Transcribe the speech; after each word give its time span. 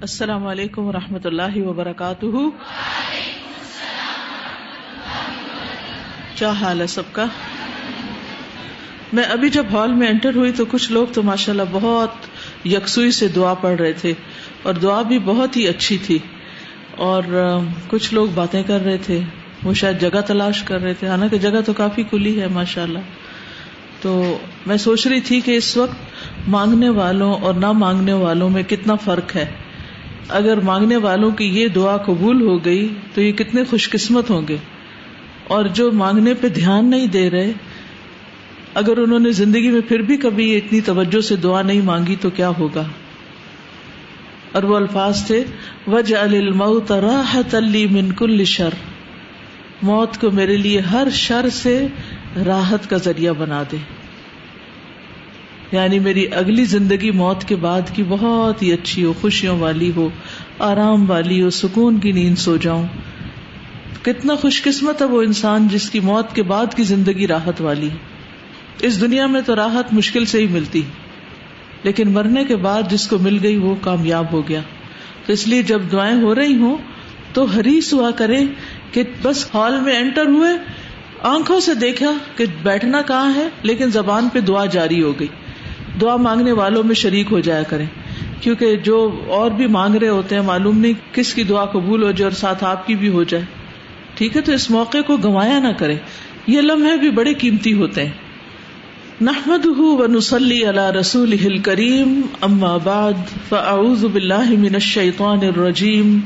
السلام 0.00 0.46
علیکم 0.46 0.82
و 0.82 0.92
رحمۃ 0.92 1.18
اللہ 1.24 1.56
وبرکاتہ۔ 1.56 2.26
کیا 6.34 6.50
حال 6.50 6.80
ہے 6.80 6.86
سب 6.86 7.02
کا؟ 7.12 7.24
میں 9.12 9.24
ابھی 9.24 9.50
جب 9.50 9.66
ہال 9.72 9.92
میں 9.92 10.08
انٹر 10.08 10.34
ہوئی 10.34 10.52
تو 10.52 10.64
کچھ 10.64 10.92
لوگ 10.92 11.06
تو 11.12 11.22
ماشاء 11.22 11.52
اللہ 11.52 11.62
بہت 11.72 12.10
یکسوئی 12.66 13.10
سے 13.10 13.28
دعا 13.28 13.54
پڑھ 13.54 13.80
رہے 13.80 13.92
تھے 13.92 14.12
اور 14.62 14.74
دعا 14.74 15.02
بھی 15.02 15.18
بہت 15.18 15.56
ہی 15.56 15.68
اچھی 15.68 15.98
تھی۔ 15.98 16.18
اور 16.96 17.22
کچھ 17.88 18.14
لوگ 18.14 18.26
باتیں 18.34 18.62
کر 18.62 18.80
رہے 18.80 18.96
تھے، 18.96 19.20
وہ 19.62 19.74
شاید 19.74 20.00
جگہ 20.00 20.20
تلاش 20.20 20.62
کر 20.62 20.80
رہے 20.80 20.94
تھے۔ 20.94 21.08
حالانکہ 21.08 21.38
جگہ 21.38 21.60
تو 21.66 21.72
کافی 21.72 22.02
کھلی 22.02 22.40
ہے 22.40 22.46
ماشاء 22.46 22.82
اللہ 22.82 22.98
تو 24.02 24.38
میں 24.66 24.76
سوچ 24.76 25.06
رہی 25.06 25.20
تھی 25.20 25.40
کہ 25.40 25.56
اس 25.56 25.76
وقت 25.76 25.96
مانگنے 26.48 26.88
والوں 26.88 27.34
اور 27.34 27.54
نہ 27.54 27.72
مانگنے 27.72 28.12
والوں 28.12 28.50
میں 28.50 28.62
کتنا 28.62 28.94
فرق 28.94 29.36
ہے۔ 29.36 29.50
اگر 30.28 30.60
مانگنے 30.60 30.96
والوں 30.96 31.30
کی 31.30 31.44
یہ 31.44 31.68
دعا 31.68 31.96
قبول 31.96 32.42
ہو 32.42 32.64
گئی 32.64 32.88
تو 33.14 33.20
یہ 33.20 33.32
کتنے 33.32 33.64
خوش 33.64 33.90
قسمت 33.90 34.30
ہوں 34.30 34.42
گے۔ 34.48 34.56
اور 35.44 35.64
جو 35.64 35.92
مانگنے 35.92 36.34
پہ 36.34 36.48
دھیان 36.48 36.90
نہیں 36.90 37.06
دے 37.06 37.30
رہے، 37.30 37.52
اگر 38.74 38.96
انہوں 38.96 39.18
نے 39.18 39.30
زندگی 39.30 39.70
میں 39.70 39.80
پھر 39.88 39.98
بھی 39.98 40.16
کبھی 40.16 40.56
اتنی 40.56 40.80
توجہ 40.80 41.20
سے 41.20 41.36
دعا 41.36 41.62
نہیں 41.62 41.80
مانگی 41.80 42.16
تو 42.20 42.30
کیا 42.30 42.50
ہوگا؟ 42.58 42.84
اور 44.52 44.62
وہ 44.62 44.76
الفاظ 44.76 45.26
تھے 45.26 45.44
وج 45.86 46.14
الموت 46.14 46.92
راحت 46.92 47.54
علی 47.54 47.86
من 47.86 48.12
کل 48.12 48.44
شر 48.44 48.70
موت 49.82 50.20
کو 50.20 50.30
میرے 50.30 50.56
لیے 50.56 50.80
ہر 50.80 51.08
شر 51.12 51.48
سے 51.52 51.86
راحت 52.46 52.90
کا 52.90 52.96
ذریعہ 52.96 53.32
بنا 53.32 53.62
دے۔ 53.72 53.76
یعنی 55.72 55.98
میری 55.98 56.26
اگلی 56.34 56.64
زندگی 56.64 57.10
موت 57.10 57.44
کے 57.44 57.56
بعد 57.56 57.80
کی 57.94 58.02
بہت 58.08 58.62
ہی 58.62 58.72
اچھی 58.72 59.04
ہو، 59.04 59.12
خوشیوں 59.20 59.58
والی 59.58 59.92
ہو، 59.96 60.08
آرام 60.58 61.10
والی 61.10 61.42
ہو، 61.42 61.50
سکون 61.50 61.98
کی 61.98 62.12
نیند 62.12 62.38
سو 62.38 62.56
جاؤں۔ 62.56 62.86
کتنا 64.02 64.34
خوش 64.34 64.62
قسمت 64.62 65.02
ہے 65.02 65.06
وہ 65.06 65.22
انسان 65.22 65.68
جس 65.68 65.90
کی 65.90 66.00
موت 66.00 66.34
کے 66.34 66.42
بعد 66.42 66.74
کی 66.74 66.82
زندگی 66.82 67.26
راحت 67.26 67.60
والی۔ 67.60 67.88
اس 68.80 69.00
دنیا 69.00 69.26
میں 69.26 69.40
تو 69.40 69.56
راحت 69.56 69.94
مشکل 69.94 70.24
سے 70.24 70.38
ہی 70.38 70.46
ملتی۔ 70.46 70.82
لیکن 71.82 72.12
مرنے 72.12 72.44
کے 72.44 72.56
بعد 72.56 72.82
جس 72.90 73.06
کو 73.06 73.18
مل 73.18 73.38
گئی 73.42 73.56
وہ 73.56 73.74
کامیاب 73.80 74.26
ہو 74.32 74.48
گیا۔ 74.48 74.60
تو 75.26 75.32
اس 75.32 75.48
لیے 75.48 75.62
جب 75.62 75.82
دعائیں 75.92 76.22
ہو 76.22 76.34
رہی 76.34 76.54
ہوں 76.54 76.76
تو 77.32 77.44
حریص 77.44 77.94
ہوا 77.94 78.10
کرے 78.10 78.44
کہ 78.92 79.02
بس 79.22 79.54
ہال 79.54 79.80
میں 79.80 79.98
انٹر 79.98 80.26
ہوئے، 80.26 80.50
آنکھوں 81.22 81.60
سے 81.60 81.74
دیکھا 81.74 82.12
کہ 82.36 82.44
بیٹھنا 82.62 83.02
کہاں 83.02 83.34
ہے، 83.34 83.48
لیکن 83.62 83.90
زبان 83.90 84.28
پہ 84.32 84.40
دعا 84.40 84.66
جاری 84.66 85.02
ہو 85.02 85.12
گئی۔ 85.20 85.28
دعا 86.00 86.16
مانگنے 86.16 86.52
والوں 86.52 86.82
میں 86.82 86.94
شریک 86.94 87.26
ہو 87.30 87.40
جایا 87.40 87.62
کریں۔ 87.62 87.86
کیونکہ 88.40 88.76
جو 88.76 89.20
اور 89.26 89.50
بھی 89.50 89.66
مانگ 89.66 89.94
رہے 89.94 90.08
ہوتے 90.08 90.34
ہیں، 90.34 90.42
معلوم 90.42 90.78
نہیں 90.78 90.92
کس 91.12 91.34
کی 91.34 91.42
دعا 91.42 91.64
قبول 91.64 92.02
ہو 92.02 92.10
جائے 92.10 92.24
اور 92.24 92.36
ساتھ 92.36 92.64
آپ 92.64 92.86
کی 92.86 92.94
بھی 92.94 93.08
ہو 93.08 93.22
جائے۔ 93.22 93.44
ٹھیک 94.14 94.36
ہے، 94.36 94.40
تو 94.40 94.52
اس 94.52 94.70
موقع 94.70 94.98
کو 95.06 95.16
گنوایا 95.16 95.58
نہ 95.58 95.72
کرے 95.78 95.96
یہ 96.46 96.60
لمحے 96.60 96.96
بھی 96.96 97.10
بڑے 97.10 97.34
قیمتی 97.34 97.72
ہوتے 97.72 98.04
ہیں۔ 98.04 98.12
نحمده 99.22 99.80
ونصلي 100.00 100.66
على 100.66 100.90
رسوله 100.90 101.46
الكريم 101.46 102.22
أما 102.44 102.76
بعد 102.76 103.16
فأعوذ 103.50 104.08
بالله 104.08 104.56
من 104.56 104.74
الشيطان 104.74 105.42
الرجيم. 105.42 106.24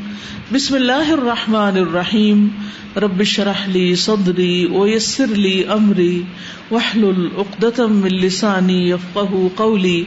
بسم 0.55 0.77
الله 0.77 1.15
الرحمن 1.15 1.77
الرحيم. 1.77 2.53
رب 2.97 3.21
اشرح 3.21 3.69
لي 3.69 3.95
صدري 3.95 4.67
ويسر 4.67 5.27
لي 5.27 5.73
أمري. 5.73 6.25
واحلل 6.71 7.31
عقدة 7.39 7.87
من 7.87 8.09
لساني 8.09 8.89
يفقهوا 8.89 9.49
قولي. 9.57 10.05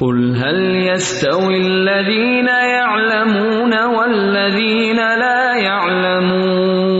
قل 0.00 0.36
هل 0.36 0.88
يستوي 0.92 1.56
الذين 1.56 2.48
يعلمون 2.48 3.84
والذين 3.84 4.96
لا 4.96 5.56
يعلمون؟ 5.56 6.96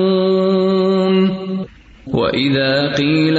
وإذا 2.07 2.93
قيل 2.93 3.39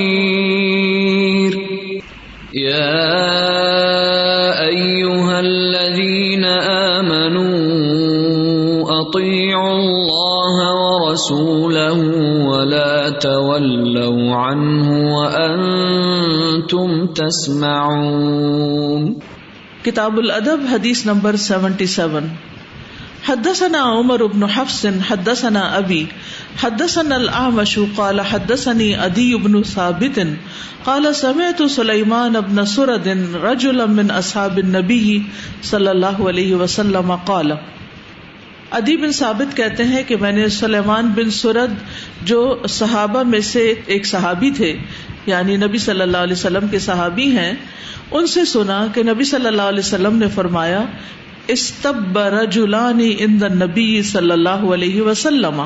تولوا 13.21 14.35
عنه 14.35 15.15
وأنتم 15.15 17.07
تسمعون. 17.07 19.13
کتاب 19.83 20.17
الادب، 20.17 20.59
حدیث 20.71 21.05
نمبر 21.05 21.35
سیونٹی 21.35 21.85
سیون. 21.85 22.27
حدثنا 23.27 23.83
عمر 23.83 24.25
بن 24.25 24.43
حفص، 24.43 24.85
حدثنا 25.09 25.77
ابي 25.77 26.07
حدثنا 26.61 27.15
الاعمش، 27.15 27.79
قال 27.95 28.21
حدثني 28.21 29.05
ادي 29.05 29.35
بن 29.35 29.63
ثابت، 29.63 30.27
قال 30.83 31.15
سمعت 31.15 31.63
سليمان 31.63 32.41
بن 32.41 32.65
سرد 32.65 33.27
رجلا 33.43 33.85
من 33.85 34.11
اصحاب 34.11 34.59
النبي 34.59 35.23
صلى 35.63 35.91
الله 35.91 36.27
عليه 36.27 36.55
وسلم 36.55 37.15
قال 37.15 37.57
ادی 38.71 38.97
بن 38.97 39.11
ثابت 39.11 39.57
کہتے 39.57 39.83
ہیں 39.83 40.03
کہ 40.03 40.15
میں 40.15 40.31
نے 40.31 40.49
سلیمان 40.49 41.07
بن 41.07 41.29
سرد 41.29 41.73
جو 42.21 42.59
صحابہ 42.69 43.23
میں 43.23 43.39
سے 43.39 43.73
ایک 43.85 44.05
صحابی 44.05 44.51
تھے 44.51 44.77
یعنی 45.25 45.57
نبی 45.57 45.77
صلی 45.77 46.01
اللہ 46.01 46.17
علیہ 46.17 46.33
وسلم 46.33 46.67
کے 46.67 46.79
صحابی 46.79 47.31
ہیں، 47.37 47.53
ان 48.11 48.27
سے 48.27 48.45
سنا 48.45 48.87
کہ 48.93 49.03
نبی 49.03 49.23
صلی 49.23 49.47
اللہ 49.47 49.61
علیہ 49.61 49.79
وسلم 49.79 50.17
نے 50.17 50.27
فرمایا، 50.27 50.83
استب 51.47 52.19
رجلانی 52.19 53.15
ان 53.19 53.39
نبی 53.51 54.01
صلی 54.01 54.31
اللہ 54.31 54.49
علیہ 54.49 55.01
وسلم۔ 55.01 55.61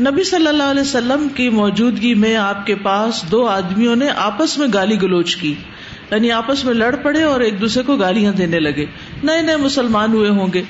نبی 0.00 0.24
صلی 0.24 0.46
اللہ 0.46 0.62
علیہ 0.62 0.80
وسلم 0.80 1.28
کی 1.34 1.48
موجودگی 1.48 2.14
میں 2.14 2.36
آپ 2.36 2.66
کے 2.66 2.74
پاس 2.74 3.24
دو 3.30 3.46
آدمیوں 3.46 3.96
نے 3.96 4.08
آپس 4.16 4.58
میں 4.58 4.68
گالی 4.74 5.02
گلوچ 5.02 5.36
کی۔ 5.36 5.54
یعنی 6.10 6.32
آپس 6.32 6.64
میں 6.64 6.74
لڑ 6.74 6.96
پڑے 6.96 7.22
اور 7.22 7.40
ایک 7.40 7.60
دوسرے 7.60 7.82
کو 7.82 7.96
گالیاں 7.96 8.32
دینے 8.32 8.60
لگے۔ 8.60 8.86
نئے 9.22 9.42
نئے 9.42 9.56
مسلمان 9.56 10.12
ہوئے 10.12 10.30
ہوں 10.30 10.46
گے۔ 10.54 10.62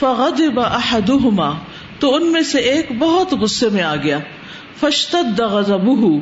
فغضب 0.00 0.60
احدهما، 0.60 1.50
تو 1.98 2.14
ان 2.14 2.32
میں 2.32 2.42
سے 2.42 2.58
ایک 2.58 2.92
بہت 2.98 3.32
غصے 3.32 3.68
میں 3.68 3.82
آ 3.82 3.96
گیا۔ 3.96 4.18
فشتد 4.80 5.40
غضبه، 5.40 6.18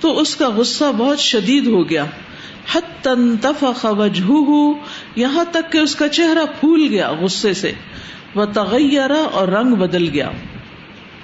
تو 0.00 0.20
اس 0.20 0.36
کا 0.36 0.48
غصہ 0.56 0.84
بہت 0.98 1.18
شدید 1.18 1.66
ہو 1.66 1.90
گیا۔ 1.90 2.04
حتی 2.74 3.10
انتفخ 3.10 3.86
وجهه، 3.98 4.70
یہاں 5.16 5.44
تک 5.50 5.72
کہ 5.72 5.78
اس 5.78 5.96
کا 5.96 6.08
چہرہ 6.08 6.44
پھول 6.60 6.86
گیا 6.90 7.12
غصے 7.20 7.54
سے۔ 7.54 7.72
وتغیر 8.36 9.10
اور 9.32 9.48
رنگ 9.48 9.74
بدل 9.74 10.08
گیا۔ 10.08 10.30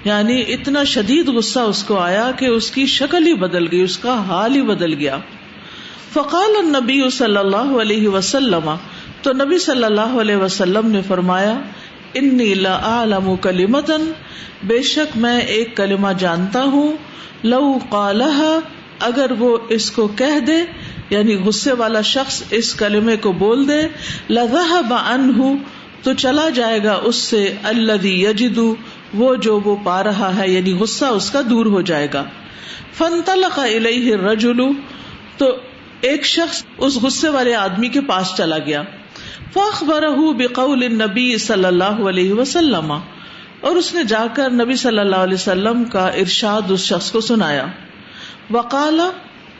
یعنی 0.05 0.41
اتنا 0.47 0.83
شدید 0.83 1.27
غصہ 1.27 1.59
اس 1.59 1.83
کو 1.83 1.97
آیا 1.97 2.31
کہ 2.37 2.45
اس 2.45 2.71
کی 2.71 2.85
شکل 2.85 3.27
ہی 3.27 3.33
بدل 3.33 3.71
گئی، 3.71 3.81
اس 3.81 3.97
کا 3.97 4.23
حال 4.27 4.55
ہی 4.55 4.61
بدل 4.61 4.93
گیا۔ 4.93 5.17
فقال 6.13 6.55
النبی 6.57 7.09
صلی 7.09 7.37
اللہ 7.37 7.81
علیہ 7.81 8.07
وسلم، 8.07 8.75
تو 9.21 9.33
نبی 9.33 9.59
صلی 9.59 9.83
اللہ 9.83 10.21
علیہ 10.21 10.35
وسلم 10.35 10.91
نے 10.91 11.01
فرمایا 11.07 11.59
انی 12.13 12.53
لا 12.53 12.75
اعلم 12.75 13.35
کلمتن، 13.35 14.11
بے 14.63 14.81
شک 14.81 15.17
میں 15.17 15.41
ایک 15.41 15.77
کلمہ 15.77 16.13
جانتا 16.19 16.63
ہوں، 16.63 16.91
لو 17.43 17.77
قالها 17.89 18.59
اگر 18.99 19.31
وہ 19.39 19.57
اس 19.69 19.91
کو 19.91 20.07
کہہ 20.07 20.39
دے 20.39 20.57
یعنی 21.09 21.35
غصے 21.35 21.71
والا 21.71 22.01
شخص 22.01 22.43
اس 22.49 22.73
کلمے 22.73 23.17
کو 23.17 23.31
بول 23.31 23.67
دے 23.67 23.81
لذهب 24.29 24.93
عنه 24.93 25.51
تو 26.03 26.13
چلا 26.13 26.49
جائے 26.49 26.83
گا 26.83 26.93
اس 27.03 27.15
سے 27.15 27.53
الذي 27.63 28.13
يجد 28.21 28.59
وہ 29.13 29.35
جو 29.35 29.59
وہ 29.59 29.75
پا 29.83 30.03
رہا 30.03 30.37
ہے 30.37 30.49
یعنی 30.49 30.73
غصہ 30.73 31.05
اس 31.05 31.31
کا 31.31 31.41
دور 31.49 31.65
ہو 31.65 31.81
جائے 31.81 32.07
گا۔ 32.13 32.23
فانطلق 32.97 33.59
الیہ 33.59 34.13
الرجل، 34.13 34.61
تو 35.37 35.55
ایک 36.01 36.25
شخص 36.25 36.63
اس 36.77 36.97
غصے 37.01 37.29
والے 37.29 37.55
آدمی 37.55 37.87
کے 37.87 38.01
پاس 38.01 38.35
چلا 38.37 38.57
گیا۔ 38.57 38.81
فاخبرہ 39.53 40.33
بقول 40.37 40.83
النبی 40.83 41.37
صلی 41.37 41.65
اللہ 41.65 41.83
علیہ 41.83 42.33
وسلم۔ 42.33 42.97
اور 43.61 43.75
اس 43.75 43.93
نے 43.93 44.03
جا 44.03 44.25
کر 44.33 44.49
نبی 44.49 44.75
صلی 44.75 44.99
اللہ 44.99 45.15
علیہ 45.15 45.33
وسلم 45.33 45.83
کا 45.83 46.07
ارشاد 46.07 46.71
اس 46.71 46.79
شخص 46.79 47.11
کو 47.11 47.21
سنایا۔ 47.21 47.65
وقال، 48.49 49.01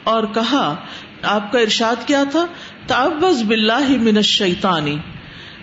اور 0.03 0.23
کہا، 0.23 0.75
آپ 1.21 1.51
کا 1.51 1.59
ارشاد 1.59 2.07
کیا 2.07 2.23
تھا؟ 2.31 2.45
تعوذ 2.87 3.43
باللہ 3.43 3.89
من 3.89 4.17
الشیطانی 4.17 4.97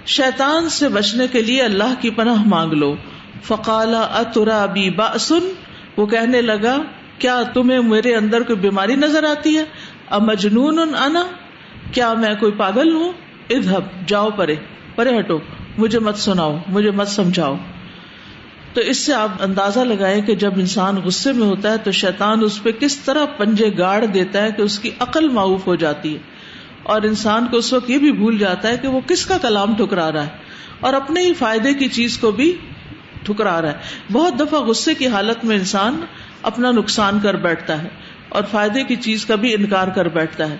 شیطان 0.06 0.68
سے 0.68 0.88
بچنے 0.88 1.26
کے 1.26 1.42
لیے 1.42 1.62
اللہ 1.62 1.94
کی 2.00 2.10
پناہ 2.10 2.42
مانگ 2.46 2.72
لو۔ 2.72 2.96
فقال، 3.42 3.94
اترا 3.94 4.66
بی 4.66 4.90
باسن 4.90 5.52
وہ 5.96 6.06
کہنے 6.06 6.42
لگا، 6.42 6.76
کیا 7.18 7.42
تمہیں 7.54 7.78
میرے 7.78 8.14
اندر 8.14 8.42
کوئی 8.42 8.58
بیماری 8.58 8.94
نظر 8.94 9.24
آتی 9.24 9.58
ہے؟ 9.58 9.64
امجنون 10.10 10.78
انا؟ 10.78 11.22
کیا 11.92 12.14
میں 12.14 12.34
کوئی 12.40 12.52
پاگل 12.52 12.94
ہوں؟ 12.94 13.12
ادھب 13.48 14.08
جاؤ 14.08 14.30
پرے 14.30 14.54
پرے 14.94 15.18
ہٹو، 15.18 15.38
مجھے 15.78 15.98
مت 15.98 16.16
سناؤ، 16.16 16.58
مجھے 16.68 16.90
مت 16.90 17.08
سمجھاؤ۔ 17.08 17.56
تو 18.72 18.80
اس 18.80 18.96
سے 18.96 19.14
آپ 19.14 19.28
اندازہ 19.40 19.80
لگائیں 19.80 20.22
کہ 20.22 20.34
جب 20.34 20.52
انسان 20.56 20.96
غصے 20.96 21.32
میں 21.32 21.46
ہوتا 21.46 21.72
ہے 21.72 21.76
تو 21.78 21.90
شیطان 21.92 22.44
اس 22.44 22.62
پہ 22.62 22.70
کس 22.70 22.96
طرح 22.96 23.24
پنجے 23.24 23.70
گاڑ 23.78 24.04
دیتا 24.04 24.42
ہے 24.42 24.52
کہ 24.52 24.62
اس 24.62 24.78
کی 24.78 24.90
عقل 25.00 25.28
معاف 25.28 25.66
ہو 25.66 25.74
جاتی 25.74 26.14
ہے۔ 26.14 26.18
اور 26.82 27.02
انسان 27.02 27.46
کو 27.46 27.56
اس 27.56 27.72
وقت 27.72 27.90
یہ 27.90 27.98
بھی 27.98 28.12
بھول 28.12 28.38
جاتا 28.38 28.68
ہے 28.68 28.76
کہ 28.76 28.88
وہ 28.88 29.00
کس 29.06 29.26
کا 29.26 29.38
کلام 29.38 29.74
ٹھکرا 29.74 30.12
رہا 30.12 30.22
ہے۔ 30.22 30.28
اور 30.80 30.94
اپنے 30.94 31.20
ہی 31.20 31.34
فائدے 31.34 31.74
کی 31.74 31.88
چیز 31.88 32.18
کو 32.18 32.30
بھی 32.30 32.56
ٹھکرا 33.22 33.62
رہا 33.62 33.68
ہے۔ 33.68 33.76
بہت 34.12 34.40
دفعہ 34.40 34.60
غصے 34.60 34.94
کی 34.94 35.08
حالت 35.08 35.44
میں 35.44 35.56
انسان 35.56 36.00
اپنا 36.42 36.70
نقصان 36.70 37.20
کر 37.22 37.36
بیٹھتا 37.36 37.82
ہے 37.82 37.88
اور 38.28 38.42
فائدے 38.50 38.84
کی 38.84 38.96
چیز 38.96 39.26
کا 39.26 39.34
بھی 39.34 39.54
انکار 39.54 39.88
کر 39.88 40.08
بیٹھتا 40.08 40.50
ہے۔ 40.50 40.56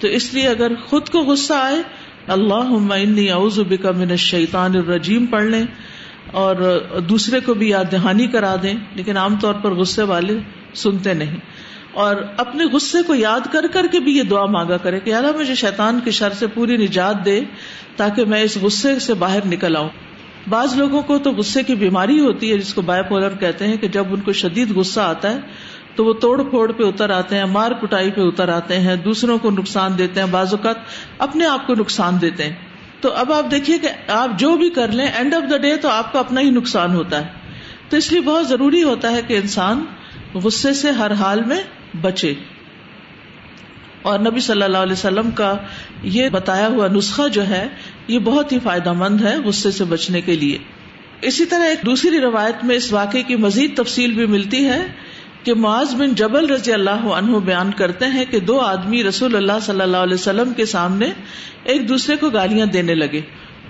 تو 0.00 0.08
اس 0.08 0.34
لیے 0.34 0.48
اگر 0.48 0.72
خود 0.86 1.08
کو 1.08 1.18
غصہ 1.18 1.54
آئے 1.54 1.82
اللہ 2.28 2.92
انی 2.92 3.30
اعوذ 3.30 3.58
بک 3.60 3.86
من 3.86 4.10
الشیطان 4.10 4.76
الرجیم 4.76 5.26
پڑھ 5.26 5.44
لیں 5.44 5.64
اور 6.32 6.56
دوسرے 7.08 7.40
کو 7.40 7.54
بھی 7.54 7.68
یاد 7.68 7.84
دہانی 7.92 8.26
کرا 8.26 8.56
دیں، 8.62 8.74
لیکن 8.94 9.16
عام 9.16 9.36
طور 9.36 9.54
پر 9.54 9.70
غصے 9.70 10.02
والے 10.02 10.38
سنتے 10.74 11.14
نہیں۔ 11.14 11.36
اور 11.92 12.16
اپنے 12.36 12.64
غصے 12.64 13.02
کو 13.02 13.14
یاد 13.14 13.40
کر 13.52 13.66
کر 13.72 13.86
کے 13.92 14.00
بھی 14.00 14.16
یہ 14.16 14.22
دعا 14.22 14.44
مانگا 14.44 14.76
کرے 14.76 15.00
کہ 15.00 15.14
اللہ 15.14 15.38
مجھے 15.38 15.54
شیطان 15.54 16.00
کی 16.04 16.10
شر 16.10 16.30
سے 16.30 16.46
پوری 16.46 16.76
نجات 16.76 17.24
دے 17.24 17.40
تاکہ 17.96 18.24
میں 18.24 18.42
اس 18.42 18.56
غصے 18.56 18.98
سے 18.98 19.14
باہر 19.14 19.46
نکل 19.46 19.76
آؤں۔ 19.76 19.88
بعض 20.48 20.76
لوگوں 20.76 21.02
کو 21.02 21.18
تو 21.18 21.32
غصے 21.32 21.62
کی 21.62 21.74
بیماری 21.74 22.20
ہوتی 22.20 22.52
ہے، 22.52 22.58
جس 22.58 22.74
کو 22.74 22.82
بائی 22.82 23.02
پولر 23.08 23.28
کہتے 23.40 23.66
ہیں 23.68 23.76
کہ 23.76 23.88
جب 23.88 24.04
ان 24.10 24.20
کو 24.20 24.32
شدید 24.32 24.70
غصہ 24.76 25.00
آتا 25.00 25.32
ہے 25.32 25.38
تو 25.98 26.04
وہ 26.04 26.12
توڑ 26.12 26.42
پھوڑ 26.42 26.72
پہ 26.72 26.82
اتر 26.82 27.10
آتے 27.10 27.36
ہیں، 27.36 27.44
مار 27.44 27.72
کٹائی 27.72 28.10
پہ 28.10 28.20
اتر 28.20 28.48
آتے 28.48 28.80
ہیں، 28.80 28.96
دوسروں 28.96 29.38
کو 29.38 29.50
نقصان 29.50 29.98
دیتے 29.98 30.20
ہیں، 30.20 30.26
بعض 30.30 30.50
اوقات 30.50 30.76
اپنے 31.18 31.46
آپ 31.46 31.66
کو 31.66 31.74
نقصان 31.74 32.20
دیتے 32.20 32.44
ہیں۔ 32.44 32.54
تو 33.00 33.12
اب 33.12 33.32
آپ 33.32 33.50
دیکھیے 33.50 33.78
کہ 33.78 34.10
آپ 34.10 34.38
جو 34.38 34.56
بھی 34.56 34.70
کر 34.70 34.88
لیں 34.88 35.06
اینڈ 35.06 35.34
آف 35.34 35.50
دا 35.50 35.56
ڈے 35.56 35.76
تو 35.76 35.88
آپ 35.88 36.12
کا 36.12 36.18
اپنا 36.18 36.40
ہی 36.40 36.50
نقصان 36.50 36.94
ہوتا 36.94 37.20
ہے۔ 37.20 37.26
تو 37.88 37.96
اس 37.96 38.12
لیے 38.12 38.20
بہت 38.20 38.48
ضروری 38.48 38.82
ہوتا 38.82 39.10
ہے 39.10 39.22
کہ 39.26 39.34
انسان 39.34 39.84
غصے 40.34 40.72
سے 40.72 40.90
ہر 40.90 41.12
حال 41.12 41.44
میں 41.44 41.62
بچے۔ 42.00 42.34
اور 44.02 44.18
نبی 44.18 44.40
صلی 44.40 44.62
اللہ 44.62 44.78
علیہ 44.78 44.92
وسلم 44.92 45.30
کا 45.30 45.54
یہ 46.02 46.28
بتایا 46.28 46.68
ہوا 46.68 46.88
نسخہ 46.88 47.28
جو 47.28 47.48
ہے، 47.48 47.68
یہ 48.08 48.18
بہت 48.18 48.52
ہی 48.52 48.58
فائدہ 48.58 48.92
مند 48.92 49.20
ہے 49.20 49.36
غصے 49.44 49.70
سے 49.70 49.84
بچنے 49.84 50.20
کے 50.20 50.36
لیے۔ 50.36 50.58
اسی 51.22 51.44
طرح 51.44 51.64
ایک 51.64 51.86
دوسری 51.86 52.20
روایت 52.20 52.64
میں 52.64 52.76
اس 52.76 52.92
واقعے 52.92 53.22
کی 53.22 53.36
مزید 53.36 53.76
تفصیل 53.76 54.12
بھی 54.12 54.26
ملتی 54.26 54.68
ہے۔ 54.68 54.86
کہ 55.44 55.54
معاذ 55.54 55.94
بن 55.94 56.14
جبل 56.14 56.46
رضی 56.46 56.72
اللہ 56.72 56.90
عنہ 56.90 57.36
بیان 57.36 57.72
کرتے 57.72 58.06
ہیں 58.06 58.24
کہ 58.30 58.40
دو 58.40 58.60
آدمی 58.60 59.02
رسول 59.04 59.36
اللہ 59.36 59.58
صلی 59.62 59.80
اللہ 59.80 59.96
علیہ 59.96 60.14
وسلم 60.14 60.52
کے 60.52 60.66
سامنے 60.66 61.12
ایک 61.64 61.88
دوسرے 61.88 62.16
کو 62.16 62.30
گالیاں 62.30 62.66
دینے 62.66 62.94
لگے۔ 62.94 63.20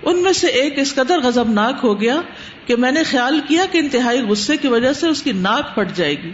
ان 0.03 0.23
میں 0.23 0.33
سے 0.33 0.47
ایک 0.47 0.79
اس 0.79 0.95
قدر 0.95 1.19
غزب 1.23 1.51
ناک 1.51 1.75
ہو 1.85 2.01
گیا 2.01 2.21
کہ 2.67 2.77
میں 2.77 2.93
نے 2.93 3.03
خیال 3.03 3.41
کیا 3.49 3.65
کہ 3.73 3.79
انتہائی 3.79 4.21
غصے 4.21 4.57
کی 4.57 4.69
وجہ 4.69 4.93
سے 4.93 5.09
اس 5.09 5.23
کی 5.23 5.33
ناک 5.33 5.75
پھٹ 5.75 5.97
جائے 5.97 6.15
گی۔ 6.23 6.33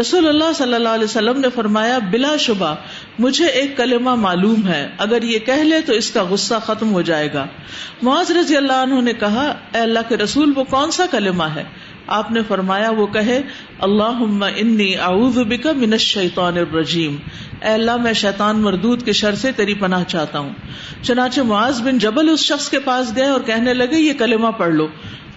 رسول 0.00 0.28
اللہ 0.28 0.52
صلی 0.54 0.74
اللہ 0.74 0.88
علیہ 0.88 1.04
وسلم 1.04 1.40
نے 1.40 1.48
فرمایا، 1.54 1.98
بلا 2.10 2.36
شبہ، 2.36 2.74
مجھے 3.18 3.46
ایک 3.46 3.76
کلمہ 3.76 4.14
معلوم 4.14 4.68
ہے، 4.68 4.90
اگر 4.98 5.22
یہ 5.22 5.38
کہہ 5.38 5.62
لے 5.62 5.80
تو 5.80 5.92
اس 5.92 6.10
کا 6.10 6.22
غصہ 6.22 6.54
ختم 6.66 6.92
ہو 6.92 7.02
جائے 7.02 7.28
گا۔ 7.34 7.46
معاذ 8.02 8.30
رضی 8.30 8.56
اللہ 8.56 8.72
عنہ 8.72 9.00
نے 9.00 9.12
کہا، 9.12 9.54
اے 9.74 9.80
اللہ 9.80 9.98
کے 10.08 10.16
رسول، 10.16 10.52
وہ 10.56 10.64
کون 10.64 10.90
سا 10.90 11.06
کلمہ 11.10 11.44
ہے؟ 11.44 11.64
آپ 12.06 12.30
نے 12.30 12.40
فرمایا، 12.48 12.90
وہ 12.90 13.06
کہے 13.06 13.42
اللہ 13.78 14.34
انی 14.56 14.96
اعوذ 14.96 15.38
بک 15.38 15.66
من 15.66 15.92
الشیطان 15.92 16.58
الرجیم. 16.58 17.16
اے 17.62 17.68
اللہ، 17.68 17.96
میں 17.96 18.12
شیطان 18.12 18.58
مردود 18.58 19.04
کے 19.04 19.12
شر 19.12 19.34
سے 19.34 19.52
تیری 19.52 19.74
پناہ 19.74 20.04
چاہتا 20.04 20.38
ہوں۔ 20.38 20.52
چنانچہ 21.02 21.40
معاذ 21.40 21.82
بن 21.82 21.98
جبل 21.98 22.28
اس 22.28 22.40
شخص 22.40 22.68
کے 22.68 22.78
پاس 22.78 23.16
گئے 23.16 23.26
اور 23.26 23.40
کہنے 23.40 23.74
لگے، 23.74 23.98
یہ 23.98 24.12
کلمہ 24.12 24.48
پڑھ 24.48 24.74
لو. 24.74 24.86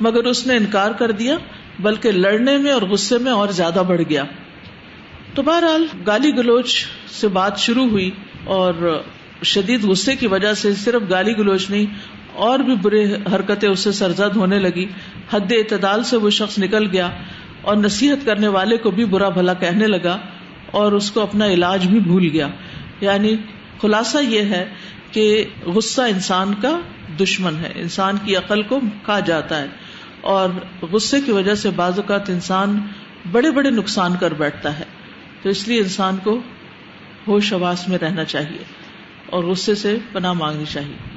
مگر 0.01 0.23
اس 0.23 0.47
نے 0.47 0.57
انکار 0.57 0.91
کر 0.91 1.11
دیا، 1.11 1.37
بلکہ 1.79 2.11
لڑنے 2.11 2.57
میں 2.57 2.71
اور 2.71 2.81
غصے 2.81 3.17
میں 3.17 3.31
اور 3.31 3.47
زیادہ 3.47 3.83
بڑھ 3.87 4.01
گیا۔ 4.09 4.23
تو 5.33 5.41
بہرحال 5.41 5.87
گالی 6.07 6.37
گلوچ 6.37 6.85
سے 7.21 7.27
بات 7.27 7.59
شروع 7.59 7.87
ہوئی 7.87 8.11
اور 8.43 9.03
شدید 9.43 9.83
غصے 9.83 10.15
کی 10.15 10.27
وجہ 10.27 10.53
سے 10.53 10.73
صرف 10.73 11.01
گالی 11.09 11.37
گلوچ 11.37 11.69
نہیں 11.69 11.85
اور 12.35 12.59
بھی 12.59 12.75
برے 12.75 13.05
حرکتیں 13.13 13.69
اسے 13.69 13.91
سرزد 13.91 14.35
ہونے 14.35 14.59
لگی۔ 14.59 14.85
حد 15.33 15.51
اعتدال 15.51 16.03
سے 16.03 16.17
وہ 16.17 16.29
شخص 16.29 16.59
نکل 16.59 16.87
گیا 16.91 17.09
اور 17.61 17.77
نصیحت 17.77 18.25
کرنے 18.25 18.47
والے 18.47 18.77
کو 18.77 18.91
بھی 18.91 19.05
برا 19.05 19.29
بھلا 19.29 19.53
کہنے 19.53 19.87
لگا 19.87 20.17
اور 20.71 20.91
اس 20.91 21.11
کو 21.11 21.21
اپنا 21.21 21.47
علاج 21.47 21.87
بھی 21.87 21.99
بھول 21.99 22.29
گیا۔ 22.33 22.47
یعنی 23.01 23.35
خلاصہ 23.81 24.17
یہ 24.17 24.41
ہے 24.41 24.65
کہ 25.11 25.45
غصہ 25.65 26.01
انسان 26.01 26.53
کا 26.61 26.79
دشمن 27.19 27.55
ہے۔ 27.61 27.71
انسان 27.75 28.17
کی 28.25 28.35
عقل 28.35 28.61
کو 28.61 28.79
کھا 29.05 29.19
جاتا 29.19 29.61
ہے 29.61 29.67
اور 30.21 30.49
غصے 30.81 31.21
کی 31.21 31.31
وجہ 31.31 31.55
سے 31.55 31.69
بعض 31.69 31.99
اوقات 31.99 32.29
انسان 32.29 32.79
بڑے 33.31 33.51
بڑے 33.51 33.69
نقصان 33.69 34.13
کر 34.19 34.33
بیٹھتا 34.33 34.79
ہے۔ 34.79 34.83
تو 35.41 35.49
اس 35.49 35.67
لیے 35.67 35.79
انسان 35.79 36.17
کو 36.23 36.39
ہوش 37.27 37.53
آواس 37.53 37.87
میں 37.87 37.97
رہنا 37.97 38.23
چاہیے 38.23 38.63
اور 39.29 39.43
غصے 39.43 39.75
سے 39.75 39.97
پناہ 40.11 40.33
مانگنی 40.33 40.65
چاہیے۔ 40.65 41.14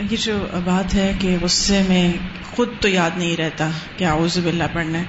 یہ 0.00 0.16
جو 0.20 0.46
بات 0.64 0.94
ہے 0.94 1.12
کہ 1.18 1.36
غصے 1.42 1.82
میں 1.88 2.12
خود 2.50 2.68
تو 2.80 2.88
یاد 2.88 3.10
نہیں 3.16 3.36
رہتا 3.36 3.70
کہ 3.96 4.04
آؤز 4.04 4.38
باللہ 4.38 4.64
پڑھنا 4.72 4.98
ہے 4.98 5.04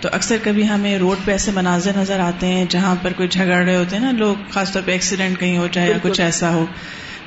تو 0.00 0.08
اکثر 0.12 0.36
کبھی 0.42 0.68
ہمیں 0.68 0.98
روڈ 0.98 1.16
پہ 1.24 1.32
ایسے 1.32 1.50
مناظر 1.50 1.90
نظر 1.96 2.20
آتے 2.20 2.46
ہیں 2.46 2.64
جہاں 2.68 2.94
پر 3.02 3.12
کوئی 3.12 3.28
جھگڑ 3.28 3.64
رہے 3.64 3.76
ہوتے 3.76 3.96
ہیں 3.96 4.02
نا 4.02 4.10
لوگ 4.10 4.36
خاص 4.50 4.72
طور 4.72 4.82
پہ 4.84 4.92
ایکسیڈنٹ 4.92 5.40
کہیں 5.40 5.58
ہو 5.58 5.66
جائے 5.72 5.90
یا 5.90 5.96
کچھ 6.02 6.20
ایسا 6.20 6.54
ہو۔ 6.54 6.66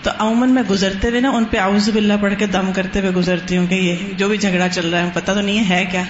تو 0.02 0.12
عموماً 0.18 0.50
میں 0.50 0.64
گزرتے 0.70 1.08
ہوئے 1.08 1.22
نا 1.22 1.30
ان 1.30 1.46
پہ 1.46 1.58
آؤز 1.58 1.90
باللہ 1.90 2.14
پڑھ 2.22 2.34
کے 2.40 2.46
دم 2.46 2.72
کرتے 2.72 3.00
ہوئے 3.00 3.12
گزرتی 3.12 3.58
ہوں 3.58 3.68
کہ 3.68 3.76
یہ 3.76 3.96
جو 4.18 4.30
بھی 4.30 4.38
جھگڑا 4.38 4.70
چل 4.70 4.90
رہا 4.90 5.04
ہے 5.04 5.10
پتا 5.14 5.34
تو 5.34 5.42
نہیں 5.42 5.70
ہے 5.70 5.86
کیا؟ 5.92 6.04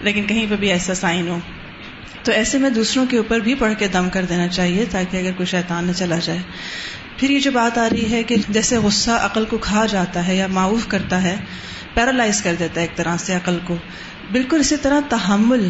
لیکن 0.00 0.26
کہیں 0.26 0.46
پہ 0.48 0.56
بھی 0.56 0.70
ایسا 0.70 0.94
سائن 0.94 1.28
ہو۔ 1.28 1.38
تو 2.22 2.32
ایسے 2.32 2.58
میں 2.58 2.70
دوسروں 2.70 3.06
کے 3.06 3.16
اوپر 3.16 3.38
بھی 3.38 3.54
پڑھ 3.54 3.72
کے 3.78 3.88
دم 3.88 4.08
کر 4.10 4.24
دینا 4.24 4.48
چاہیے 4.48 4.84
تاکہ 4.90 5.16
اگر 5.16 5.32
کوئی 5.32 5.46
شیطان 5.46 5.84
نہ 5.84 5.92
چلا 5.92 6.16
جائے۔ 6.24 6.38
پھر 7.16 7.30
یہ 7.30 7.40
جو 7.40 7.50
بات 7.50 7.78
آ 7.78 7.88
رہی 7.92 8.12
ہے 8.12 8.22
کہ 8.22 8.36
جیسے 8.48 8.76
غصہ 8.76 9.10
عقل 9.10 9.44
کو 9.44 9.58
کھا 9.58 9.86
جاتا 9.86 10.26
ہے 10.26 10.36
یا 10.36 10.46
معاف 10.46 10.88
کرتا 10.88 11.22
ہے، 11.22 11.36
پیرالائز 11.94 12.42
کر 12.42 12.54
دیتا 12.58 12.80
ہے 12.80 12.86
ایک 12.86 12.96
طرح 12.96 13.16
سے 13.16 13.34
عقل 13.34 13.58
کو۔ 13.64 13.76
بالکل 14.32 14.56
اسی 14.60 14.76
طرح 14.76 15.00
تحمل 15.08 15.68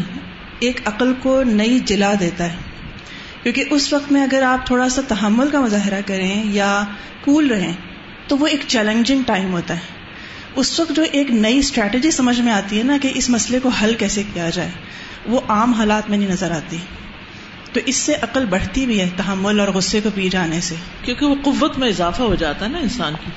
ایک 0.59 0.81
عقل 0.85 1.13
کو 1.19 1.43
نئی 1.43 1.79
جلا 1.79 2.13
دیتا 2.19 2.51
ہے۔ 2.51 2.57
کیونکہ 3.43 3.63
اس 3.69 3.93
وقت 3.93 4.11
میں 4.11 4.23
اگر 4.23 4.43
آپ 4.43 4.65
تھوڑا 4.65 4.89
سا 4.89 5.01
تحمل 5.07 5.49
کا 5.49 5.61
مظاہرہ 5.61 6.01
کریں 6.05 6.43
یا 6.51 6.83
کول 7.21 7.47
رہیں 7.47 7.73
تو 8.27 8.37
وہ 8.37 8.47
ایک 8.47 8.59
چیلنجنگ 8.67 9.23
ٹائم 9.25 9.53
ہوتا 9.53 9.73
ہے۔ 9.73 10.03
اس 10.55 10.79
وقت 10.79 10.91
جو 10.91 11.03
ایک 11.11 11.31
نئی 11.31 11.57
اسٹریٹجی 11.57 12.11
سمجھ 12.11 12.39
میں 12.39 12.53
آتی 12.53 12.77
ہے 12.77 12.83
نا 12.83 12.97
کہ 13.01 13.11
اس 13.15 13.29
مسئلے 13.29 13.59
کو 13.59 13.69
حل 13.69 13.93
کیسے 13.93 14.23
کیا 14.33 14.49
جائے۔ 14.49 14.69
وہ 15.25 15.41
عام 15.47 15.73
حالات 15.73 16.09
میں 16.09 16.17
نہیں 16.17 16.29
نظر 16.29 16.51
آتی۔ 16.51 16.77
تو 17.73 17.79
اس 17.85 17.95
سے 17.95 18.13
عقل 18.21 18.45
بڑھتی 18.45 18.85
بھی 18.85 19.01
ہے 19.01 19.09
تحمل 19.17 19.59
اور 19.59 19.67
غصے 19.67 20.01
کو 20.01 20.09
پی 20.15 20.29
جانے 20.29 20.61
سے۔ 20.61 20.75
کیونکہ 21.01 21.25
وہ 21.25 21.35
قوت 21.43 21.77
میں 21.77 21.87
اضافہ 21.87 22.21
ہو 22.21 22.35
جاتا 22.35 22.65
ہے 22.65 22.69
نا 22.69 22.77
انسان 22.77 23.13
کی۔ 23.25 23.31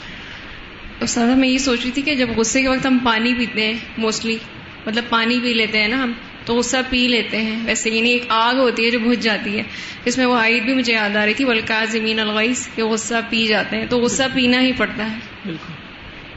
استاد 1.01 1.37
میں 1.37 1.49
یہ 1.49 1.59
سوچ 1.59 1.79
رہی 1.85 1.91
تھی 1.91 2.03
کہ 2.03 2.15
جب 2.15 2.29
غصے 2.37 2.63
کے 2.63 2.69
وقت 2.69 2.87
ہم 2.87 2.99
پانی 3.05 3.35
پیتے 3.35 3.67
ہیں 3.67 3.75
موسٹلی 3.99 4.39
مطلب 4.87 5.05
پانی 5.09 5.41
پی 5.41 5.55
لیتے 5.55 5.79
ہیں 5.79 5.89
نا 5.89 6.03
ہم 6.03 6.13
تو 6.45 6.55
غصہ 6.55 6.77
پی 6.91 7.09
لیتے 7.09 7.43
ہیں۔ 7.43 7.67
ویسے 7.67 7.91
یعنی 7.91 8.11
ایک 8.11 8.25
آگ 8.29 8.55
ہوتی 8.55 8.87
ہے 8.87 8.91
جو 8.91 8.99
بھج 8.99 9.23
جاتی 9.23 9.59
ہے۔ 9.59 9.63
اس 10.05 10.19
میں 10.19 10.27
وہ 10.27 10.37
آئٹ 10.37 10.63
بھی 10.63 10.75
مجھے 10.75 10.93
یاد 10.93 11.17
آ 11.17 11.27
رہی 11.27 11.35
تھی 11.35 11.45
بلکہ 11.45 11.85
زمین 11.91 12.21
الغیث 12.21 12.69
کہ 12.75 12.85
غصہ 12.85 13.15
پی 13.29 13.47
جاتے 13.47 13.77
ہیں۔ 13.77 13.87
تو 13.87 13.99
غصہ 13.99 14.23
پینا 14.35 14.61
ہی 14.61 14.73
پڑتا 14.73 15.11
ہے۔ 15.11 15.17
بالکل۔ 15.47 15.73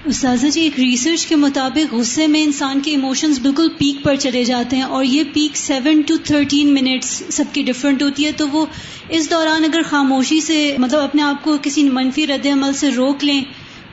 استاذہ 0.05 0.47
جی 0.47 0.61
ایک 0.61 0.79
ریسرچ 0.79 1.25
کے 1.25 1.35
مطابق 1.35 1.93
غصے 1.93 2.27
میں 2.27 2.43
انسان 2.43 2.79
کے 2.79 2.91
ایموشنز 2.91 3.39
بالکل 3.39 3.69
پیک 3.77 4.03
پر 4.03 4.15
چلے 4.15 4.43
جاتے 4.43 4.75
ہیں 4.75 4.83
اور 4.83 5.03
یہ 5.03 5.23
peak 5.33 5.57
seven 5.57 6.01
to 6.01 6.17
thirteen 6.17 6.73
minutes 6.73 7.23
سب 7.29 7.43
کی 7.51 7.63
ڈفرینٹ 7.63 8.03
ہوتی 8.03 8.25
ہے، 8.25 8.31
تو 8.31 8.47
وہ 8.47 8.65
اس 9.09 9.29
دوران 9.29 9.63
اگر 9.63 9.81
خاموشی 9.89 10.41
سے 10.41 10.75
مطلب 10.77 10.99
اپنے 10.99 11.21
آپ 11.21 11.43
کو 11.43 11.57
کسی 11.61 11.83
منفی 11.83 12.27
رد 12.27 12.45
عمل 12.45 12.73
سے 12.73 12.89
روک 12.91 13.23
لیں، 13.23 13.41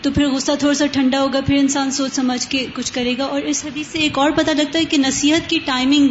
تو 0.02 0.10
پھر 0.10 0.28
غصہ 0.28 0.52
تھوڑا 0.58 0.74
سا 0.74 0.86
ٹھنڈا 0.86 1.22
ہوگا، 1.22 1.40
پھر 1.40 1.56
انسان 1.56 1.90
سوچ 1.90 2.14
سمجھ 2.14 2.48
کے 2.48 2.66
کچھ 2.74 2.92
کرے 2.92 3.14
گا۔ 3.18 3.24
اور 3.24 3.42
اس 3.42 3.64
حدیث 3.64 3.86
سے 3.86 3.98
ایک 3.98 4.18
اور 4.18 4.30
پتہ 4.30 4.50
لگتا 4.50 4.78
ہے 4.78 4.84
کہ 4.84 4.98
نصیحت 4.98 5.50
کی 5.50 5.58
ٹائمنگ 5.64 6.08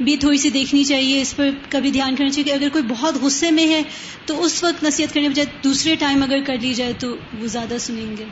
بھی 0.00 0.16
تھوڑی 0.16 0.36
سی 0.36 0.50
دیکھنی 0.50 0.84
چاہیے۔ 0.84 1.20
اس 1.20 1.36
پر 1.36 1.50
کبھی 1.68 1.90
دھیان 1.90 2.16
کرنا 2.16 2.30
چاہیے 2.30 2.44
کہ 2.44 2.58
اگر 2.58 2.68
کوئی 2.68 2.84
بہت 2.88 3.14
غصے 3.22 3.50
میں 3.50 3.66
ہے، 3.66 3.82
تو 4.26 4.44
اس 4.44 4.64
وقت 4.64 4.84
نصیحت 4.84 5.14
کرنے 5.14 5.28
بجائے 5.28 5.58
دوسرے 5.64 5.94
ٹائم 5.94 6.22
اگر 6.22 6.42
کر 6.46 6.56
لی 6.62 6.74
جائے 6.74 6.92
تو 6.98 7.16
وہ 7.40 7.46
زیادہ 7.46 7.74
سنیں 7.80 8.16
گے۔ 8.18 8.24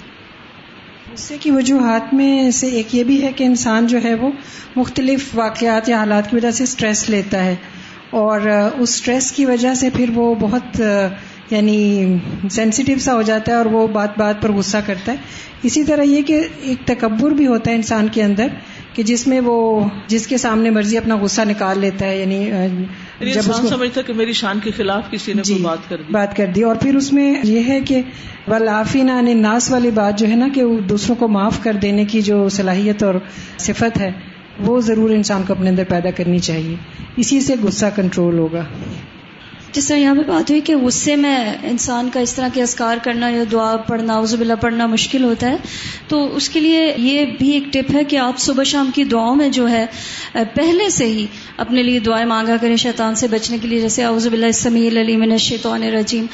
غصے 1.13 1.37
کی 1.41 1.51
وجوہات 1.51 2.15
میں 2.15 2.51
سے 2.51 2.67
ایک 2.67 2.95
یہ 2.95 3.05
بھی 3.05 3.23
ہے 3.23 3.33
کہ 3.37 3.45
انسان 3.45 3.87
جو 3.87 3.99
ہے 4.05 4.15
وہ 4.15 4.31
مختلف 4.77 5.29
واقعات 5.35 5.89
یا 5.89 5.97
حالات 5.97 6.31
کی 6.31 6.37
وجہ 6.37 6.51
سے 6.51 6.65
اسٹریس 6.65 7.11
لیتا 7.11 7.45
ہے 7.45 7.55
اور 8.11 8.41
اس 8.79 8.95
اسٹریس 8.95 9.33
کی 9.33 9.47
وجہ 9.47 9.75
سے 9.75 9.91
پھر 9.91 10.11
وہ 10.15 10.35
بہت 10.35 10.81
یعنی 11.51 12.05
سینسیٹیو 12.51 12.99
سا 12.99 13.15
ہو 13.15 13.23
جاتا 13.23 13.53
ہے 13.53 13.57
اور 13.57 13.67
وہ 13.67 13.87
بات 13.87 14.19
بات 14.19 14.43
پر 14.43 14.53
غصہ 14.53 14.77
کرتا 14.87 15.13
ہے۔ 15.13 15.17
اسی 15.63 15.85
طرح 15.85 16.03
یہ 16.03 16.23
کہ 16.23 16.41
ایک 16.61 16.87
تکبر 16.87 17.31
بھی 17.31 17.47
ہوتا 17.47 17.71
ہے 17.71 17.77
انسان 17.77 18.09
کے 18.09 18.23
اندر 18.23 18.47
کہ 18.93 19.03
جس 19.03 19.27
میں 19.27 19.41
وہ، 19.41 19.81
جس 20.07 20.27
کے 20.27 20.37
سامنے 20.37 20.71
مرضی 20.71 20.99
اپنا 20.99 21.17
غصہ 21.17 21.43
نکال 21.43 21.79
لیتا 21.79 22.07
ہے 22.07 22.21
یعنی 22.21 22.45
یعنی 22.45 22.85
جب 23.21 23.51
اس 23.51 23.61
کو 23.61 23.67
سمجھتا 23.67 24.03
کہ 24.03 24.13
میری 24.13 24.33
شان 24.33 24.59
کے 24.65 24.71
خلاف 24.77 25.11
کسی 25.11 25.33
نے 25.33 25.43
جی 25.43 25.55
بات 25.55 25.79
کر 25.89 25.97
دی۔ 25.97 26.13
بات 26.13 26.37
کر 26.37 26.47
دی۔ 26.47 26.63
اور 26.63 26.77
پھر 26.77 26.95
اس 26.95 27.13
میں 27.13 27.35
یہ 27.45 27.61
ہے 27.69 27.81
کہ 27.81 28.03
ولافین 28.49 29.11
الناس 29.11 29.71
والی 29.71 29.91
بات 29.91 30.19
جو 30.19 30.29
ہے 30.29 30.37
نا 30.37 30.49
کہ 30.55 30.63
وہ 30.63 30.81
دوسروں 30.81 31.17
کو 31.17 31.29
معاف 31.29 31.63
کر 31.63 31.73
دینے 31.73 32.05
کی 32.05 32.23
جو 32.23 32.49
صلاحیت 32.49 33.03
اور 33.03 33.15
صفت 33.59 34.01
ہے 34.01 34.13
وہ 34.59 34.81
ضرور 34.81 35.11
انسان 35.11 35.43
کو 35.47 35.53
اپنے 35.53 35.71
اندر 35.71 35.83
پیدا 35.89 36.11
کرنی 36.11 36.39
چاہیے۔ 36.39 36.77
اسی 37.17 37.41
سے 37.41 37.55
غصہ 37.63 37.87
کنٹرول 37.97 38.39
ہوگا۔ 38.39 38.65
جس 39.75 39.89
طرح 39.89 39.97
یہاں 39.97 40.15
پہ 40.15 40.23
بات 40.27 40.51
ہوئی 40.51 40.61
کہ 40.61 40.77
غصے 40.77 41.17
میں 41.17 41.37
انسان 41.63 42.09
کا 42.13 42.21
اس 42.21 42.35
طرح 42.35 42.49
کے 42.55 42.63
اذکار 42.63 42.97
کرنا 43.03 43.29
یا 43.29 43.45
دعا 43.53 43.77
پڑھنا 43.77 44.19
عزب 44.19 44.41
اللہ 44.41 44.61
پڑھنا 44.61 44.87
مشکل 44.87 45.25
ہوتا 45.25 45.51
ہے۔ 45.51 45.57
تو 46.09 46.37
اس 46.37 46.49
کے 46.49 46.61
لیے 46.61 46.95
یہ 46.97 47.25
بھی 47.39 47.51
ایک 47.51 47.73
ٹپ 47.73 47.95
ہے 47.95 48.05
کہ 48.05 48.17
آپ 48.17 48.39
صبح 48.39 48.63
شام 48.63 48.91
کی 48.95 49.05
دعاؤں 49.05 49.37
میں 49.37 49.49
جو 49.49 49.69
ہے، 49.69 49.85
پہلے 50.55 50.89
سے 50.91 51.07
ہی 51.07 51.27
اپنے 51.57 51.83
لیے 51.83 51.99
دعائیں 51.99 52.27
مانگا 52.27 52.57
کریں 52.61 52.77
شیطان 52.77 53.15
سے 53.15 53.29
بچنے 53.29 53.59
کے 53.63 53.69
لیے۔ 53.69 53.81
جیسے 53.81 54.05
اعوذ 54.05 54.29
باللہ 54.29 54.47
السمیع 54.47 54.87
العلیم 54.91 55.21
من 55.21 55.33
الشیطان 55.33 55.83
الرجیم۔ 55.83 56.27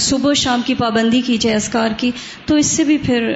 صبح 0.00 0.30
و 0.30 0.34
شام 0.34 0.60
کی 0.66 0.74
پابندی 0.74 1.20
کی 1.20 1.36
جائے 1.36 1.56
اذکار 1.56 1.90
کی۔ 1.96 2.10
تو 2.46 2.56
اس 2.56 2.66
سے 2.66 2.84
بھی 2.84 2.98
پھر 2.98 3.32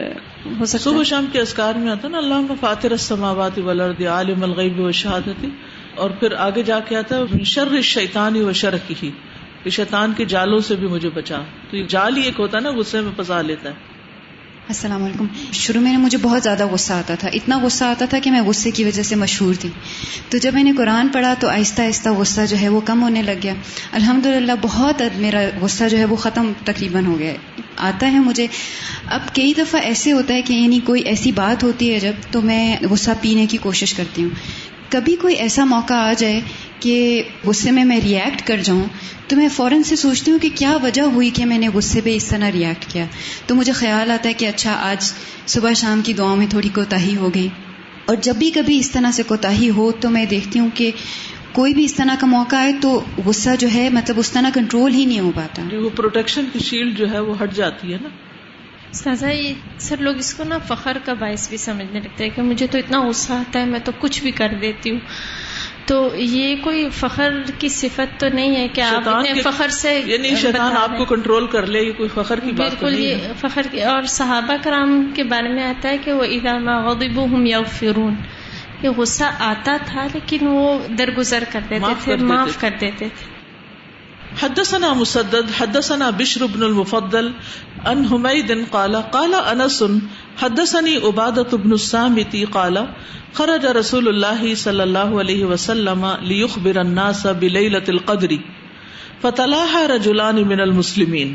ہو 0.58 0.64
سکتا 0.64 0.90
صبح 0.90 1.02
شام 1.04 1.26
کے 1.32 1.40
اسکار 1.40 1.74
میں 1.74 1.90
آتا 1.90 2.08
نا، 2.08 2.18
اللہ 2.18 2.52
فاتر 2.60 2.90
السماوات 2.90 3.58
والارض، 3.58 4.04
عالم 4.06 4.42
الغیب 4.42 4.80
و 4.80 4.90
شہادتی 4.92 5.48
اور 5.94 6.10
پھر 6.10 6.34
آگے 6.38 6.62
جا 6.62 6.78
کے 6.80 6.96
آتا 6.96 7.16
ہے، 7.16 7.44
شر 7.44 7.66
الشیطان 7.70 8.36
و 8.42 8.52
شر 8.52 8.76
کی 8.88 9.10
کہ 9.62 9.70
شیطان 9.70 10.12
کے 10.12 10.24
جالوں 10.24 10.58
سے 10.58 10.76
بھی 10.76 10.86
مجھے 10.86 11.08
بچا۔ 11.08 11.40
تو 11.70 11.76
یہ 11.76 11.84
جال 11.88 12.16
ہی 12.16 12.22
ایک 12.22 12.34
ہوتا 12.38 12.58
ہے 12.58 12.62
نا، 12.62 12.70
غصے 12.70 13.00
میں 13.00 13.12
پسا 13.16 13.42
لیتا 13.42 13.68
ہے۔ 13.68 13.74
السلام 14.68 15.04
علیکم۔ 15.04 15.26
شروع 15.52 15.80
میں 15.80 15.96
مجھے 15.96 16.18
بہت 16.22 16.42
زیادہ 16.42 16.66
غصہ 16.66 16.92
آتا 16.92 17.14
تھا۔ 17.14 17.28
اتنا 17.32 17.58
غصہ 17.62 17.84
آتا 17.84 18.04
تھا 18.04 18.18
کہ 18.18 18.30
میں 18.30 18.42
غصے 18.42 18.70
کی 18.70 18.84
وجہ 18.84 19.02
سے 19.02 19.14
مشہور 19.16 19.54
تھی۔ 19.54 19.68
تو 20.28 20.38
جب 20.38 20.54
میں 20.54 20.64
نے 20.64 20.72
قرآن 20.76 21.08
پڑھا 21.08 21.34
تو 21.40 21.48
آہستہ 21.48 21.82
آہستہ 21.82 22.08
غصہ 22.08 22.40
جو 22.48 22.56
ہے 22.60 22.68
وہ 22.68 22.80
کم 22.80 23.02
ہونے 23.02 23.22
لگ 23.22 23.30
گیا۔ 23.42 23.54
الحمد 23.92 24.26
للہ 24.26 24.52
بہت 24.62 25.02
میرا 25.16 25.40
غصہ 25.60 25.84
جو 25.90 25.98
ہے 25.98 26.04
وہ 26.04 26.16
ختم 26.16 26.52
تقریباً 26.64 27.04
ہو 27.06 27.18
گیا۔ 27.18 27.34
آتا 27.76 28.12
ہے 28.12 28.18
مجھے۔ 28.18 28.46
اب 29.06 29.20
کئی 29.34 29.54
دفعہ 29.54 29.80
ایسے 29.80 30.12
ہوتا 30.12 30.34
ہے 30.34 30.42
کہ 30.42 30.52
یعنی 30.52 30.80
کوئی 30.84 31.02
ایسی 31.02 31.32
بات 31.32 31.62
ہوتی 31.64 31.94
ہے 31.94 31.98
جب 31.98 32.12
تو 32.30 32.40
میں 32.40 32.76
غصہ 32.90 33.10
پینے 33.20 33.46
کی 33.46 33.56
کوشش 33.56 33.94
کرتی 33.94 34.22
ہوں۔ 34.22 34.30
کبھی 34.88 35.16
کوئی 35.16 35.34
ایسا 35.34 35.64
موقع 35.64 35.94
آ 35.94 36.12
جائے 36.12 36.40
کہ 36.80 37.22
غصے 37.44 37.70
میں 37.70 37.84
میں 37.84 38.00
ریئیکٹ 38.00 38.46
کر 38.46 38.56
جاؤں 38.56 38.84
تو 39.28 39.36
میں 39.36 39.48
فوراً 39.48 39.82
سے 39.82 39.96
سوچتی 39.96 40.30
ہوں 40.30 40.38
کہ 40.38 40.48
کیا 40.54 40.76
وجہ 40.82 41.02
ہوئی 41.02 41.30
کہ 41.30 41.46
میں 41.46 41.58
نے 41.58 41.68
غصے 41.68 42.00
پہ 42.04 42.16
اس 42.16 42.24
طرح 42.24 42.52
ریئیکٹ 42.52 42.92
کیا؟ 42.92 43.04
تو 43.46 43.54
مجھے 43.54 43.72
خیال 43.72 44.10
آتا 44.10 44.28
ہے 44.28 44.34
کہ 44.34 44.46
اچھا 44.46 44.72
آج 44.72 45.12
صبح 45.46 45.72
شام 45.72 46.00
کی 46.04 46.12
دعاؤں 46.12 46.36
میں 46.36 46.46
تھوڑی 46.50 46.68
کوتاہی 46.68 47.16
ہو 47.16 47.34
گئی۔ 47.34 47.48
اور 48.04 48.16
جب 48.16 48.36
بھی 48.36 48.50
کبھی 48.50 48.78
اس 48.78 48.90
طرح 48.90 49.10
سے 49.10 49.22
کوتاہی 49.22 49.70
ہو 49.70 49.92
تو 49.92 50.10
میں 50.10 50.26
دیکھتی 50.26 50.58
ہوں 50.58 50.68
کہ 50.74 50.90
کوئی 51.52 51.74
بھی 51.74 51.84
اس 51.84 51.94
طرح 51.94 52.16
کا 52.20 52.26
موقع 52.26 52.56
آئے 52.56 52.72
تو 52.80 53.04
غصہ 53.24 53.50
جو 53.58 53.68
ہے 53.74 53.88
مطلب 53.92 54.18
اس 54.18 54.30
طرح 54.30 54.50
کنٹرول 54.54 54.94
ہی 54.94 55.04
نہیں 55.04 55.20
ہو 55.20 55.32
پاتا۔ 55.34 55.62
وہ 55.72 55.90
پروٹیکشن 55.96 56.44
کی 56.52 56.58
شیلڈ 56.58 56.98
جو 56.98 57.10
ہے 57.10 57.18
وہ 57.18 57.42
ہٹ 57.42 57.54
جاتی 57.54 57.92
ہے 57.92 57.98
نا۔ 58.02 58.08
سازا 58.92 59.30
یہ 59.30 59.54
سر 59.78 59.96
لوگ 60.00 60.18
اس 60.18 60.34
کو 60.34 60.44
نا 60.44 60.58
فخر 60.58 60.98
کا 61.04 61.12
باعث 61.12 61.48
بھی 61.48 61.56
سمجھنے 61.56 62.00
لگتے 62.00 62.24
ہیں 62.24 62.36
کہ 62.36 62.42
مجھے 62.42 62.66
تو 62.66 62.78
اتنا 62.78 63.08
غصہ 63.08 63.32
آتا 63.32 63.60
ہے 63.60 63.64
میں 63.64 63.80
تو 63.84 63.92
کچھ 63.98 64.22
بھی 64.22 64.30
کر 64.30 64.52
دیتی 64.60 64.90
ہوں۔ 64.90 64.98
تو 65.88 66.08
یہ 66.14 66.56
کوئی 66.62 66.88
فخر 66.92 67.42
کی 67.58 67.68
صفت 67.68 68.20
تو 68.20 68.26
نہیں 68.28 68.56
ہے 68.56 68.68
کہ 68.68 68.80
آپ 68.80 69.08
اتنے 69.08 69.42
فخر 69.42 69.68
سے 69.68 70.02
یعنی 70.06 70.36
شیطان 70.36 70.76
آپ 70.76 70.98
کو 70.98 71.04
کنٹرول 71.04 71.46
کر 71.46 71.66
لے 71.66 71.80
یہ 71.80 71.92
کوئی 71.92 72.08
فخر 72.14 72.40
کی 72.40 72.52
بات 72.52 72.70
بالکل 72.70 73.00
یہ 73.00 73.14
فخر 73.40 73.66
کی 73.70 73.82
اور 73.82 74.02
صحابہ 74.02 74.54
کرام 74.62 75.12
کے 75.14 75.22
بارے 75.22 75.48
میں 75.48 75.64
آتا 75.64 75.88
ہے 75.88 75.98
کہ 75.98 76.12
وہ 76.12 76.24
ادامہ 76.24 76.70
غدب 76.70 77.24
ہم 77.24 77.46
یا 77.46 77.62
فرون 77.62 78.14
کہ 78.80 78.90
غصہ 78.90 79.24
آتا 79.38 79.76
تھا 79.86 80.06
لیکن 80.14 80.46
وہ 80.46 80.78
درگزر 80.98 81.44
کر 81.52 81.60
دیتے 81.70 81.92
تھے 82.04 82.16
معاف 82.16 82.60
کر 82.60 82.70
دیتے 82.80 83.08
تھے۔ 83.08 83.38
حدثنا 84.40 84.92
مسدد 84.92 85.60
حدثنا 85.60 86.10
بشر 86.10 86.46
بن 86.46 86.62
المفضل 86.62 87.30
ان 87.86 88.04
حمید 88.12 88.52
قال 88.70 88.96
قال 89.10 89.34
انس 89.34 89.82
حدثني 90.42 90.96
عبادة 90.96 91.56
بن 91.56 91.72
الصامت 91.72 92.36
قال، 92.50 92.76
خرج 93.32 93.66
رسول 93.66 94.08
الله 94.08 94.54
صلى 94.56 94.82
الله 94.82 95.20
عليه 95.20 95.44
وسلم 95.44 96.06
ليخبر 96.20 96.78
الناس 96.78 97.26
بليلة 97.26 97.88
القدر، 97.88 98.28
فتلاها 99.20 99.86
رجلان 99.94 100.36
من 100.36 100.60
المسلمين. 100.60 101.34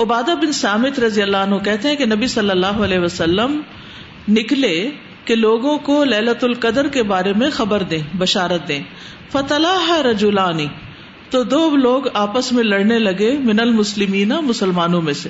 عبادہ 0.00 0.30
بن 0.40 0.52
سامت 0.52 1.00
رضی 1.00 1.22
اللہ 1.22 1.36
عنہ 1.36 1.54
کہتے 1.54 1.88
ہیں 1.88 1.96
کہ 1.96 2.06
نبی 2.06 2.26
صلی 2.26 2.50
اللہ 2.50 2.66
علیہ 2.66 2.98
وسلم 2.98 3.60
نکلے 4.28 4.90
کہ 5.24 5.34
لوگوں 5.34 5.78
کو 5.78 6.04
للت 6.04 6.44
القدر 6.44 6.88
کے 6.88 7.02
بارے 7.02 7.32
میں 7.32 7.50
خبر 7.50 7.82
دیں، 7.82 8.16
بشارت 8.18 8.68
دیں۔ 8.68 8.82
فتلاح 9.32 10.02
رجولانی 10.02 10.66
تو 11.30 11.42
دو 11.42 11.76
لوگ 11.76 12.02
آپس 12.14 12.52
میں 12.52 12.64
لڑنے 12.64 12.98
لگے، 12.98 13.38
من 13.38 13.60
المسلمین، 13.60 14.28
مسلمانوں 14.28 15.02
میں 15.02 15.12
سے۔ 15.12 15.28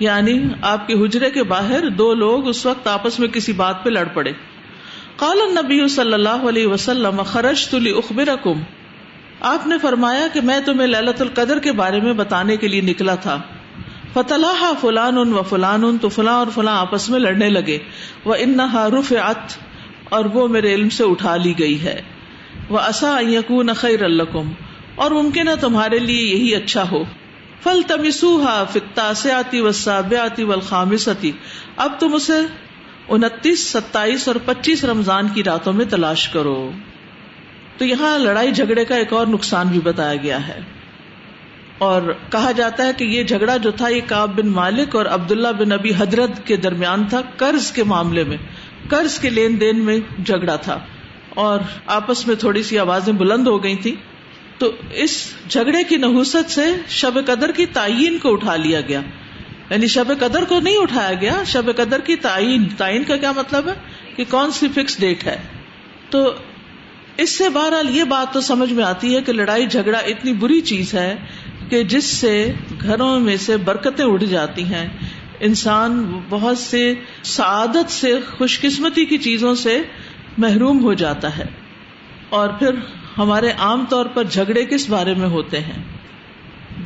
یعنی 0.00 0.42
آپ 0.62 0.86
کے 0.86 0.94
حجرے 0.94 1.30
کے 1.30 1.42
باہر 1.42 1.88
دو 1.88 2.14
لوگ 2.14 2.48
اس 2.48 2.66
وقت 2.66 2.86
آپس 2.86 3.20
میں 3.20 3.28
کسی 3.28 3.52
بات 3.52 3.84
پہ 3.84 3.90
لڑ 3.90 4.08
پڑے۔ 4.14 4.32
قال 5.16 5.38
النبی 5.42 5.88
صلی 5.88 6.12
اللہ 6.12 6.48
علیہ 6.48 6.66
وسلم 6.66 7.22
خرج 7.22 7.68
تلی 7.68 7.90
اخبر 7.90 8.28
آپ 9.40 9.66
نے 9.66 9.78
فرمایا 9.78 10.26
کہ 10.32 10.40
میں 10.40 10.60
تمہیں 10.60 10.86
للت 10.86 11.20
القدر 11.20 11.58
کے 11.58 11.72
بارے 11.72 12.00
میں 12.00 12.12
بتانے 12.12 12.56
کے 12.56 12.68
لیے 12.68 12.80
نکلا 12.80 13.14
تھا۔ 13.14 13.40
فتح 14.12 14.72
فلان 14.80 15.18
ان 15.18 15.32
و 15.32 15.42
فلان 15.42 15.84
ان 15.84 15.98
تو 15.98 16.08
فلاں 16.08 16.34
اور 16.34 16.46
فلاں 16.54 16.78
آپس 16.78 17.10
میں 17.10 17.20
لڑنے 17.20 17.48
لگے۔ 17.48 17.78
وہ 18.24 18.34
ان 18.38 18.60
رف 18.74 19.12
اور 20.08 20.24
وہ 20.24 20.48
میرے 20.48 20.74
علم 20.74 20.88
سے 20.88 21.04
اٹھا 21.04 21.36
لی 21.36 21.54
گئی 21.58 21.82
ہے۔ 21.82 22.02
وہ 22.68 22.78
اصا 22.78 23.20
یقون 23.20 23.70
خیر 23.76 24.02
القم 24.02 24.52
اور 24.94 25.10
ممکن 25.10 25.48
ہے 25.48 25.56
تمہارے 25.56 25.98
لیے 25.98 26.36
یہی 26.36 26.54
اچھا 26.54 26.90
ہو۔ 26.90 27.04
فل 27.62 27.82
تمسو 27.82 28.42
ہا 28.44 28.64
فتاسیاتی 28.64 29.60
و 29.60 29.72
سابیاتی 29.72 30.44
و 30.44 30.52
الخامستی 30.52 31.32
اب 31.76 31.92
تم 31.98 32.14
اسے 32.14 32.38
انتیس، 33.08 33.68
ستائیس 33.68 34.28
اور 34.28 34.36
پچیس 34.44 34.84
رمضان 34.84 35.28
کی 35.28 35.44
راتوں 35.44 35.72
میں 35.72 35.84
تلاش 35.84 36.28
کرو۔ 36.28 36.70
تو 37.78 37.84
یہاں 37.84 38.18
لڑائی 38.18 38.52
جھگڑے 38.52 38.84
کا 38.84 38.96
ایک 38.96 39.12
اور 39.12 39.26
نقصان 39.26 39.68
بھی 39.68 39.80
بتایا 39.80 40.16
گیا 40.16 40.48
ہے۔ 40.48 40.60
اور 41.78 42.02
کہا 42.30 42.50
جاتا 42.52 42.86
ہے 42.86 42.92
کہ 42.96 43.04
یہ 43.04 43.22
جھگڑا 43.22 43.56
جو 43.56 43.70
تھا، 43.70 43.88
یہ 43.88 44.00
کاب 44.06 44.36
بن 44.36 44.48
مالک 44.48 44.96
اور 44.96 45.06
عبداللہ 45.06 45.48
بن 45.48 45.72
ابی 45.72 45.90
حضرت 45.98 46.46
کے 46.46 46.56
درمیان 46.56 47.04
تھا، 47.04 47.20
قرض 47.36 47.72
کے 47.72 47.84
معاملے 47.84 48.24
میں، 48.24 48.36
قرض 48.88 49.18
کے 49.18 49.30
لین 49.30 49.60
دین 49.60 49.78
میں 49.78 49.98
جھگڑا 50.24 50.56
تھا۔ 50.56 50.78
اور 51.30 51.60
آپس 51.86 52.26
میں 52.26 52.34
تھوڑی 52.34 52.62
سی 52.62 52.78
آوازیں 52.78 53.12
بلند 53.12 53.46
ہو 53.46 53.62
گئی 53.62 53.76
تھی 53.76 53.96
تو 54.60 54.72
اس 54.92 55.26
جھگڑے 55.48 55.84
کی 55.84 55.96
نحوست 55.96 56.50
سے 56.50 56.64
شب 56.88 57.26
قدر 57.26 57.50
کی 57.50 57.66
تعین 57.66 58.18
کو 58.18 58.32
اٹھا 58.32 58.56
لیا 58.56 58.80
گیا۔ 58.80 59.00
یعنی 59.70 59.86
شب 59.86 60.04
قدر 60.20 60.44
کو 60.44 60.60
نہیں 60.60 60.76
اٹھایا 60.76 61.12
گیا، 61.20 61.42
شب 61.46 61.76
قدر 61.76 62.00
کی 62.00 62.16
تعین۔ 62.16 62.68
تعین 62.76 63.04
کا 63.04 63.16
کیا 63.16 63.32
مطلب 63.32 63.68
ہے؟ 63.68 63.72
کہ 64.16 64.24
کون 64.30 64.50
سی 64.50 64.68
فکس 64.74 65.00
ڈیٹ 65.00 65.24
ہے۔ 65.24 65.36
تو 66.10 66.34
اس 67.16 67.30
سے 67.30 67.48
بہرحال 67.48 67.96
یہ 67.96 68.04
بات 68.04 68.34
تو 68.34 68.40
سمجھ 68.40 68.72
میں 68.72 68.84
آتی 68.84 69.16
ہے 69.16 69.22
کہ 69.22 69.32
لڑائی، 69.32 69.66
جھگڑا 69.66 69.98
اتنی 69.98 70.32
بری 70.32 70.60
چیز 70.60 70.94
ہے 70.94 71.16
کہ 71.68 71.82
جس 71.82 72.04
سے 72.04 72.52
گھروں 72.80 73.20
میں 73.20 73.36
سے 73.36 73.56
برکتیں 73.56 74.04
اٹھ 74.04 74.24
جاتی 74.24 74.64
ہیں۔ 74.64 74.88
انسان 75.40 76.20
بہت 76.28 76.58
سے 76.58 76.94
سعادت 77.22 77.90
سے 77.90 78.18
خوش 78.38 78.60
قسمتی 78.60 79.04
کی 79.04 79.18
چیزوں 79.18 79.54
سے 79.54 79.82
محروم 80.38 80.82
ہو 80.82 80.94
جاتا 80.94 81.38
ہے۔ 81.38 81.44
اور 82.28 82.48
پھر 82.48 82.70
ہمارے 83.20 83.50
عام 83.58 83.84
طور 83.88 84.06
پر 84.06 84.24
جھگڑے 84.24 84.64
کس 84.64 84.90
بارے 84.90 85.14
میں 85.14 85.28
ہوتے 85.28 85.60
ہیں؟ 85.60 85.82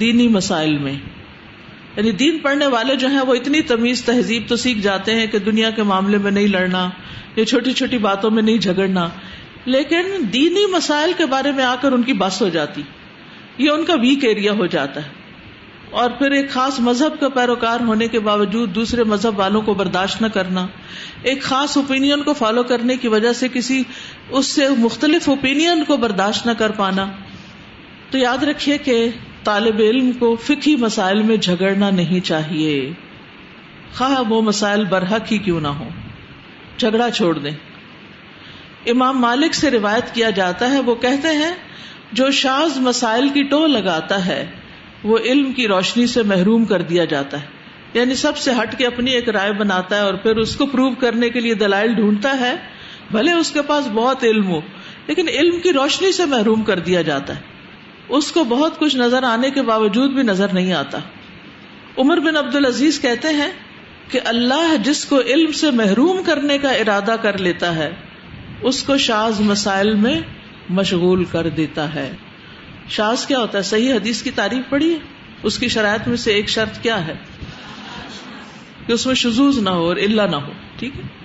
دینی 0.01 0.29
مسائل 0.29 0.79
میں۔ 0.79 0.93
یعنی 1.97 2.11
دین 2.11 2.39
پڑھنے 2.39 2.67
والے 2.67 2.97
جو 2.97 3.09
ہیں، 3.09 3.21
وہ 3.21 3.35
اتنی 3.35 3.61
تمیز، 3.63 4.05
تہذیب 4.05 4.43
تو 4.47 4.57
سیکھ 4.57 4.79
جاتے 4.79 5.15
ہیں 5.15 5.27
کہ 5.27 5.39
دنیا 5.39 5.71
کے 5.71 5.83
معاملے 5.83 6.19
میں 6.19 6.31
نہیں 6.31 6.47
لڑنا، 6.47 6.91
یا 7.37 7.45
چھوٹی 7.45 7.73
چھوٹی 7.73 7.99
باتوں 7.99 8.31
میں 8.31 8.43
نہیں 8.43 8.59
جھگڑنا۔ 8.59 9.09
لیکن 9.65 10.03
دینی 10.33 10.67
مسائل 10.67 11.13
کے 11.17 11.27
بارے 11.27 11.53
میں 11.53 11.65
آ 11.65 11.75
کر 11.81 11.93
ان 11.93 12.03
کی 12.03 12.13
بس 12.13 12.43
ہو 12.43 12.49
جاتی۔ 12.49 12.83
یہ 13.59 13.71
ان 13.71 13.85
کا 13.85 13.95
ویک 13.95 14.25
ایریا 14.25 14.53
ہو 14.53 14.67
جاتا 14.67 15.05
ہے۔ 15.05 15.09
اور 15.91 16.11
پھر 16.11 16.31
ایک 16.31 16.51
خاص 16.51 16.81
مذہب 16.81 17.21
کا 17.21 17.29
پیروکار 17.29 17.81
ہونے 17.81 18.09
کے 18.09 18.21
باوجود 18.21 18.75
دوسرے 18.75 19.05
مذہب 19.05 19.39
والوں 19.39 19.63
کو 19.63 19.75
برداشت 19.75 20.23
نہ 20.23 20.27
کرنا، 20.27 20.67
ایک 21.23 21.43
خاص 21.43 21.77
اوپین 21.77 22.23
کو 22.23 22.33
فالو 22.33 22.63
کرنے 22.63 22.97
کی 22.97 23.09
وجہ 23.09 23.33
سے 23.33 23.49
کسی 23.53 23.83
اس 24.31 24.47
سے 24.47 24.69
مختلف 24.69 25.29
اوپین 25.29 25.85
کو 25.85 25.97
برداشت 25.97 26.47
نہ 26.47 26.53
کر 26.53 26.71
پانا۔ 26.71 27.07
تو 28.11 28.19
یاد 28.19 28.43
رکھیے 28.43 28.79
کہ 28.79 29.09
طالب 29.45 29.79
علم 29.79 30.13
کو 30.13 30.37
فکی 30.37 30.77
مسائل 30.77 31.23
میں 31.23 31.37
جھگڑنا 31.37 31.91
نہیں 31.91 32.21
چاہیے۔ 32.21 32.93
خواہ 33.95 34.23
وہ 34.29 34.43
مسائل 34.43 34.85
برحق 34.85 35.33
ہی 35.33 35.39
کیوں 35.39 35.61
نہ 35.61 35.69
ہو 35.69 35.89
جھگڑا 36.77 37.11
چھوڑ 37.11 37.39
دیں۔ 37.39 37.51
امام 38.87 39.21
مالک 39.21 39.55
سے 39.55 39.71
روایت 39.71 40.15
کیا 40.15 40.31
جاتا 40.31 40.71
ہے، 40.71 40.81
وہ 40.81 40.95
کہتے 40.95 41.29
ہیں، 41.29 41.55
جو 42.13 42.31
شاز 42.31 42.79
مسائل 42.79 43.29
کی 43.29 43.43
ٹو 43.43 43.67
لگاتا 43.67 44.27
ہے، 44.27 44.51
وہ 45.05 45.19
علم 45.19 45.53
کی 45.53 45.69
روشنی 45.69 46.07
سے 46.07 46.23
محروم 46.23 46.65
کر 46.65 46.83
دیا 46.83 47.05
جاتا 47.05 47.41
ہے۔ 47.41 47.47
یعنی 47.95 48.15
سب 48.15 48.37
سے 48.37 48.51
ہٹ 48.63 48.79
کے 48.79 48.87
اپنی 48.87 49.11
ایک 49.11 49.29
رائے 49.29 49.53
بناتا 49.53 49.97
ہے 49.97 50.01
اور 50.01 50.15
پھر 50.15 50.37
اس 50.37 50.57
کو 50.57 50.67
پروو 50.67 50.91
کرنے 50.91 51.31
کے 51.31 51.41
لیے 51.41 51.55
دلائل 51.55 51.95
ڈھونڈتا 51.95 52.41
ہے۔ 52.41 52.57
بھلے 53.11 53.33
اس 53.33 53.51
کے 53.51 53.63
پاس 53.63 53.87
بہت 53.87 54.25
علم 54.25 54.47
ہو، 54.47 54.61
لیکن 55.07 55.29
علم 55.29 55.61
کی 55.61 55.73
روشنی 55.73 56.13
سے 56.13 56.25
محروم 56.25 56.63
کر 56.63 56.79
دیا 56.79 57.03
جاتا 57.03 57.37
ہے۔ 57.37 57.41
اس 58.09 58.33
کو 58.33 58.45
بہت 58.45 58.79
کچھ 58.79 58.97
نظر 58.97 59.23
آنے 59.23 59.51
کے 59.51 59.63
باوجود 59.63 60.11
بھی 60.11 60.23
نظر 60.23 60.53
نہیں 60.53 60.73
آتا۔ 60.73 60.99
عمر 61.99 62.21
بن 62.21 62.37
عبد 62.37 62.55
العزیز 62.55 63.01
کہتے 63.01 63.29
ہیں 63.29 63.51
کہ 64.11 64.21
اللہ 64.25 64.77
جس 64.85 65.05
کو 65.05 65.21
علم 65.21 65.53
سے 65.53 65.71
محروم 65.71 66.23
کرنے 66.27 66.59
کا 66.59 66.71
ارادہ 66.71 67.17
کر 67.23 67.39
لیتا 67.39 67.75
ہے، 67.75 67.91
اس 68.61 68.83
کو 68.83 68.99
شاز 68.99 69.41
مسائل 69.41 69.95
میں 69.95 70.21
مشغول 70.69 71.25
کر 71.25 71.49
دیتا 71.49 71.95
ہے۔ 71.95 72.13
شاز 72.89 73.27
کیا 73.27 73.39
ہوتا 73.39 73.59
ہے؟ 73.59 73.63
صحیح 73.63 73.95
حدیث 73.95 74.23
کی 74.23 74.31
تعریف 74.31 74.71
پڑی 74.71 74.93
ہے؟ 74.93 74.99
اس 75.43 75.59
کی 75.59 75.69
شرائط 75.69 76.09
میں 76.09 76.17
سے 76.17 76.33
ایک 76.33 76.49
شرط 76.49 76.83
کیا 76.83 77.07
ہے؟ 77.07 77.15
کہ 78.87 78.93
اس 78.93 79.07
میں 79.07 79.15
شزوز 79.15 79.59
نہ 79.59 79.71
ہو 79.71 79.87
اور 79.87 79.97
اللہ 79.97 80.23
نہ 80.23 80.37
ہو، 80.37 80.53
ٹھیک 80.79 80.97
ہے؟ 80.97 81.24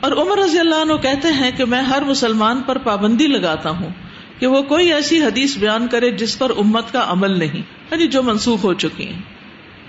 اور 0.00 0.12
عمر 0.12 0.38
رضی 0.38 0.58
اللہ 0.58 0.74
عنہ 0.74 0.92
کہتے 0.92 1.28
ہیں 1.28 1.50
کہ 1.56 1.64
میں 1.64 1.82
ہر 1.82 2.02
مسلمان 2.02 2.62
پر 2.62 2.78
پابندی 2.78 3.26
لگاتا 3.26 3.70
ہوں 3.70 3.90
کہ 4.38 4.46
وہ 4.46 4.62
کوئی 4.62 4.92
ایسی 4.92 5.22
حدیث 5.22 5.56
بیان 5.56 5.86
کرے 5.88 6.10
جس 6.10 6.38
پر 6.38 6.50
امت 6.50 6.92
کا 6.92 7.04
عمل 7.06 7.38
نہیں 7.38 7.62
یعنی 7.90 8.06
جو 8.06 8.22
منسوخ 8.22 8.64
ہو 8.64 8.74
چکی 8.74 9.06
ہیں۔ 9.06 9.22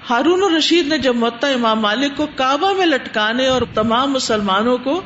ہارون 0.10 0.44
الرشید 0.44 0.88
نے 0.88 0.98
جب 0.98 1.16
متا 1.16 1.48
امام 1.48 1.80
مالک 1.80 2.18
کو 2.18 2.28
کعبہ 2.36 2.74
میں 2.74 2.86
لٹکانے 2.86 3.48
اور 3.48 3.62
تمام 3.74 4.12
مسلمانوں 4.12 4.78
کو 4.78 5.02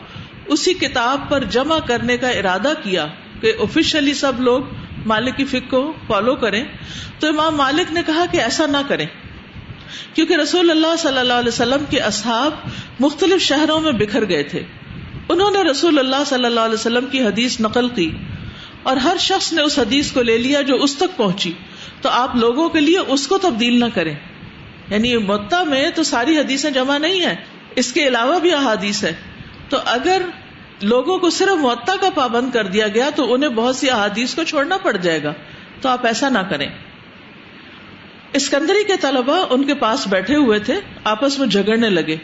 اسی 0.45 0.73
کتاب 0.73 1.29
پر 1.29 1.43
جمع 1.43 1.79
کرنے 1.79 2.17
کا 2.17 2.29
ارادہ 2.29 2.73
کیا 2.83 3.07
کہ 3.41 3.53
آفیشلی 3.59 4.13
سب 4.13 4.41
لوگ 4.41 4.61
مالک 5.05 5.37
کی 5.37 5.45
فکر 5.45 5.69
کو 5.69 5.93
فالو 6.07 6.35
کریں، 6.35 6.63
تو 7.19 7.27
امام 7.27 7.55
مالک 7.55 7.93
نے 7.93 8.01
کہا 8.05 8.25
کہ 8.31 8.37
ایسا 8.37 8.65
نہ 8.65 8.77
کریں۔ 8.87 9.05
کیونکہ 10.13 10.33
رسول 10.33 10.71
اللہ 10.71 10.95
صلی 10.99 11.17
اللہ 11.17 11.33
علیہ 11.33 11.47
وسلم 11.47 11.83
کے 11.89 11.99
اصحاب 11.99 12.51
مختلف 12.99 13.41
شہروں 13.41 13.79
میں 13.79 13.91
بکھر 13.91 14.29
گئے 14.29 14.43
تھے۔ 14.43 14.63
انہوں 15.29 15.51
نے 15.51 15.61
رسول 15.61 15.99
اللہ 15.99 16.23
صلی 16.25 16.45
اللہ 16.45 16.59
علیہ 16.61 16.73
وسلم 16.73 17.05
کی 17.05 17.21
حدیث 17.21 17.59
نقل 17.59 17.89
کی 17.89 18.09
اور 18.83 18.97
ہر 18.97 19.17
شخص 19.19 19.51
نے 19.53 19.61
اس 19.61 19.77
حدیث 19.79 20.11
کو 20.11 20.21
لے 20.21 20.37
لیا 20.37 20.61
جو 20.61 20.75
اس 20.83 20.95
تک 20.95 21.17
پہنچی 21.17 21.51
تو 22.01 22.09
آپ 22.11 22.35
لوگوں 22.35 22.69
کے 22.69 22.79
لیے 22.79 22.99
اس 23.07 23.27
کو 23.27 23.37
تبدیل 23.37 23.79
نہ 23.79 23.85
کریں 23.93 24.13
یعنی 24.89 25.15
متا 25.25 25.63
میں 25.63 25.89
تو 25.95 26.03
ساری 26.03 26.37
حدیثیں 26.37 26.69
جمع 26.71 26.97
نہیں 26.97 27.25
ہے 27.25 27.35
اس 27.75 27.91
کے 27.93 28.07
علاوہ 28.07 28.39
بھی 28.39 28.53
احادیث 28.53 29.03
ہے 29.03 29.13
تو 29.69 29.77
اگر 29.85 30.21
لوگوں 30.83 31.17
کو 31.17 31.29
صرف 31.29 31.63
معطا 31.63 31.95
کا 32.01 32.09
پابند 32.15 32.51
کر 32.51 32.67
دیا 32.67 32.87
گیا 32.87 33.09
تو 33.15 33.33
انہیں 33.33 33.49
بہت 33.51 33.75
سی 33.75 33.89
احادیث 33.89 34.33
کو 34.35 34.43
چھوڑنا 34.43 34.77
پڑ 34.77 34.95
جائے 34.97 35.23
گا 35.23 35.33
تو 35.81 35.89
آپ 35.89 36.05
ایسا 36.05 36.29
نہ 36.29 36.39
کریں 36.49 36.67
اسکندری 38.33 38.83
کے 38.83 38.95
طلبا 39.01 39.37
ان 39.49 39.63
کے 39.63 39.73
پاس 39.75 40.07
بیٹھے 40.07 40.35
ہوئے 40.35 40.59
تھے 40.59 40.79
آپس 41.05 41.37
میں 41.39 41.47
جھگڑنے 41.47 41.89
لگے 41.89 42.15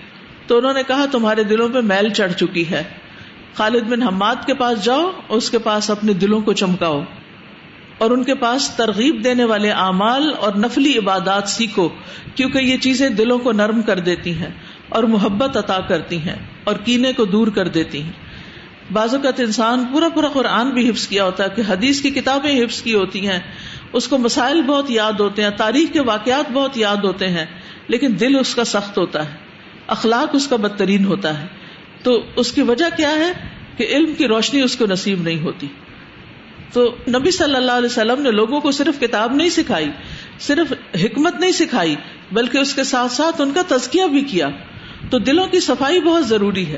تو 0.50 0.58
انہوں 0.58 0.74
نے 0.74 0.82
کہا، 0.88 1.06
تمہارے 1.12 1.44
دلوں 1.44 1.70
پہ 1.70 1.80
میل 1.80 2.10
چڑھ 2.10 2.34
چکی 2.34 2.70
ہے۔ 2.72 2.84
خالد 3.54 3.84
بن 3.84 4.02
حماد 4.04 4.36
کے 4.46 4.54
پاس 4.54 4.84
جاؤ 4.84 5.12
اس 5.30 5.50
کے 5.50 5.60
پاس 5.60 5.90
اپنے 5.90 6.14
دلوں 6.14 6.42
کو 6.42 6.54
چمکاؤ 6.54 7.02
اور 7.98 8.12
ان 8.12 8.24
کے 8.24 8.36
پاس 8.36 8.70
ترغیب 8.70 9.24
دینے 9.24 9.44
والے 9.44 9.72
اعمال 9.72 10.34
اور 10.40 10.54
نفلی 10.54 10.98
عبادات 10.98 11.50
سیکھو، 11.50 11.90
کیونکہ 12.36 12.58
یہ 12.58 12.78
چیزیں 12.78 13.10
دلوں 13.10 13.40
کو 13.40 13.52
نرم 13.52 13.82
کر 13.82 14.00
دیتی 14.00 14.34
ہیں 14.34 14.50
اور 14.90 15.04
محبت 15.04 15.58
عطا 15.58 15.80
کرتی 15.80 16.18
ہیں 16.18 16.36
اور 16.64 16.76
کینے 16.76 17.14
کو 17.14 17.26
دور 17.26 17.48
کر 17.48 17.68
دیتی 17.68 18.02
ہیں۔ 18.02 18.12
بعض 18.94 19.16
اوقات 19.16 19.40
انسان 19.40 19.86
پورا 19.92 20.10
پورا 20.10 20.28
قرآن 20.28 20.70
بھی 20.70 20.90
حفظ 20.90 21.08
کیا 21.08 21.26
ہوتا 21.26 21.44
ہے 21.44 21.50
کہ 21.56 21.62
حدیث 21.70 22.02
کی 22.02 22.10
کتابیں 22.10 22.64
حفظ 22.64 22.82
کی 22.82 22.94
ہوتی 22.94 23.28
ہیں، 23.28 23.40
اس 23.94 24.08
کو 24.08 24.18
مسائل 24.18 24.62
بہت 24.62 24.92
یاد 24.92 25.20
ہوتے 25.20 25.44
ہیں، 25.44 25.50
تاریخ 25.50 25.94
کے 25.94 26.02
واقعات 26.02 26.52
بہت 26.52 26.78
یاد 26.78 26.98
ہوتے 26.98 27.28
ہیں، 27.28 27.46
لیکن 27.88 28.20
دل 28.20 28.40
اس 28.40 28.56
کا 28.56 28.64
سخت 28.64 28.98
ہوتا 28.98 29.26
ہے۔ 29.26 29.49
اخلاق 29.90 30.36
اس 30.36 30.48
کا 30.48 30.56
بدترین 30.56 31.06
ہوتا 31.06 31.42
ہے۔ 31.42 31.48
تو 32.04 32.24
اس 32.36 32.52
کی 32.52 32.62
وجہ 32.62 32.86
کیا 32.98 33.12
ہے 33.12 33.34
کہ 33.78 33.88
علم 33.90 34.14
کی 34.14 34.28
روشنی 34.28 34.62
اس 34.62 34.76
کو 34.76 34.86
نصیب 34.86 35.22
نہیں 35.22 35.40
ہوتی۔ 35.40 35.68
تو 36.74 36.96
نبی 37.08 37.32
صلی 37.32 37.56
اللہ 37.56 37.72
علیہ 37.72 37.86
وسلم 37.86 38.22
نے 38.22 38.32
لوگوں 38.32 38.62
کو 38.62 38.72
صرف 38.72 39.00
کتاب 39.00 39.36
نہیں 39.36 39.50
سکھائی، 39.50 39.90
صرف 40.40 40.74
حکمت 41.04 41.36
نہیں 41.40 41.52
سکھائی، 41.52 41.96
بلکہ 42.32 42.58
اس 42.58 42.74
کے 42.74 42.84
ساتھ 42.84 43.12
ساتھ 43.12 43.42
ان 43.42 43.52
کا 43.56 43.62
تزکیہ 43.68 44.04
بھی 44.04 44.22
کیا۔ 44.22 44.50
تو 45.10 45.20
دلوں 45.20 45.48
کی 45.48 45.60
صفائی 45.60 46.02
بہت 46.02 46.28
ضروری 46.28 46.68
ہے۔ 46.68 46.78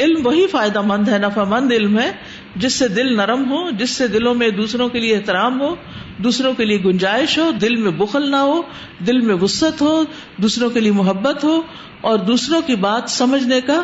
علم 0.00 0.26
وہی 0.26 0.46
فائدہ 0.46 0.80
مند 0.80 1.08
ہے، 1.08 1.18
نفع 1.18 1.44
مند 1.44 1.72
علم 1.72 1.98
ہے، 1.98 2.12
جس 2.56 2.72
سے 2.72 2.88
دل 2.88 3.16
نرم 3.16 3.50
ہو، 3.50 3.70
جس 3.70 3.90
سے 3.90 4.06
دلوں 4.06 4.34
میں 4.34 4.50
دوسروں 4.50 4.88
کے 4.88 5.00
لیے 5.00 5.16
احترام 5.16 5.60
ہو، 5.60 5.74
دوسروں 6.18 6.52
کے 6.54 6.64
لیے 6.64 6.78
گنجائش 6.84 7.38
ہو، 7.38 7.50
دل 7.50 7.76
میں 7.76 7.90
بخل 7.90 8.30
نہ 8.30 8.36
ہو، 8.36 8.62
دل 9.06 9.20
میں 9.20 9.34
وسط 9.34 9.82
ہو، 9.82 10.04
دوسروں 10.42 10.70
کے 10.70 10.80
لیے 10.80 10.92
محبت 10.92 11.44
ہو، 11.44 11.62
اور 12.00 12.18
دوسروں 12.18 12.62
کی 12.62 12.76
بات 12.76 13.10
سمجھنے 13.10 13.60
کا 13.60 13.82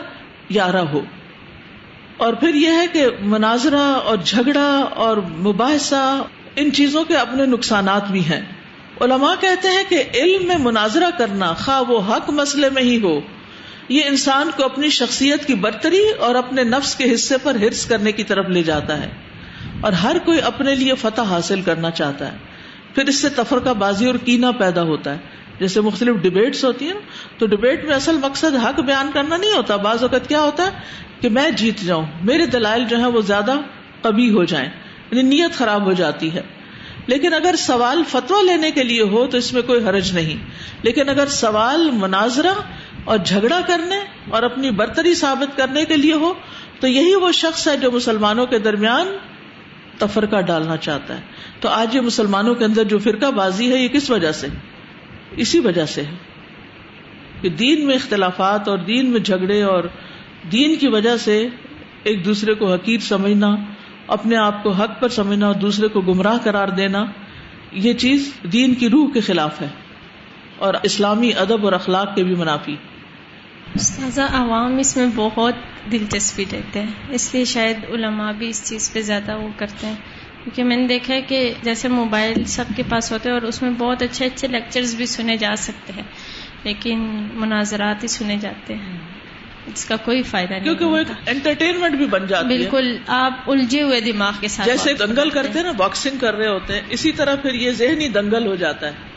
یارہ 0.48 0.84
ہو۔ 0.92 1.00
اور 2.16 2.32
پھر 2.32 2.54
یہ 2.54 2.68
ہے 2.68 2.86
کہ 2.92 3.06
مناظرہ 3.20 3.80
اور 3.80 4.16
جھگڑا 4.24 4.84
اور 4.96 5.16
مباحثہ 5.16 6.22
ان 6.56 6.72
چیزوں 6.72 7.04
کے 7.04 7.16
اپنے 7.16 7.46
نقصانات 7.46 8.10
بھی 8.10 8.24
ہیں۔ 8.24 8.40
علماء 9.00 9.34
کہتے 9.40 9.68
ہیں 9.68 9.84
کہ 9.88 10.02
علم 10.14 10.46
میں 10.46 10.56
مناظرہ 10.58 11.10
کرنا 11.18 11.52
خواہ 11.52 11.90
وہ 11.90 12.00
حق 12.08 12.30
مسئلے 12.30 12.70
میں 12.70 12.82
ہی 12.82 13.02
ہو 13.02 13.20
یہ 13.88 14.02
انسان 14.06 14.50
کو 14.56 14.64
اپنی 14.64 14.88
شخصیت 14.88 15.46
کی 15.46 15.54
برتری 15.54 16.10
اور 16.18 16.34
اپنے 16.34 16.64
نفس 16.64 16.94
کے 16.94 17.14
حصے 17.14 17.34
پر 17.42 17.54
ہرس 17.54 17.86
کرنے 17.86 18.12
کی 18.12 18.24
طرف 18.24 18.48
لے 18.48 18.62
جاتا 18.62 19.02
ہے 19.02 19.08
اور 19.80 19.92
ہر 19.92 20.16
کوئی 20.24 20.40
اپنے 20.40 20.74
لیے 20.74 20.94
فتح 20.94 21.20
حاصل 21.20 21.62
کرنا 21.62 21.90
چاہتا 21.90 22.32
ہے۔ 22.32 22.36
پھر 22.94 23.04
اس 23.04 23.20
سے 23.20 23.28
تفرقہ 23.28 23.70
بازی 23.70 24.06
اور 24.06 24.14
کینا 24.14 24.50
پیدا 24.50 24.82
ہوتا 24.82 25.12
ہے۔ 25.12 25.18
جیسے 25.60 25.80
مختلف 25.80 26.16
ڈبیٹس 26.16 26.64
ہوتی 26.64 26.86
ہیں 26.86 26.94
تو 27.38 27.46
ڈبیٹ 27.46 27.84
میں 27.84 27.94
اصل 27.94 28.16
مقصد 28.16 28.54
حق 28.64 28.80
بیان 28.80 29.10
کرنا 29.14 29.36
نہیں 29.36 29.52
ہوتا۔ 29.56 29.76
بعض 29.76 30.02
اوقات 30.02 30.28
کیا 30.28 30.40
ہوتا 30.40 30.64
ہے 30.64 30.70
کہ 31.20 31.28
میں 31.28 31.50
جیت 31.50 31.80
جاؤں، 31.80 32.06
میرے 32.22 32.46
دلائل 32.46 32.84
جو 32.84 32.98
ہے 32.98 33.06
وہ 33.06 33.20
زیادہ 33.20 33.54
کبھی 34.02 34.30
ہو 34.30 34.44
جائیں 34.44 34.68
یعنی 35.10 35.22
نیت 35.22 35.52
خراب 35.52 35.84
ہو 35.84 35.92
جاتی 35.92 36.34
ہے۔ 36.34 36.42
لیکن 37.06 37.34
اگر 37.34 37.54
سوال 37.58 38.02
فتوا 38.08 38.42
لینے 38.42 38.70
کے 38.70 38.82
لیے 38.82 39.02
ہو 39.02 39.26
تو 39.26 39.36
اس 39.38 39.52
میں 39.52 39.62
کوئی 39.62 39.84
حرج 39.84 40.12
نہیں۔ 40.12 40.44
لیکن 40.82 41.08
اگر 41.08 41.26
سوال 41.26 41.90
مناظرہ 41.92 42.52
اور 43.04 43.18
جھگڑا 43.18 43.60
کرنے 43.66 43.96
اور 44.30 44.42
اپنی 44.42 44.70
برتری 44.70 45.14
ثابت 45.14 45.56
کرنے 45.56 45.84
کے 45.84 45.96
لیے 45.96 46.12
ہو، 46.12 46.34
تو 46.80 46.88
یہی 46.88 47.14
وہ 47.14 47.32
شخص 47.32 47.68
ہے 47.68 47.76
جو 47.76 47.90
مسلمانوں 47.90 48.46
کے 48.46 48.58
درمیان 48.58 49.08
تفرقہ 49.98 50.40
ڈالنا 50.40 50.76
چاہتا 50.76 51.16
ہے۔ 51.16 51.22
تو 51.60 51.68
آج 51.68 51.96
یہ 51.96 52.00
مسلمانوں 52.00 52.54
کے 52.54 52.64
اندر 52.64 52.84
جو 52.84 52.98
فرقہ 52.98 53.30
بازی 53.30 53.72
ہے، 53.72 53.78
یہ 53.78 53.88
کس 53.88 54.10
وجہ 54.10 54.32
سے؟ 54.32 54.46
اسی 55.36 55.60
وجہ 55.60 55.86
سے 55.86 56.02
ہے 56.02 56.14
کہ 57.40 57.48
دین 57.48 57.86
میں 57.86 57.94
اختلافات 57.94 58.68
اور 58.68 58.78
دین 58.78 59.10
میں 59.10 59.20
جھگڑے 59.20 59.62
اور 59.62 59.84
دین 60.52 60.76
کی 60.76 60.88
وجہ 60.88 61.16
سے 61.16 61.48
ایک 62.02 62.24
دوسرے 62.24 62.54
کو 62.54 62.72
حقیر 62.72 63.00
سمجھنا، 63.00 63.56
اپنے 64.06 64.36
آپ 64.36 64.62
کو 64.62 64.70
حق 64.70 65.00
پر 65.00 65.08
سمجھنا 65.08 65.46
اور 65.46 65.54
دوسرے 65.54 65.88
کو 65.88 66.00
گمراہ 66.00 66.38
قرار 66.44 66.68
دینا، 66.68 67.04
یہ 67.72 67.92
چیز 67.92 68.32
دین 68.52 68.74
کی 68.74 68.88
روح 68.88 69.12
کے 69.12 69.20
خلاف 69.20 69.60
ہے 69.60 69.68
اور 70.58 70.74
اسلامی 70.82 71.30
ادب 71.38 71.64
اور 71.64 71.72
اخلاق 71.72 72.14
کے 72.14 72.24
بھی 72.24 72.34
منافی۔ 72.34 72.76
استاذہ 73.74 74.20
عوام 74.20 74.78
اس 74.78 74.96
میں 74.96 75.06
بہت 75.14 75.54
دلچسپی 75.92 76.44
لیتے 76.50 76.80
ہیں۔ 76.80 76.90
اس 77.08 77.34
لیے 77.34 77.44
شاید 77.44 77.76
علماء 77.88 78.32
بھی 78.32 78.48
اس 78.48 78.68
چیز 78.68 78.92
پہ 78.92 79.00
زیادہ 79.00 79.36
وہ 79.36 79.48
کرتے 79.56 79.86
ہیں۔ 79.86 79.94
کیونکہ 80.44 80.64
میں 80.64 80.76
نے 80.76 80.86
دیکھا 80.86 81.14
ہے 81.14 81.22
کہ 81.22 81.54
جیسے 81.62 81.88
موبائل 81.88 82.44
سب 82.44 82.64
کے 82.76 82.82
پاس 82.88 83.12
ہوتے 83.12 83.28
ہیں 83.28 83.34
اور 83.34 83.42
اس 83.42 83.62
میں 83.62 83.70
بہت 83.70 84.02
اچھے 84.02 84.26
اچھے 84.26 84.48
لیکچرز 84.48 84.94
بھی 84.94 85.06
سنے 85.06 85.36
جا 85.36 85.54
سکتے 85.58 85.92
ہیں 85.92 86.02
لیکن 86.64 86.98
مناظرات 87.34 88.02
ہی 88.02 88.08
سنے 88.08 88.36
جاتے 88.40 88.74
ہیں۔ 88.74 88.98
اس 89.74 89.84
کا 89.84 89.96
کوئی 89.96 90.22
فائدہ 90.22 90.52
نہیں 90.52 90.62
کیونکہ 90.62 90.84
وہ 90.84 90.96
ایک 90.96 91.06
انٹرٹینمنٹ 91.26 91.94
بھی 91.96 92.06
بن 92.06 92.26
جاتی 92.26 92.48
بالکل 92.48 92.96
آپ 93.06 93.50
الجھے 93.50 93.82
ہوئے 93.82 94.00
دماغ 94.00 94.32
کے 94.40 94.48
ساتھ 94.48 94.68
جیسے 94.68 94.92
دنگل 94.92 95.30
کرتے 95.30 95.58
ہیں۔ 95.58 95.66
نا 95.66 95.72
باکسنگ 95.72 96.18
کر 96.18 96.34
رہے 96.34 96.48
ہوتے 96.48 96.74
ہیں 96.74 96.80
اسی 96.90 97.12
طرح 97.12 97.34
پھر 97.34 97.54
یہ 97.54 97.70
ذہنی 97.70 98.08
دنگل 98.08 98.46
ہو 98.46 98.54
جاتا 98.54 98.86
ہے۔ 98.86 99.13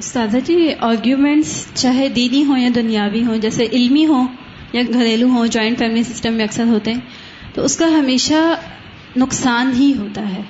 استاذہ 0.00 0.38
جی 0.44 0.72
آرگیومنٹس 0.80 1.66
چاہے 1.74 2.08
دینی 2.08 2.44
ہوں 2.44 2.58
یا 2.58 2.68
دنیاوی 2.74 3.24
ہوں، 3.24 3.36
جیسے 3.36 3.66
علمی 3.72 4.06
ہوں 4.06 4.26
یا 4.72 4.82
گھریلو 4.92 5.26
ہوں 5.26 5.46
جوائنٹ 5.46 5.78
فیملی 5.78 6.02
سسٹم 6.02 6.32
میں 6.32 6.44
اکثر 6.44 6.64
ہوتے 6.64 6.92
ہیں، 6.92 7.00
تو 7.54 7.64
اس 7.64 7.76
کا 7.76 7.88
ہمیشہ 7.88 8.60
نقصان 9.16 9.72
ہی 9.78 9.92
ہوتا 9.98 10.36
ہے۔ 10.36 10.42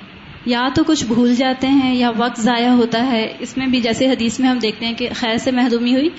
یا 0.45 0.67
تو 0.75 0.83
کچھ 0.83 1.05
بھول 1.05 1.35
جاتے 1.35 1.67
ہیں 1.67 1.95
یا 1.95 2.11
وقت 2.17 2.41
ضائع 2.41 2.69
ہوتا 2.69 3.11
ہے۔ 3.11 3.33
اس 3.39 3.57
میں 3.57 3.67
بھی 3.67 3.81
جیسے 3.81 4.07
حدیث 4.07 4.39
میں 4.39 4.49
ہم 4.49 4.57
دیکھتے 4.57 4.85
ہیں 4.85 4.93
کہ 4.93 5.09
خیر 5.15 5.37
سے 5.37 5.51
محرومی 5.51 5.93
ہوئی۔ 5.93 6.09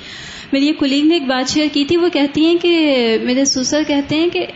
میری 0.53 0.67
ایک 0.67 0.79
کلیگ 0.79 1.05
نے 1.05 1.15
ایک 1.15 1.27
بات 1.27 1.51
شیئر 1.51 1.67
کی 1.73 1.85
تھی، 1.85 1.97
وہ 1.97 2.09
کہتی 2.09 2.45
ہیں 2.45 2.57
کہ 2.57 2.99
میرے 3.23 3.45
سسر 3.45 3.83
کہتے 3.87 4.17
ہیں 4.17 4.29
کہ 4.29 4.47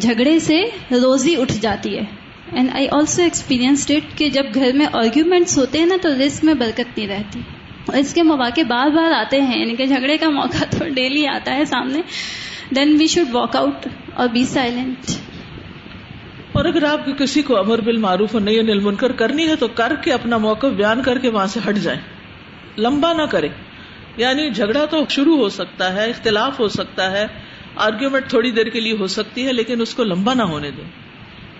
جھگڑے 0.00 0.38
سے 0.38 0.62
روزی 0.90 1.36
اٹھ 1.36 1.52
جاتی 1.60 1.96
ہے۔ 1.96 2.04
And 2.52 2.68
I 2.72 2.86
also 2.88 3.22
experience 3.22 3.88
that 3.88 4.18
کہ 4.18 4.30
جب 4.30 4.44
گھر 4.54 4.70
میں 4.74 4.86
آرگیومنٹس 4.92 5.58
ہوتے 5.58 5.78
ہیں 5.78 5.86
نا، 5.86 5.96
تو 6.02 6.08
رسک 6.26 6.44
میں 6.44 6.54
برکت 6.54 6.98
نہیں 6.98 7.08
رہتی۔ 7.08 7.40
اس 7.92 8.14
کے 8.14 8.22
مواقع 8.22 8.60
بار 8.68 8.88
بار 8.88 9.12
آتے 9.12 9.40
ہیں 9.40 9.60
یعنی 9.60 9.76
کہ 9.76 9.86
جھگڑے 9.86 10.16
کا 10.16 10.28
موقع 10.28 10.64
تو 10.70 10.84
ڈیلی 10.94 11.26
آتا 11.26 11.54
ہے 11.54 11.64
سامنے۔ 11.64 12.00
Then 12.76 12.96
we 12.98 13.06
should 13.06 13.28
walk 13.32 13.56
out 13.56 13.86
اور 14.14 14.28
بی 14.28 14.44
سائلنٹ 14.44 15.10
اور 16.52 16.64
اگر 16.64 16.84
آپ 16.84 17.06
کسی 17.18 17.42
کو 17.42 17.56
امر 17.56 17.80
بل 17.80 17.96
معروف 17.96 18.28
اور 18.32 18.40
نئی 18.40 18.62
نیل 18.62 18.80
منکر 18.80 19.12
کرنی 19.12 19.48
ہے 19.48 19.56
تو 19.56 19.68
کر 19.68 19.92
کے 20.02 20.12
اپنا 20.12 20.38
موقع 20.38 20.66
بیان 20.66 21.02
کر 21.02 21.18
کے 21.18 21.28
وہاں 21.28 21.46
سے 21.46 21.60
ہٹ 21.68 21.76
جائیں۔ 21.76 22.00
لمبا 22.78 23.12
نہ 23.12 23.22
کرے 23.22 23.48
یعنی 24.16 24.50
جھگڑا 24.50 24.84
تو 24.84 25.04
شروع 25.08 25.36
ہو 25.36 25.48
سکتا 25.48 25.92
ہے، 25.92 26.10
اختلاف 26.10 26.60
ہو 26.60 26.68
سکتا 26.68 27.10
ہے 27.12 27.26
آرگیومنٹ 27.76 28.28
تھوڑی 28.28 28.50
دیر 28.50 28.66
کے 28.66 28.80
لیے 28.80 28.96
ہو 29.00 29.06
سکتی 29.06 29.46
ہے، 29.46 29.52
لیکن 29.52 29.80
اس 29.80 29.94
کو 29.94 30.04
لمبا 30.04 30.34
نہ 30.34 30.42
ہونے 30.42 30.70
دیں۔ 30.70 31.03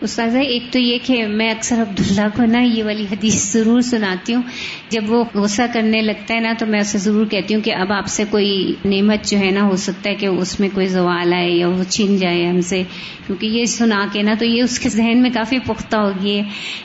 استاذہ 0.04 0.38
ایک 0.38 0.62
تو 0.72 0.78
یہ 0.78 0.98
کہ 1.02 1.26
میں 1.26 1.50
اکثر 1.50 1.82
عبداللہ 1.82 2.28
کو 2.36 2.44
نا 2.44 2.60
یہ 2.60 2.84
والی 2.84 3.06
حدیث 3.10 3.52
ضرور 3.52 3.80
سناتی 3.80 4.34
ہوں۔ 4.34 4.42
جب 4.88 5.10
وہ 5.10 5.24
غصہ 5.34 5.62
کرنے 5.72 6.02
لگتا 6.02 6.34
ہے 6.34 6.40
نا 6.40 6.52
تو 6.58 6.66
میں 6.66 6.80
اسے 6.80 6.98
ضرور 6.98 7.26
کہتی 7.26 7.54
ہوں 7.54 7.62
کہ 7.62 7.74
اب 7.74 7.92
آپ 7.92 8.06
سے 8.06 8.24
کوئی 8.30 8.74
نعمت 8.84 9.24
جو 9.24 9.38
ہے 9.38 9.50
نا 9.50 9.62
ہو 9.62 9.76
سکتا 9.76 10.10
ہے 10.10 10.14
کہ 10.14 10.26
اس 10.26 10.60
میں 10.60 10.68
کوئی 10.74 10.86
زوال 10.86 11.32
آئے 11.32 11.50
یا 11.50 11.68
وہ 11.68 11.84
چھین 11.90 12.16
جائے 12.16 12.46
ہم 12.46 12.60
سے۔ 12.60 12.82
کیونکہ 13.26 13.46
یہ 13.46 13.64
سنا 13.64 14.06
کے 14.12 14.22
نا 14.22 14.34
تو 14.38 14.44
یہ 14.44 14.62
اس 14.62 14.78
کے 14.78 14.88
ذہن 14.88 15.22
میں 15.22 15.30
کافی 15.34 15.58
پختہ 15.58 15.96
ہوگی 15.96 16.42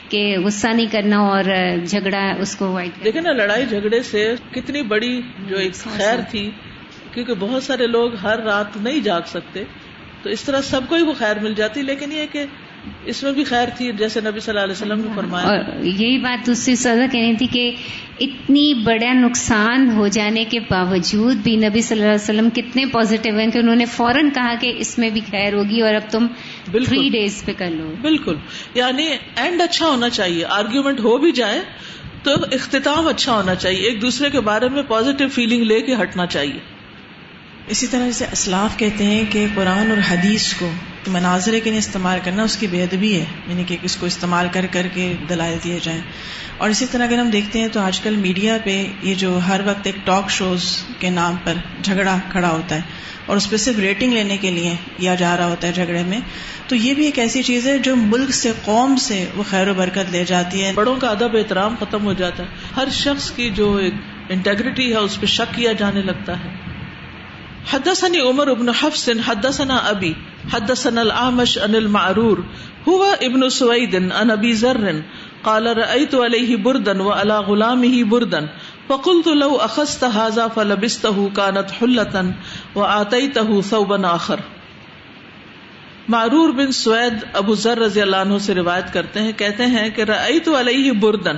کہ 0.08 0.36
غصہ 0.44 0.66
نہیں 0.66 0.86
کرنا 0.90 1.18
اور 1.18 1.44
جھگڑا 1.86 2.34
اس 2.38 2.56
کو 2.56 2.64
اوائڈ 2.64 3.04
دیکھیں 3.04 3.22
نا 3.22 3.32
لڑائی 3.32 3.66
جھگڑے 3.66 4.02
سے 4.02 4.34
کتنی 4.50 4.82
بڑی 4.82 5.22
جو 5.48 5.56
ایک 5.56 5.74
خیر 5.74 6.18
تھی 6.30 6.50
کیونکہ 7.14 7.34
بہت 7.38 7.62
سارے 7.62 7.86
لوگ 7.86 8.14
ہر 8.14 8.38
رات 8.38 8.76
نہیں 8.76 9.00
جاگ 9.00 9.20
سکتے۔ 9.26 9.64
تو 10.22 10.30
اس 10.30 10.42
طرح 10.42 10.60
سب 10.60 10.80
کو 10.88 10.94
ہی 10.94 11.02
وہ 11.02 11.12
خیر 11.12 11.38
مل 11.38 11.54
جاتی 11.54 11.82
لیکن 11.82 12.12
یہ 12.12 12.26
کہ 12.32 12.44
اس 13.04 13.22
میں 13.22 13.32
بھی 13.32 13.44
خیر 13.44 13.68
تھی 13.76 13.92
جیسے 13.92 14.20
نبی 14.20 14.40
صلی 14.40 14.50
اللہ 14.50 14.60
علیہ 14.60 14.72
وسلم 14.72 15.00
نے 15.00 15.08
فرمایا 15.14 15.46
اور 15.48 15.84
یہی 15.84 16.18
بات 16.18 16.46
دوسری 16.46 16.74
سزا 16.74 17.06
کہنی 17.12 17.34
تھی 17.34 17.46
کہ 17.46 17.72
اتنی 18.20 18.74
بڑا 18.74 19.12
نقصان 19.12 19.90
ہو 19.90 20.08
جانے 20.08 20.44
کے 20.44 20.60
باوجود 20.60 21.36
بھی 21.36 21.56
نبی 21.56 21.80
صلی 21.80 21.98
اللہ 21.98 22.12
علیہ 22.12 22.22
وسلم 22.22 22.50
کتنے 22.50 22.86
پازیٹیو 22.86 23.38
ہیں 23.38 23.50
کہ 23.50 23.58
انہوں 23.58 23.76
نے 23.76 23.84
فوراً 23.84 24.30
کہا 24.30 24.54
کہ 24.60 24.72
اس 24.76 24.98
میں 24.98 25.10
بھی 25.10 25.20
خیر 25.30 25.52
ہوگی 25.54 25.80
اور 25.80 25.94
اب 25.94 26.02
تم 26.10 26.26
تھری 26.64 27.08
ڈیز 27.12 27.42
پہ 27.44 27.52
کر 27.58 27.70
لو۔ 27.70 27.94
بالکل۔ 28.02 28.36
یعنی 28.74 29.06
اینڈ 29.36 29.60
اچھا 29.60 29.86
ہونا 29.86 30.08
چاہیے۔ 30.08 30.44
آرگیومنٹ 30.44 31.00
ہو 31.00 31.18
بھی 31.18 31.32
جائے 31.32 31.60
تو 32.22 32.30
اختتام 32.52 33.06
اچھا 33.06 33.32
ہونا 33.32 33.54
چاہیے۔ 33.54 33.88
ایک 33.88 34.02
دوسرے 34.02 34.30
کے 34.30 34.40
بارے 34.40 34.68
میں 34.68 34.82
پازیٹیو 34.82 35.28
فیلنگ 35.28 35.62
لے 35.62 35.80
کے 35.80 35.94
ہٹنا 36.02 36.26
چاہیے۔ 36.26 36.79
اسی 37.70 37.86
طرح 37.86 38.10
سے 38.10 38.24
اسلاف 38.32 38.76
کہتے 38.78 39.04
ہیں 39.04 39.24
کہ 39.30 39.46
قرآن 39.54 39.90
اور 39.90 39.98
حدیث 40.10 40.52
کو 40.54 40.70
مناظرے 41.06 41.60
کے 41.60 41.70
لیے 41.70 41.78
استعمال 41.78 42.18
کرنا 42.24 42.42
اس 42.42 42.56
کی 42.56 42.66
بے 42.66 42.82
ادبی 42.82 43.12
ہے 43.14 43.24
یعنی 43.46 43.64
کہ 43.64 43.76
اس 43.82 43.96
کو 43.96 44.06
استعمال 44.06 44.48
کر 44.52 44.66
کر 44.70 44.86
کے 44.94 45.12
دلائل 45.28 45.58
دیے 45.64 45.78
جائیں۔ 45.82 46.00
اور 46.58 46.70
اسی 46.70 46.86
طرح 46.90 47.06
اگر 47.06 47.18
ہم 47.18 47.30
دیکھتے 47.30 47.60
ہیں 47.60 47.68
تو 47.68 47.80
آج 47.80 48.00
کل 48.00 48.16
میڈیا 48.16 48.56
پہ 48.64 48.74
یہ 49.02 49.14
جو 49.14 49.38
ہر 49.48 49.60
وقت 49.64 49.86
ایک 49.86 49.96
ٹاک 50.04 50.30
شوز 50.30 50.64
کے 50.98 51.10
نام 51.10 51.36
پر 51.44 51.52
جھگڑا 51.82 52.16
کھڑا 52.32 52.50
ہوتا 52.50 52.74
ہے، 52.74 52.80
اور 53.26 53.36
اس 53.36 53.48
پہ 53.50 53.56
صرف 53.56 53.78
ریٹنگ 53.78 54.12
لینے 54.12 54.36
کے 54.36 54.50
لیے 54.50 54.74
کیا 54.96 55.14
جا 55.14 55.36
رہا 55.36 55.46
ہوتا 55.46 55.68
ہے 55.68 55.72
جھگڑے 55.72 56.02
میں، 56.02 56.20
تو 56.68 56.76
یہ 56.76 56.94
بھی 56.94 57.04
ایک 57.04 57.18
ایسی 57.18 57.42
چیز 57.42 57.66
ہے 57.66 57.78
جو 57.78 57.96
ملک 57.96 58.34
سے، 58.34 58.52
قوم 58.64 58.96
سے 58.96 59.24
وہ 59.34 59.42
خیر 59.50 59.68
و 59.68 59.74
برکت 59.74 60.10
لے 60.10 60.24
جاتی 60.24 60.64
ہے۔ 60.64 60.72
بڑوں 60.74 60.96
کا 60.96 61.08
ادب 61.08 61.36
احترام 61.36 61.74
ختم 61.80 62.04
ہو 62.04 62.12
جاتا 62.12 62.42
ہے۔ 62.42 62.48
ہر 62.76 62.88
شخص 62.92 63.30
کی 63.30 63.50
جو 63.50 63.74
ایک 63.76 63.94
انٹیگریٹی 64.28 64.90
ہے، 64.92 64.96
اس 64.96 65.20
پہ 65.20 65.26
شک 65.26 65.54
کیا 65.54 65.72
جانے 65.72 66.02
لگتا 66.02 66.38
ہے۔ 66.44 66.69
حدثني 67.66 68.20
عمر 68.20 68.52
بن 68.54 68.70
حفص، 68.70 69.10
حدثنا 69.26 69.76
ابي 69.90 70.14
حدثنا 70.52 71.00
الاعمش 71.00 71.58
عن 71.58 71.74
المعرور، 71.74 72.38
هو 72.88 73.04
ابن 73.22 73.48
سويد 73.48 74.12
عن 74.12 74.30
ابي 74.30 74.52
ذر، 74.52 75.02
قال 75.42 75.76
رايت 75.76 76.14
عليه 76.14 76.56
بردا 76.56 77.02
وعلى 77.02 77.38
غلامه 77.38 78.02
بردا، 78.04 78.46
فقلت 78.86 79.28
لو 79.28 79.56
اخذت 79.56 80.04
هذا 80.04 80.48
فلبسته 80.48 81.28
كانت 81.36 81.70
حله 81.70 82.34
واتيته 82.74 83.60
ثوبا 83.60 84.08
اخر 84.08 84.40
معرور 86.08 86.50
بن 86.50 86.72
سوید 86.72 87.24
ابو 87.32 87.54
ذر 87.54 87.78
رضی 87.78 88.00
اللہ 88.00 88.16
عنہ 88.16 88.38
سے 88.40 88.54
روایت 88.54 88.92
کرتے 88.92 89.20
ہیں، 89.20 89.32
کہتے 89.32 89.66
ہیں 89.66 89.90
کہ 89.90 90.02
رأیت 90.02 90.48
علیہ 90.48 90.92
بردن 90.92 91.36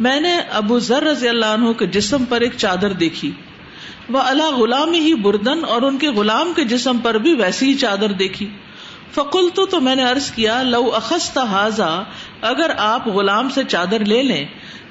میں 0.00 0.20
نے 0.20 0.36
ابو 0.52 0.78
ذر 0.78 1.02
رضی 1.02 1.28
اللہ 1.28 1.46
عنہ 1.46 1.72
کے 1.72 1.86
جسم 1.86 2.24
پر 2.24 2.40
ایک 2.40 2.52
چادر 2.56 2.92
دیکھی۔ 2.92 3.32
وہ 4.10 4.18
اللہ 4.18 4.54
غلام 4.56 4.92
ہی 4.92 5.14
بردن 5.14 5.64
اور 5.68 5.82
ان 5.82 5.98
کے 5.98 6.08
غلام 6.08 6.52
کے 6.56 6.64
جسم 6.64 6.98
پر 6.98 7.14
بھی 7.14 7.34
ویسی 7.34 7.68
ہی 7.68 7.74
چادر 7.74 8.12
دیکھی۔ 8.12 8.48
فکل 9.14 9.48
تو 9.54 9.66
تو 9.66 9.80
میں 9.80 9.96
نے 9.96 10.04
ارض 10.04 10.30
کیا، 10.30 10.62
لو 10.62 10.90
اخست 10.94 11.38
حاضا 11.38 12.02
اگر 12.40 12.70
آپ 12.78 13.08
غلام 13.08 13.48
سے 13.48 13.64
چادر 13.64 14.04
لے 14.04 14.22
لیں۔ 14.22 14.46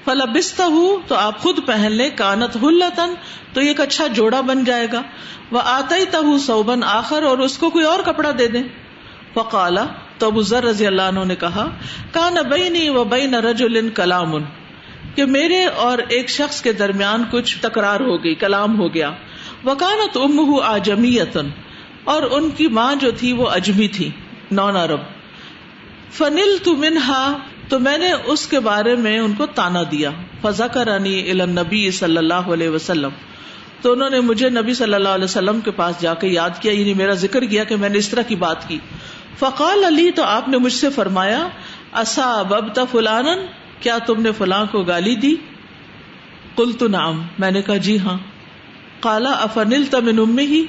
فلبستا 0.05 0.65
ہوں 0.65 0.97
تو 1.07 1.15
آپ 1.15 1.39
خود 1.39 1.59
پہن 1.65 1.91
لیں۔ 1.91 2.09
کانت 2.15 2.57
ہلتن 2.63 3.13
تو 3.53 3.61
ایک 3.61 3.81
اچھا 3.81 4.07
جوڑا 4.07 4.41
بن 4.41 4.63
جائے 4.63 4.87
گا۔ 4.93 5.01
وہ 5.51 5.61
آتا 5.65 5.95
ہی 5.95 6.05
تہ 6.05 6.37
سوبن 6.37 6.83
آخر، 6.83 7.23
اور 7.23 7.37
اس 7.37 7.57
کو 7.57 7.69
کوئی 7.69 7.85
اور 7.85 7.99
کپڑا 7.99 8.31
دے 8.39 8.47
دیں۔ 8.47 8.63
فقالا، 9.33 9.85
تو 10.17 10.27
ابو 10.27 10.41
ذر 10.41 10.63
رضی 10.63 10.87
اللہ 10.87 11.01
عنہ 11.01 11.19
نے 11.19 11.35
کہا، 11.35 11.69
کان 12.11 12.33
بینی 12.33 12.89
و 12.89 13.03
بین 13.03 13.35
رجل 13.35 13.89
کلام۔ 13.89 14.31
کہ 15.15 15.25
میرے 15.25 15.63
اور 15.63 15.97
ایک 15.97 16.29
شخص 16.29 16.61
کے 16.61 16.73
درمیان 16.73 17.23
کچھ 17.31 17.57
تکرار 17.61 17.99
ہو 17.99 18.23
گئی، 18.23 18.35
کلام 18.35 18.79
ہو 18.79 18.93
گیا۔ 18.93 19.11
وکانت 19.65 20.17
ام 20.17 20.59
آجمیتن، 20.63 21.49
اور 22.03 22.23
ان 22.31 22.49
کی 22.49 22.67
ماں 22.67 22.95
جو 22.95 23.11
تھی 23.11 23.33
وہ 23.33 23.49
اجمی 23.49 23.87
تھی۔ 23.87 24.09
نان 24.51 24.75
عرب 24.75 24.99
فنل 26.11 26.57
تو 26.63 26.75
منہا، 26.75 27.37
تو 27.69 27.79
میں 27.79 27.97
نے 27.97 28.11
اس 28.25 28.47
کے 28.47 28.59
بارے 28.59 28.95
میں 28.95 29.19
ان 29.19 29.33
کو 29.33 29.45
تانا 29.45 29.83
دیا۔ 29.91 30.11
فضا 30.41 30.67
کرانی 30.67 31.33
نبی 31.33 31.91
صلی 31.91 32.17
اللہ 32.17 32.33
علیہ 32.33 32.69
وسلم۔ 32.69 33.09
تو 33.81 33.91
انہوں 33.91 34.09
نے 34.09 34.19
مجھے 34.19 34.49
نبی 34.49 34.73
صلی 34.73 34.93
اللہ 34.93 35.09
علیہ 35.09 35.23
وسلم 35.23 35.59
کے 35.59 35.71
پاس 35.71 36.01
جا 36.01 36.13
کے 36.13 36.27
یاد 36.27 36.49
کیا 36.59 36.71
یعنی 36.71 36.93
میرا 36.93 37.13
ذکر 37.13 37.45
کیا 37.45 37.63
کہ 37.63 37.75
میں 37.75 37.89
نے 37.89 37.97
اس 37.97 38.09
طرح 38.09 38.21
کی 38.21 38.35
بات 38.35 38.67
کی۔ 38.67 38.79
فقال 39.39 39.85
علی، 39.85 40.11
تو 40.11 40.23
آپ 40.23 40.49
نے 40.49 40.57
مجھ 40.57 40.73
سے 40.73 40.89
فرمایا 40.89 41.47
اصا 41.93 42.41
ببتا 42.41 42.85
فلانن 42.85 43.45
کیا 43.79 43.97
تم 43.97 44.21
نے 44.21 44.31
فلاں 44.31 44.65
کو 44.65 44.83
گالی 44.83 45.15
دی؟ 45.15 45.35
کل 46.55 46.71
تو 46.71 46.87
نام 46.87 47.21
میں 47.39 47.51
نے 47.51 47.61
کہا 47.61 47.77
جی 47.77 47.99
ہاں۔ 47.99 48.17
کالا 48.99 49.31
افنل 49.31 49.85
تمن 49.85 50.39
ہی 50.39 50.65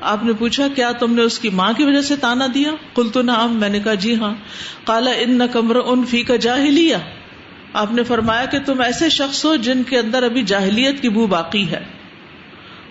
آپ 0.00 0.24
نے 0.24 0.32
پوچھا، 0.32 0.68
کیا 0.68 0.92
تم 0.92 1.14
نے 1.14 1.22
اس 1.22 1.38
کی 1.38 1.48
ماں 1.48 1.72
کی 1.72 1.84
وجہ 1.84 2.00
سے 2.00 2.16
تانا 2.16 2.46
دیا؟ 2.54 2.72
کل 2.94 3.08
تو 3.08 3.22
نام 3.22 3.56
میں 3.56 3.68
نے 3.68 3.80
کہا 3.80 3.94
جی 3.94 4.14
ہاں۔ 4.14 4.34
کالا 4.84 5.10
ان 5.10 5.38
نہ 5.38 5.44
کمر 5.52 5.76
ان 5.76 6.04
فی 6.04 6.22
کا 6.22 6.36
جاہلیا 6.36 6.98
آپ 7.72 7.92
نے 7.92 8.02
فرمایا 8.04 8.44
کہ 8.44 8.58
تم 8.66 8.80
ایسے 8.80 9.08
شخص 9.08 9.44
ہو 9.44 9.56
جن 9.56 9.82
کے 9.82 9.98
اندر 9.98 10.22
ابھی 10.22 10.42
جاہلیت 10.42 11.02
کی 11.02 11.08
بو 11.08 11.26
باقی 11.26 11.70
ہے۔ 11.70 11.84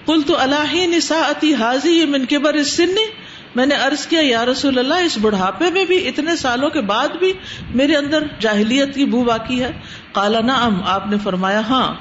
کل 0.05 0.21
تو 0.21 0.39
اللہ 0.39 0.73
نسا 0.87 1.19
اتی 1.19 1.53
حاضی، 1.53 2.05
من 2.05 2.25
کے 2.25 2.39
بر 2.39 2.53
اس 2.53 2.67
سن 2.67 2.89
نے 2.89 3.22
میں 3.55 3.65
نے 3.65 3.75
ارض 3.75 4.05
کیا، 4.07 4.19
یا 4.23 4.45
رسول 4.45 4.79
اللہ، 4.79 4.93
اس 4.93 5.17
بڑھاپے 5.21 5.69
میں 5.71 5.85
بھی، 5.85 6.07
اتنے 6.07 6.35
سالوں 6.35 6.69
کے 6.69 6.81
بعد 6.81 7.09
بھی 7.19 7.33
میرے 7.75 7.95
اندر 7.95 8.23
جاہلیت 8.39 8.95
کی 8.95 9.05
بو 9.05 9.23
باقی 9.23 9.63
ہے۔ 9.63 9.71
کالا 10.11 10.39
نام 10.39 10.79
آپ 10.85 11.09
نے 11.09 11.17
فرمایا 11.23 11.61
ہاں 11.69 11.93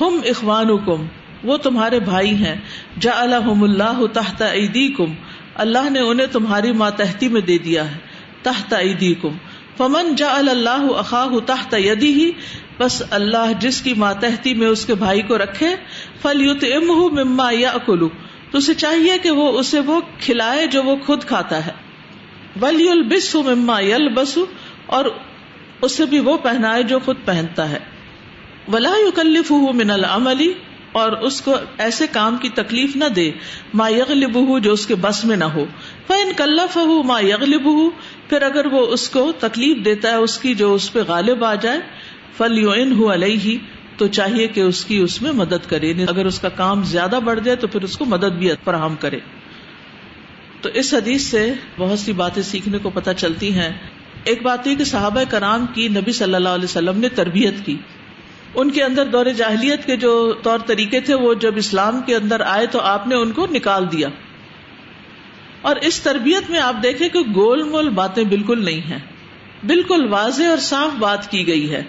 ہم 0.00 0.20
اخوان 0.24 0.70
حکم 0.70 1.06
وہ 1.44 1.56
تمہارے 1.56 2.00
بھائی 2.00 2.34
ہیں۔ 2.34 2.56
جا 3.00 3.12
اللہ 3.20 4.06
تحت 4.12 4.42
عیدی 4.42 4.88
کم 4.88 5.14
اللہ 5.54 5.90
نے 5.90 6.00
انہیں 6.00 6.26
تمہاری 6.26 6.72
ماتحتی 6.72 7.28
میں 7.28 7.40
دے 7.40 7.58
دیا 7.58 7.90
ہے، 7.90 7.96
تحت 8.42 8.74
عیدی 8.74 9.14
کم 9.14 9.36
فمن 9.76 10.14
جا 10.14 10.32
اللہ 10.32 10.86
اخاہ 10.96 11.38
تحت 11.46 11.74
یدی 11.74 12.12
ہی 12.12 12.30
بس 12.78 13.02
اللہ 13.10 13.52
جس 13.58 13.80
کی 13.82 13.94
ماتحتی 13.94 14.54
میں 14.54 14.66
اس 14.66 14.84
کے 14.86 14.94
بھائی 14.94 15.22
کو 15.22 15.38
رکھے 15.38 15.74
فل 16.22 16.40
یوت 16.40 16.64
ام 16.64 16.90
مما 17.14 17.50
یا 17.52 17.70
اکلو 17.70 18.08
تو 18.50 18.58
اسے 18.58 18.74
چاہیے 18.74 19.18
کہ 19.18 19.30
وہ 19.30 19.58
اسے 19.58 19.80
وہ 19.80 20.00
کھلائے 20.20 20.66
جو 20.66 20.82
وہ 20.82 20.96
خود 21.06 21.24
کھاتا 21.24 21.66
ہے۔ 21.66 21.72
ولی 22.62 22.88
البس 22.88 23.34
مما 23.34 23.80
یل 23.80 24.08
بسو 24.08 24.44
اور 24.86 25.04
اسے 25.82 26.06
بھی 26.06 26.18
وہ 26.18 26.36
پہنائے 26.36 26.82
جو 26.82 26.98
خود 26.98 27.16
پہنتا 27.24 27.70
ہے۔ 27.70 27.78
ولا 28.72 28.92
یکلف 29.08 29.50
من 29.50 29.90
العملی 29.90 30.52
اور 30.92 31.12
اس 31.12 31.40
کو 31.40 31.56
ایسے 31.78 32.06
کام 32.12 32.36
کی 32.36 32.48
تکلیف 32.48 32.96
نہ 32.96 33.04
دے۔ 33.04 33.30
ما 33.74 33.88
یغلب 33.88 34.62
جو 34.62 34.72
اس 34.72 34.86
کے 34.86 34.94
بس 34.94 35.24
میں 35.24 35.36
نہ 35.36 35.44
ہو۔ 35.44 35.64
فن 36.06 36.32
کلف 36.36 36.76
ہو 36.76 37.02
ما 37.02 37.20
یغلب 37.20 37.68
پھر 38.28 38.42
اگر 38.42 38.66
وہ 38.66 38.86
اس 38.86 39.10
کو 39.10 39.32
تکلیف 39.32 39.84
دیتا 39.84 40.10
ہے، 40.10 40.14
اس 40.14 40.38
کی 40.38 40.54
جو 40.54 40.74
اس 40.74 40.92
پہ 40.92 40.98
غالب 41.08 41.44
آ 41.44 41.54
جائے 41.54 41.80
فل 42.36 42.58
یو 42.58 42.70
ان 42.70 43.02
علیہ 43.12 43.58
تو 44.00 44.06
چاہیے 44.06 44.48
کہ 44.48 44.60
اس 44.60 44.84
کی 44.84 44.98
اس 44.98 45.22
میں 45.22 45.32
مدد 45.32 45.70
کرے۔ 45.70 45.86
یعنی 45.86 46.04
اگر 46.08 46.24
اس 46.26 46.40
کا 46.40 46.48
کام 46.48 46.82
زیادہ 46.82 47.18
بڑھ 47.24 47.40
جائے 47.40 47.56
تو 47.56 47.66
پھر 47.66 47.82
اس 47.82 47.98
کو 47.98 48.04
مدد 48.04 48.32
بھی 48.38 48.50
فراہم 48.64 48.94
کرے۔ 49.00 49.18
تو 50.60 50.68
اس 50.74 50.94
حدیث 50.94 51.22
سے 51.22 51.52
بہت 51.78 51.98
سی 51.98 52.12
باتیں 52.12 52.42
سیکھنے 52.42 52.78
کو 52.78 52.90
پتہ 52.90 53.10
چلتی 53.16 53.52
ہیں۔ 53.52 53.72
ایک 54.24 54.42
بات 54.42 54.66
یہ 54.66 54.74
کہ 54.74 54.84
صحابہ 54.84 55.20
کرام 55.30 55.66
کی 55.74 55.88
نبی 55.88 56.12
صلی 56.12 56.34
اللہ 56.34 56.48
علیہ 56.48 56.64
وسلم 56.64 56.98
نے 56.98 57.08
تربیت 57.08 57.54
کی۔ 57.64 57.76
ان 58.54 58.70
کے 58.70 58.82
اندر 58.82 59.06
دور 59.06 59.26
جاہلیت 59.26 59.86
کے 59.86 59.96
جو 59.96 60.34
طور 60.42 60.58
طریقے 60.66 61.00
تھے، 61.00 61.14
وہ 61.14 61.34
جب 61.34 61.56
اسلام 61.56 62.00
کے 62.06 62.16
اندر 62.16 62.40
آئے 62.40 62.66
تو 62.66 62.80
آپ 62.80 63.06
نے 63.06 63.14
ان 63.14 63.32
کو 63.32 63.46
نکال 63.50 63.92
دیا۔ 63.92 64.08
اور 65.60 65.76
اس 65.76 66.00
تربیت 66.00 66.50
میں 66.50 66.60
آپ 66.60 66.74
دیکھیں 66.82 67.08
کہ 67.08 67.18
گول 67.34 67.62
مول 67.62 67.88
باتیں 67.88 68.24
بالکل 68.24 68.64
نہیں 68.64 68.80
ہیں۔ 68.80 68.98
بالکل 69.66 70.06
واضح 70.10 70.44
اور 70.44 70.58
صاف 70.58 70.98
بات 70.98 71.30
کی 71.30 71.46
گئی 71.46 71.70
ہے۔ 71.70 71.82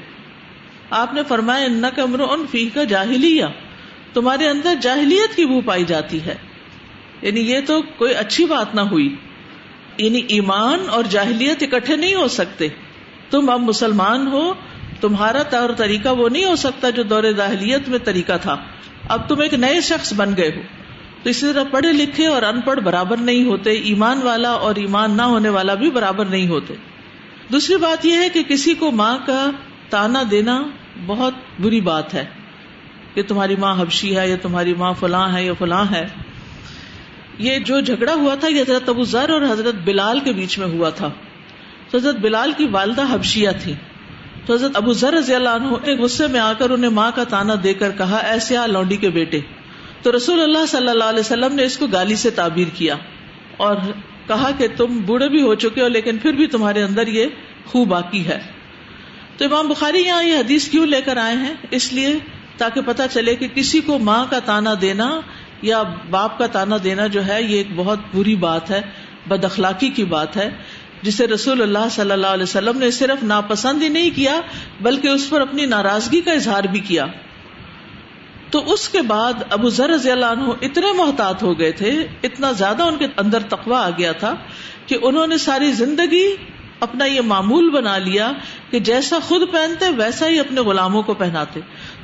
آپ 0.92 1.14
نے 1.14 1.22
فرمایا 1.28 1.66
ان 1.66 1.84
کمر 1.96 2.20
ان 2.20 2.46
فی 2.52 2.70
کا 2.70 2.84
جاہلیہ 2.84 3.46
تمہارے 4.14 4.50
اندر 4.50 4.74
جاہلیت 4.82 5.36
کی 5.36 5.46
بو 5.46 5.62
پائی 5.62 5.84
جاتی 5.84 6.26
ہے۔ 6.26 6.36
یعنی 7.22 7.40
یہ 7.40 7.60
تو 7.68 7.82
کوئی 7.98 8.16
اچھی 8.16 8.46
بات 8.46 8.76
نہ 8.76 8.82
ہوئی۔ 8.82 9.16
یعنی 9.98 10.22
ایمان 10.28 10.80
اور 10.90 11.04
جاہلیت 11.10 11.64
اکٹھے 11.64 11.96
نہیں 11.96 12.16
ہو 12.16 12.28
سکتے۔ 12.28 12.68
تم 13.30 13.50
اب 13.50 13.62
مسلمان 13.62 14.28
ہو، 14.28 14.54
تمہارا 15.02 15.44
طور 15.44 15.70
طریقہ 15.78 16.10
وہ 16.10 16.30
نہیں 16.30 16.46
ہو 16.46 16.56
سکتا 16.56 16.90
جو 16.90 17.04
دور 17.04 17.24
جاہلیت 17.24 17.90
میں 17.90 18.00
طریقہ 18.00 18.34
تھا۔ 18.42 18.58
اب 19.10 19.30
تم 19.30 19.42
ایک 19.42 19.54
نئے 19.54 19.82
شخص 19.82 20.14
بن 20.14 20.34
گئے 20.38 20.52
ہو۔ 20.56 20.62
تو 21.24 21.30
اسی 21.30 21.46
طرح 21.54 21.64
پڑھے 21.64 21.94
لکھے 21.94 22.28
اور 22.28 22.42
ان 22.42 22.62
پڑھ 22.62 22.80
برابر 22.80 23.18
نہیں 23.18 23.46
ہوتے۔ 23.46 23.72
ایمان 23.72 24.20
والا 24.24 24.50
اور 24.50 24.76
ایمان 24.76 25.18
نہ 25.18 25.22
ہونے 25.22 25.50
والا 25.50 25.74
بھی 25.74 25.92
برابر 25.92 26.26
نہیں 26.26 26.48
ہوتے۔ 26.48 26.74
دوسری 27.52 27.76
بات 27.78 28.06
یہ 28.06 28.14
ہے 28.14 28.30
کہ 28.30 28.44
کسی 28.44 28.74
کو 28.74 28.92
ماں 28.92 29.18
کا 29.26 29.50
تانا 29.90 30.24
دینا 30.32 30.64
بہت 31.06 31.34
بری 31.60 31.82
بات 31.82 32.14
ہے 32.14 32.26
کہ 33.14 33.24
تمہاری 33.24 33.56
ماں 33.56 33.76
حبشی 33.82 34.18
ہے 34.18 34.30
یا 34.30 34.36
تمہاری 34.42 34.74
ماں 34.74 34.94
فلاں 34.94 35.34
ہے 35.34 35.46
یا 35.46 35.54
فلاں 35.54 35.86
ہے۔ 35.92 36.08
یہ 37.38 37.60
جو 37.60 37.80
جھگڑا 37.80 38.14
ہوا 38.14 38.36
تھا 38.36 38.48
یہ 38.48 38.62
حضرت 38.62 38.90
ابو 38.90 39.04
ذر 39.04 39.30
اور 39.30 39.42
حضرت 39.42 39.76
بلال 39.84 40.20
کے 40.20 40.34
بیچ 40.34 40.60
میں 40.60 40.68
ہوا 40.68 40.90
تھا۔ 40.90 41.10
تو 41.90 41.98
حضرت 41.98 42.16
بلال 42.16 42.52
کی 42.58 42.66
والدہ 42.66 43.14
حبشیہ 43.14 43.50
تھی۔ 43.64 43.74
تو 44.46 44.54
حضرت 44.54 44.72
ابو 44.76 44.94
ذر 44.94 45.14
رضی 45.14 45.36
اللہ 45.36 45.50
عنہ 45.50 45.66
نے 45.66 45.96
غصے 45.98 46.28
میں 46.28 46.40
آ 46.40 46.54
کر 46.54 46.70
انہیں 46.70 46.92
ماں 46.92 47.12
کا 47.16 47.24
تانا 47.24 47.54
دے 47.64 47.74
کر 47.74 47.92
کہا 47.98 48.18
ایسے 48.18 48.58
آ 48.58 48.66
لونڈی 48.66 48.98
کے 48.98 49.10
بیٹے، 49.10 49.40
تو 50.02 50.16
رسول 50.16 50.42
اللہ 50.42 50.66
صلی 50.66 50.88
اللہ 50.88 51.04
علیہ 51.04 51.20
وسلم 51.20 51.56
نے 51.56 51.64
اس 51.64 51.78
کو 51.78 51.88
گالی 51.88 52.16
سے 52.16 52.30
تعبیر 52.30 52.68
کیا 52.74 52.96
اور 53.58 53.76
کہا 54.28 54.52
کہ 54.58 54.68
تم 54.78 55.02
بوڑھے 55.06 55.30
بھی 55.30 55.42
ہو 55.42 55.56
چکے 55.56 55.82
ہو 55.82 55.88
لیکن 55.88 56.18
پھر 56.18 56.32
بھی 56.32 56.48
تمہارے 56.48 56.84
اندر 56.84 57.08
یہ 57.08 57.26
خوب 57.66 57.88
باقی 57.88 58.26
ہے۔ 58.26 58.40
تو 59.42 59.46
امام 59.46 59.68
بخاری 59.68 60.00
یہاں 60.00 60.24
یہ 60.24 60.38
حدیث 60.38 60.70
کیوں 60.70 60.86
لے 60.86 61.02
کر 61.02 61.18
آئے 61.18 61.36
ہیں؟ 61.36 61.54
اس 61.72 61.94
لیے 61.94 62.18
تاکہ 62.58 62.82
پتا 62.82 63.08
چلے 63.08 63.36
کہ 63.36 63.48
کسی 63.48 63.80
کو 63.82 64.00
ماں 64.00 64.26
کا 64.30 64.40
تانا 64.40 64.74
دینا 64.82 65.22
یا 65.62 65.84
باپ 66.10 66.38
کا 66.38 66.48
تانا 66.48 66.78
دینا 66.84 67.08
جو 67.08 67.28
ہے، 67.28 67.44
یہ 67.44 67.58
ایک 67.58 67.68
بہت 67.76 68.00
بری 68.14 68.36
بات 68.36 68.72
ہے، 68.72 68.82
بد 69.28 69.46
اخلاقی 69.46 69.90
کی 69.90 70.04
بات 70.04 70.38
ہے، 70.38 70.50
جسے 71.02 71.28
رسول 71.28 71.62
اللہ 71.62 71.90
صلی 71.92 72.12
اللہ 72.12 72.28
علیہ 72.28 72.44
وسلم 72.44 72.78
نے 72.78 72.92
صرف 72.92 73.24
ناپسند 73.24 73.82
ہی 73.82 73.90
نہیں 73.90 74.10
کیا، 74.16 74.42
بلکہ 74.82 75.08
اس 75.08 75.30
پر 75.30 75.42
اپنی 75.42 75.66
ناراضگی 75.66 76.22
کا 76.22 76.32
اظہار 76.32 76.64
بھی 76.64 76.80
کیا۔ 76.80 77.06
تو 78.50 78.74
اس 78.74 78.90
کے 78.90 79.02
بعد 79.02 79.34
ابو 79.50 79.70
ذر 79.70 79.90
رضی 79.90 80.12
اللہ 80.12 80.26
عنہ 80.26 80.54
اتنے 80.62 80.92
محتاط 80.92 81.44
ہو 81.44 81.60
گئے 81.60 81.72
تھے، 81.72 82.08
اتنا 82.24 82.52
زیادہ 82.52 82.84
ان 82.84 82.98
کے 82.98 83.08
اندر 83.18 83.40
تقوا 83.50 83.86
آ 83.86 83.90
گیا 83.90 84.12
تھا 84.12 84.36
کہ 84.88 84.98
انہوں 85.02 85.28
نے 85.28 85.38
ساری 85.38 85.72
زندگی 85.72 86.36
اپنا 86.82 87.06
یہ 87.06 87.22
معمول 87.22 87.70
بنا 87.70 87.98
لیا 87.98 88.32
کہ 88.70 88.80
جیسا 88.80 89.20
خود 89.24 89.42
پہنتے 89.52 89.86
ویسا 89.98 90.28
ہی 90.28 90.40
اپنے 90.40 90.62
غلاموں 90.62 91.04
کو 91.04 91.14
پہناتے۔ 91.14 91.60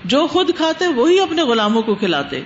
جو 0.06 0.28
خود 0.28 0.50
کھاتے 0.58 0.88
وہی 0.88 1.20
اپنے 1.20 1.42
غلاموں 1.42 1.82
کو 1.82 1.96
کھلاتے۔ 1.96 2.42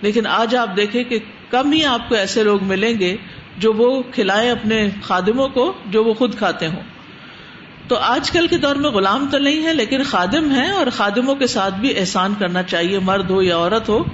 لیکن 0.00 0.26
آج 0.26 0.56
آپ 0.56 0.76
دیکھیں 0.76 1.04
کہ 1.04 1.18
کم 1.50 1.72
ہی 1.72 1.84
آپ 1.84 2.08
کو 2.08 2.14
ایسے 2.14 2.44
لوگ 2.44 2.64
ملیں 2.64 2.98
گے 2.98 3.16
جو 3.58 3.72
وہ 3.72 4.02
کھلائے 4.14 4.50
اپنے 4.50 4.90
خادموں 5.02 5.48
کو 5.48 5.72
جو 5.86 6.04
وہ 6.04 6.14
خود 6.14 6.38
کھاتے 6.38 6.66
ہوں۔ 6.66 6.82
تو 7.88 7.96
آج 7.96 8.30
کل 8.30 8.46
کے 8.46 8.58
دور 8.58 8.76
میں 8.76 8.90
غلام 8.90 9.28
تو 9.30 9.38
نہیں 9.38 9.66
ہے 9.66 9.74
لیکن 9.74 10.02
خادم 10.02 10.54
ہے 10.54 10.70
اور 10.70 10.86
خادموں 10.92 11.34
کے 11.34 11.46
ساتھ 11.46 11.74
بھی 11.74 11.98
احسان 11.98 12.34
کرنا 12.38 12.62
چاہیے۔ 12.62 12.98
مرد 12.98 13.30
ہو 13.30 13.42
یا 13.42 13.56
عورت 13.56 13.88
ہو، 13.88 14.04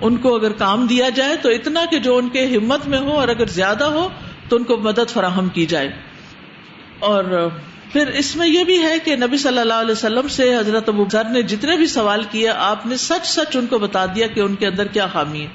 ان 0.00 0.16
کو 0.16 0.34
اگر 0.34 0.52
کام 0.52 0.86
دیا 0.86 1.08
جائے 1.08 1.36
تو 1.36 1.48
اتنا 1.48 1.84
کہ 1.90 1.98
جو 1.98 2.16
ان 2.16 2.28
کے 2.28 2.46
ہمت 2.46 2.88
میں 2.88 2.98
ہو 2.98 3.12
اور 3.12 3.28
اگر 3.28 3.46
زیادہ 3.46 3.84
ہو 3.84 4.08
تو 4.48 4.56
ان 4.56 4.64
کو 4.64 4.76
مدد 4.76 5.10
فراہم 5.10 5.48
کی 5.48 5.66
جائے۔ 5.66 6.05
اور 6.98 7.48
پھر 7.92 8.06
اس 8.06 8.36
میں 8.36 8.48
یہ 8.48 8.64
بھی 8.64 8.82
ہے 8.82 8.98
کہ 9.04 9.16
نبی 9.16 9.36
صلی 9.36 9.58
اللہ 9.58 9.74
علیہ 9.74 9.92
وسلم 9.92 10.28
سے 10.28 10.56
حضرت 10.56 10.88
ابو 10.88 11.04
ذر 11.12 11.24
نے 11.24 11.42
جتنے 11.42 11.76
بھی 11.76 11.86
سوال 11.86 12.24
کیا 12.30 12.54
آپ 12.56 12.86
نے 12.86 12.96
سچ 12.96 13.26
سچ 13.26 13.56
ان 13.56 13.66
کو 13.66 13.78
بتا 13.78 14.06
دیا 14.06 14.26
کہ 14.26 14.40
ان 14.40 14.54
کے 14.54 14.66
اندر 14.66 14.86
کیا 14.86 15.06
خامی 15.06 15.40
ہے۔ 15.40 15.46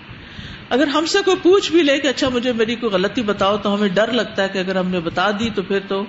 اگر 0.70 0.88
ہم 0.88 1.06
سے 1.06 1.18
کوئی 1.26 1.38
پوچھ 1.44 1.72
بھی 1.72 1.84
لے 1.84 2.00
کہ 2.00 2.08
اچھا 2.08 2.30
مجھے 2.30 2.54
میری 2.54 2.76
کوئی 2.76 2.92
غلطی 2.92 3.22
بتاؤ 3.22 3.58
تو 3.58 3.76
ہمیں 3.76 3.90
ڈر 3.90 4.12
لگتا 4.12 4.44
ہے 4.44 4.50
کہ 4.50 4.58
اگر 4.58 4.76
ہم 4.76 4.88
نے 4.88 5.00
بتا 5.00 5.32
دی 5.32 5.50
تو 5.56 5.62
پھر 5.62 5.80
تو 5.88 6.06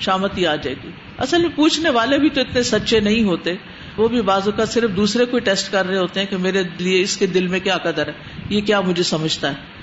شامتی 0.00 0.46
آ 0.46 0.56
جائے 0.56 0.76
گی۔ 0.84 0.90
اصل 1.18 1.40
میں 1.40 1.50
پوچھنے 1.54 1.90
والے 1.90 2.18
بھی 2.18 2.28
تو 2.28 2.40
اتنے 2.40 2.62
سچے 2.62 3.00
نہیں 3.00 3.24
ہوتے۔ 3.24 3.54
وہ 3.96 4.08
بھی 4.08 4.22
بازو 4.22 4.50
کا 4.56 4.64
صرف 4.64 4.90
دوسرے 4.96 5.24
کو 5.24 5.38
ٹیسٹ 5.38 5.72
کر 5.72 5.86
رہے 5.86 5.98
ہوتے 5.98 6.20
ہیں 6.20 6.26
کہ 6.26 6.36
میرے 6.36 6.62
لیے 6.78 7.00
اس 7.00 7.16
کے 7.16 7.26
دل 7.26 7.46
میں 7.46 7.60
کیا 7.60 7.78
قدر 7.78 8.06
ہے، 8.06 8.12
یہ 8.48 8.60
کیا 8.60 8.80
مجھے 8.80 9.02
سمجھتا 9.02 9.48
ہے۔ 9.48 9.75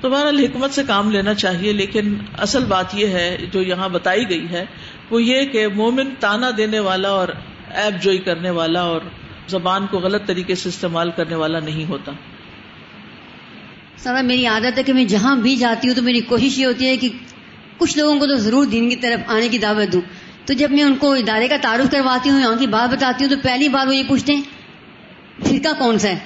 تو 0.00 0.10
بہرحال 0.10 0.38
حکمت 0.38 0.70
سے 0.70 0.82
کام 0.86 1.10
لینا 1.10 1.34
چاہیے، 1.34 1.72
لیکن 1.72 2.14
اصل 2.38 2.64
بات 2.64 2.94
یہ 2.94 3.06
ہے، 3.06 3.36
جو 3.52 3.62
یہاں 3.62 3.88
بتائی 3.88 4.30
گئی 4.30 4.46
ہے، 4.50 4.64
وہ 5.10 5.22
یہ 5.22 5.44
کہ 5.44 5.68
مومن 5.68 6.08
تانا 6.20 6.50
دینے 6.56 6.78
والا 6.78 7.08
اور 7.08 7.28
ایپ 7.74 8.02
جوئی 8.02 8.18
کرنے 8.18 8.50
والا 8.50 8.80
اور 8.80 9.00
زبان 9.48 9.86
کو 9.86 9.98
غلط 9.98 10.26
طریقے 10.26 10.54
سے 10.54 10.68
استعمال 10.68 11.10
کرنے 11.10 11.34
والا 11.34 11.60
نہیں 11.60 11.84
ہوتا۔ 11.84 12.12
سر 13.96 14.22
میری 14.22 14.46
عادت 14.46 14.78
ہے 14.78 14.82
کہ 14.82 14.92
میں 14.92 15.04
جہاں 15.04 15.36
بھی 15.36 15.56
جاتی 15.56 15.88
ہوں 15.88 15.94
تو 15.94 16.02
میری 16.02 16.20
کوشش 16.20 16.58
یہ 16.58 16.66
ہوتی 16.66 16.86
ہے 16.86 16.96
کہ 16.96 17.08
کچھ 17.78 17.98
لوگوں 17.98 18.18
کو 18.18 18.26
تو 18.26 18.34
ضرور 18.34 18.66
دین 18.66 18.90
کی 18.90 18.96
طرف 18.96 19.30
آنے 19.30 19.48
کی 19.48 19.58
دعوت 19.58 19.92
دوں۔ 19.92 20.00
تو 20.44 20.52
جب 20.52 20.70
میں 20.70 20.82
ان 20.82 20.94
کو 20.94 21.12
ادارے 21.12 21.48
کا 21.48 21.56
تعارف 21.62 21.90
کرواتی 21.90 22.30
ہوں، 22.30 22.40
یہاں 22.40 22.56
کی 22.56 22.66
بات 22.66 22.92
بتاتی 22.92 23.24
ہوں، 23.24 23.30
تو 23.30 23.36
پہلی 23.42 23.68
بار 23.68 23.86
وہ 23.86 23.96
یہ 23.96 24.02
پوچھتے 24.08 24.32
ہیں، 24.32 24.42
فرقہ 25.42 25.68
کون 25.78 25.98
سا 25.98 26.08
ہے؟ 26.08 26.18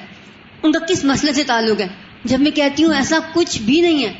ان 0.62 0.72
کا 0.72 0.78
کس 0.78 1.04
مسئلے 1.04 1.32
سے 1.32 1.42
تعلق 1.42 1.80
ہے؟ 1.80 1.88
جب 2.24 2.40
میں 2.40 2.50
کہتی 2.50 2.84
ہوں 2.84 2.94
ایسا 2.94 3.18
کچھ 3.34 3.62
بھی 3.62 3.80
نہیں 3.80 4.04
ہے 4.04 4.12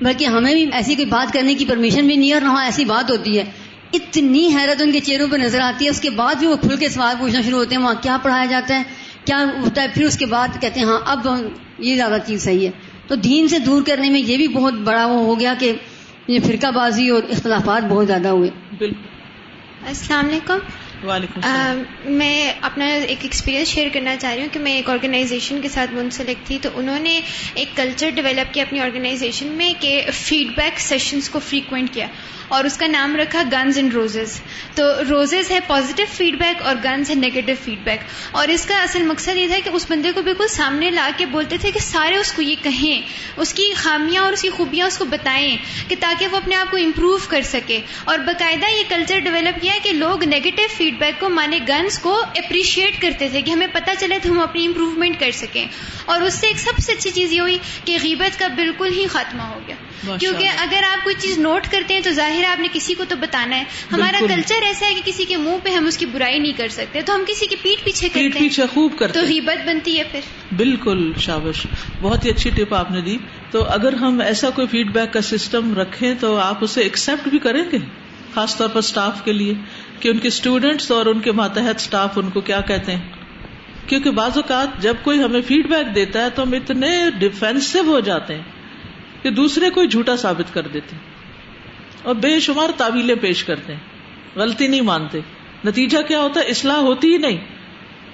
بلکہ 0.00 0.24
ہمیں 0.24 0.54
بھی 0.54 0.66
ایسی 0.72 0.94
کوئی 0.94 1.06
بات 1.06 1.32
کرنے 1.32 1.54
کی 1.54 1.64
پرمیشن 1.64 2.06
بھی 2.06 2.16
نہیں 2.16 2.28
ہے 2.28 2.34
اور 2.34 2.42
وہاں 2.42 2.64
ایسی 2.64 2.84
بات 2.84 3.10
ہوتی 3.10 3.38
ہے۔ 3.38 3.44
اتنی 3.92 4.56
حیرت 4.56 4.82
ان 4.82 4.92
کے 4.92 5.00
چہروں 5.00 5.28
پہ 5.30 5.36
نظر 5.36 5.60
آتی 5.60 5.84
ہے 5.84 5.90
اس 5.90 6.00
کے 6.00 6.10
بعد 6.10 6.34
بھی 6.34 6.46
وہ 6.46 6.56
کھل 6.56 6.76
کے 6.76 6.88
سوال 6.88 7.14
پوچھنا 7.18 7.40
شروع 7.40 7.58
ہوتے 7.58 7.74
ہیں 7.74 7.82
وہاں 7.82 7.94
کیا 8.02 8.18
پڑھایا 8.22 8.44
جاتا 8.44 8.76
ہے 8.78 8.82
کیا 9.24 9.44
ہوتا 9.62 9.82
ہے؟ 9.82 9.86
پھر 9.94 10.04
اس 10.04 10.18
کے 10.18 10.26
بعد 10.26 10.48
کہتے 10.60 10.80
ہیں 10.80 10.86
ہاں 10.86 11.00
اب 11.06 11.26
یہ 11.78 11.96
زیادہ 11.96 12.16
چیز 12.26 12.44
صحیح 12.44 12.66
ہے۔ 12.66 12.70
تو 13.06 13.14
دین 13.14 13.48
سے 13.48 13.58
دور 13.58 13.82
کرنے 13.82 14.10
میں 14.10 14.20
یہ 14.20 14.36
بھی 14.36 14.48
بہت 14.48 14.74
بڑا 14.74 15.06
وہ 15.06 15.18
ہو 15.18 15.40
گیا 15.40 15.54
کہ 15.58 15.72
یہ 16.28 16.38
فرقہ 16.46 16.66
بازی 16.66 17.08
اور 17.08 17.22
اختلافات 17.30 17.82
بہت 17.88 18.06
زیادہ 18.06 18.28
ہوئے۔ 18.28 18.50
بالکل۔ 18.78 19.86
السلام 19.86 20.28
علیکم۔ 20.28 20.58
میں 22.04 22.52
اپنا 22.60 22.86
ایک 22.86 23.18
ایکسپیرینس 23.22 23.68
شیئر 23.68 23.88
کرنا 23.92 24.16
چاہ 24.16 24.34
رہی 24.34 24.42
ہوں 24.42 24.48
کہ 24.52 24.60
میں 24.60 24.72
ایک 24.72 24.90
آرگنائزیشن 24.90 25.60
کے 25.60 25.68
ساتھ 25.68 25.94
منسلک 25.94 26.46
تھی 26.46 26.58
تو 26.62 26.68
انہوں 26.74 26.98
نے 26.98 27.20
ایک 27.54 27.76
کلچر 27.76 28.10
ڈیولپ 28.10 28.54
کیا 28.54 28.62
اپنی 28.62 28.80
آرگنائزیشن 28.80 29.46
میں 29.46 29.72
کہ 29.80 30.06
فیڈ 30.12 30.56
بیک 30.56 30.80
سیشنس 30.80 31.28
کو 31.28 31.38
فریکوینٹ 31.38 31.94
کیا۔ 31.94 32.06
اور 32.48 32.64
اس 32.64 32.76
کا 32.76 32.86
نام 32.86 33.16
رکھا 33.16 33.42
گنز 33.52 33.78
اینڈ 33.78 33.94
روزز 33.94 34.40
تو 34.74 34.82
روزز 35.08 35.50
ہے 35.50 35.58
پازیٹیو 35.66 36.06
فیڈ 36.12 36.34
بیک 36.34 36.62
اور 36.62 36.76
گنز 36.84 37.10
ہے 37.10 37.14
نیگیٹو 37.14 37.52
فیڈ 37.64 37.78
بیک 37.84 38.00
اور 38.30 38.48
اس 38.48 38.66
کا 38.66 38.82
اصل 38.82 39.02
مقصد 39.02 39.36
یہ 39.36 39.46
تھا 39.48 39.56
کہ 39.64 39.70
اس 39.72 39.86
بندے 39.90 40.10
کو 40.14 40.22
بالکل 40.22 40.48
سامنے 40.48 40.90
لا 40.90 41.10
کے 41.16 41.26
بولتے 41.26 41.56
تھے 41.58 41.70
کہ 41.70 41.80
سارے 41.80 42.16
اس 42.16 42.32
کو 42.32 42.42
یہ 42.42 42.54
کہیں 42.62 43.08
اس 43.36 43.54
کی 43.54 43.72
خامیاں 43.76 44.22
اور 44.22 44.32
اس 44.32 44.42
کی 44.42 44.50
خوبیاں 44.50 44.86
اس 44.86 44.98
کو 44.98 45.04
بتائیں 45.04 45.56
کہ 45.88 45.96
تاکہ 46.00 46.26
وہ 46.26 46.36
اپنے 46.36 46.56
آپ 46.56 46.70
کو 46.70 46.76
امپروو 46.76 47.18
کر 47.28 47.42
سکے۔ 47.42 47.80
اور 48.04 48.18
باقاعدہ 48.18 48.70
یہ 48.70 48.82
کلچر 48.88 49.18
ڈیولپ 49.18 49.62
کیا 49.62 49.74
کہ 49.82 49.92
لوگ 49.92 50.24
نیگیٹو 50.24 50.62
فیڈ 50.76 50.98
بیک 50.98 51.20
کو 51.20 51.28
مانے 51.28 51.58
گنز 51.68 51.98
کو 51.98 52.22
اپریشیٹ 52.36 53.02
کرتے 53.02 53.28
تھے 53.28 53.42
کہ 53.42 53.50
ہمیں 53.50 53.66
پتہ 53.72 53.90
چلے 53.98 54.18
تو 54.22 54.30
ہم 54.30 54.40
اپنی 54.40 54.66
امپروومنٹ 54.66 55.20
کر 55.20 55.30
سکیں۔ 55.30 55.66
اور 56.04 56.20
اس 56.20 56.34
سے 56.34 56.46
ایک 56.46 56.58
سب 56.58 56.78
سے 56.78 56.92
اچھی 56.92 57.10
چیز 57.10 57.32
یہ 57.32 57.40
ہوئی 57.40 57.58
کہ 57.84 57.98
غیبت 58.02 58.38
کا 58.38 58.46
بالکل 58.46 58.92
ہی 58.92 59.06
خاتمہ 59.06 59.42
ہو 59.42 59.60
گیا۔ 59.66 59.76
کیونکہ 60.20 60.48
اگر 60.58 60.82
آپ 60.90 61.04
کوئی 61.04 61.14
چیز 61.18 61.38
نوٹ 61.38 61.66
کرتے 61.70 61.94
ہیں 61.94 62.00
تو 62.00 62.10
ظاہر 62.10 62.37
آپ 62.44 62.60
نے 62.60 62.68
کسی 62.72 62.94
کو 62.94 63.04
تو 63.08 63.16
بتانا 63.16 63.56
ہے۔ 63.56 63.64
ہمارا 63.92 64.18
کلچر 64.28 64.62
ایسا 64.62 64.86
ہے 64.86 64.94
کہ 64.94 65.00
کسی 65.04 65.24
کے 65.24 65.36
منہ 65.36 65.56
پہ 65.62 65.70
ہم 65.70 65.86
اس 65.86 65.98
کی 65.98 66.06
برائی 66.06 66.38
نہیں 66.38 66.52
کر 66.52 66.68
سکتے 66.68 67.02
تو 67.02 67.14
ہم 67.14 67.22
کسی 67.26 67.46
کی 67.46 67.56
پیٹ 67.62 67.84
پیچھے 67.84 68.08
کرتے 68.08 68.38
پیچھے 68.38 68.62
خوب 68.74 68.98
کرتے 68.98 69.20
تو 69.20 69.26
غیبت 69.26 69.66
بنتی 69.66 69.98
ہے 69.98 70.04
پھر۔ 70.04 70.20
بالکل 70.56 71.12
شابش۔ 71.18 71.66
بہت 72.00 72.24
ہی 72.24 72.30
اچھی 72.30 72.50
ٹپ 72.50 72.74
آپ 72.74 72.90
نے 72.90 73.00
دی۔ 73.00 73.18
تو 73.50 73.64
اگر 73.64 73.92
ہم 73.92 74.20
ایسا 74.20 74.50
کوئی 74.50 74.66
فیڈ 74.66 74.92
بیک 74.92 75.12
کا 75.12 75.20
سسٹم 75.20 75.78
رکھیں 75.78 76.14
تو 76.20 76.36
آپ 76.36 76.58
اسے 76.60 76.80
ایکسپٹ 76.80 77.28
بھی 77.28 77.38
کریں 77.38 77.64
گے 77.72 77.78
خاص 78.34 78.56
طور 78.56 78.68
پر 78.68 78.78
اسٹاف 78.78 79.24
کے 79.24 79.32
لیے 79.32 79.54
کہ 80.00 80.08
ان 80.08 80.18
کے 80.18 80.28
اسٹوڈینٹس 80.28 80.90
اور 80.90 81.06
ان 81.06 81.20
کے 81.20 81.32
ماتحت 81.32 81.74
اسٹاف 81.76 82.18
ان 82.18 82.30
کو 82.30 82.40
کیا 82.40 82.60
کہتے 82.60 82.94
ہیں۔ 82.94 83.02
کیونکہ 83.86 84.10
بعض 84.10 84.30
اوقات 84.34 84.82
جب 84.82 84.94
کوئی 85.02 85.22
ہمیں 85.22 85.40
فیڈ 85.42 85.66
بیک 85.66 85.94
دیتا 85.94 86.24
ہے 86.24 86.30
تو 86.30 86.42
ہم 86.42 86.52
اتنے 86.52 86.88
ڈیفینسو 87.18 87.80
ہو 87.80 88.00
جاتے 88.00 88.34
ہیں 88.34 88.42
کہ 89.22 89.30
دوسرے 89.30 89.70
کو 89.70 89.84
جھوٹا 89.84 90.16
ثابت 90.16 90.54
کر 90.54 90.62
دیتے 90.62 90.96
ہیں۔ 90.96 91.07
اور 92.02 92.14
بے 92.14 92.40
شمار 92.40 92.68
تعویلیں 92.76 93.14
پیش 93.14 93.44
کرتے 93.44 93.72
ہیں۔ 93.72 93.80
غلطی 94.36 94.66
نہیں 94.66 94.80
مانتے۔ 94.80 95.20
نتیجہ 95.64 95.98
کیا 96.08 96.20
ہوتا 96.20 96.40
ہے؟ 96.40 96.44
اصلاح 96.44 96.76
ہوتی 96.76 97.12
ہی 97.12 97.18
نہیں۔ 97.18 97.36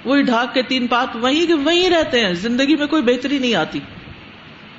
وہی 0.05 0.21
ڈھاک 0.21 0.53
کے 0.53 0.61
تین 0.61 0.87
پات 0.87 1.15
وہیں 1.15 1.47
کے 1.47 1.53
وہیں 1.53 1.89
رہتے 1.89 2.25
ہیں۔ 2.25 2.33
زندگی 2.33 2.75
میں 2.75 2.87
کوئی 2.87 3.01
بہتری 3.01 3.39
نہیں 3.39 3.55
آتی۔ 3.55 3.79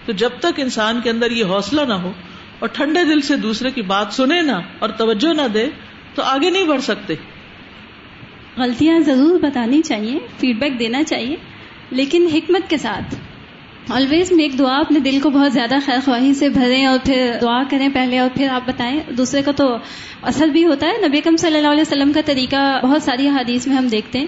تو 0.07 0.13
جب 0.13 0.31
تک 0.39 0.61
انسان 0.61 1.01
کے 1.05 1.11
اندر 1.11 1.31
یہ 1.31 1.45
حوصلہ 1.45 1.81
نہ 1.81 1.93
ہو 1.93 2.13
اور 2.59 2.69
ٹھنڈے 2.69 3.05
دل 3.05 3.21
سے 3.21 3.37
دوسرے 3.37 3.71
کی 3.71 3.83
بات 3.83 4.07
سنے 4.11 4.43
نہ 4.43 4.53
اور 4.79 4.89
توجہ 4.89 5.33
نہ 5.33 5.49
دے 5.55 5.67
تو 6.15 6.23
آگے 6.23 6.51
نہیں 6.51 6.65
بڑھ 6.65 6.83
سکتے۔ 6.83 7.15
غلطیاں 8.57 9.01
ضرور 9.01 9.39
بتانی 9.39 9.83
چاہیے 9.83 10.19
فیڈ 10.39 10.57
بیک 10.57 10.79
دینا 10.79 11.05
چاہیے، 11.05 11.37
لیکن 11.91 12.29
حکمت 12.35 12.71
کے 12.71 12.77
ساتھ۔ 12.77 13.15
آلویز 13.91 14.33
میک 14.33 14.59
دعا 14.59 14.79
اپنے 14.79 15.01
دل 15.01 15.21
کو 15.23 15.31
بہت 15.31 15.53
زیادہ 15.53 15.75
خیر 15.85 15.99
خواہی 16.05 16.35
سے 16.35 16.49
بھریں 16.49 16.87
اور 16.87 16.99
پھر 17.05 17.33
دعا 17.43 17.63
کریں 17.71 17.89
پہلے 17.95 18.19
اور 18.19 18.31
پھر 18.35 18.49
آپ 18.49 18.61
بتائیں۔ 18.67 19.01
دوسرے 19.17 19.43
کا 19.43 19.53
تو 19.53 19.77
اصل 20.23 20.51
بھی 20.51 20.65
ہوتا 20.65 20.87
ہے۔ 20.87 21.09
نبی 21.09 21.21
کم 21.21 21.37
صلی 21.37 21.57
اللہ 21.57 21.69
علیہ 21.69 21.81
وسلم 21.81 22.13
کا 22.13 22.21
طریقہ 22.25 22.81
بہت 22.83 23.03
ساری 23.03 23.29
حدیث 23.29 23.67
میں 23.67 23.77
ہم 23.77 23.89
دیکھتے 23.89 24.19
ہیں۔ 24.19 24.27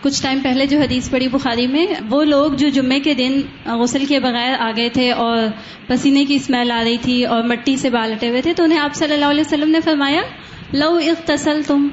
کچھ 0.00 0.22
ٹائم 0.22 0.40
پہلے 0.42 0.66
جو 0.66 0.80
حدیث 0.80 1.10
پڑی 1.10 1.28
بخاری 1.28 1.66
میں، 1.66 1.86
وہ 2.10 2.24
لوگ 2.24 2.52
جو 2.52 2.68
جمعے 2.68 3.00
کے 3.00 3.14
دن 3.14 3.40
غسل 3.66 4.04
کے 4.04 4.20
بغیر 4.20 4.54
آ 4.58 4.70
گئے 4.76 4.88
تھے 4.88 5.12
اور 5.12 5.38
پسینے 5.86 6.24
کی 6.24 6.34
اسمیل 6.34 6.70
آ 6.70 6.84
رہی 6.84 6.96
تھی 6.96 7.24
اور 7.24 7.42
مٹی 7.42 7.76
سے 7.76 7.90
بالٹے 7.90 8.28
ہوئے 8.28 8.42
تھے، 8.42 8.52
تو 8.52 8.64
انہیں 8.64 8.78
آپ 8.78 8.94
صلی 8.94 9.14
اللہ 9.14 9.24
علیہ 9.24 9.40
وسلم 9.40 9.70
نے 9.70 9.80
فرمایا، 9.80 10.22
لو 10.72 10.96
اختصل 10.96 11.62
تم 11.66 11.88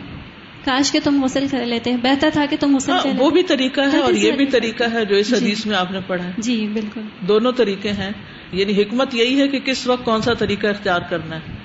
کاش 0.68 0.92
کے 0.92 1.00
تم 1.00 1.24
غسل 1.24 1.46
کر 1.52 1.66
لیتے 1.66 1.96
بہتر 2.04 2.30
تھا 2.34 2.46
کہ 2.46 2.58
تم 2.60 2.76
غسل 2.76 2.92
ہاں، 2.92 3.04
کر 3.04 3.10
وہ 3.18 3.30
بھی 3.30 3.44
طریقہ 3.44 3.82
ہے 3.94 3.98
اور 3.98 4.14
یہ 4.14 4.32
بھی 4.32 4.46
طریقہ 4.46 4.84
ہے 4.94 5.06
جو 5.06 5.16
اس 5.16 5.30
جی۔ 5.30 5.36
حدیث 5.36 5.66
میں 5.66 5.78
آپ 5.78 5.92
نے 5.92 6.00
پڑھا 6.08 6.26
ہے۔ 6.26 6.32
جی 6.38 6.68
بالکل۔ 6.74 7.02
دونوں 7.20 7.52
طریقے 7.52 7.92
ہیں۔ 7.92 8.12
یعنی 8.52 8.82
حکمت 8.82 9.16
یہی 9.16 9.42
ہے 9.42 9.48
کہ 9.48 9.60
کس 9.60 9.88
وقت 9.88 10.06
کون 10.06 10.22
سا 10.22 10.34
طریقہ 10.34 10.68
اختیار 10.68 11.02
کرنا 11.10 11.36
ہے۔ 11.36 11.56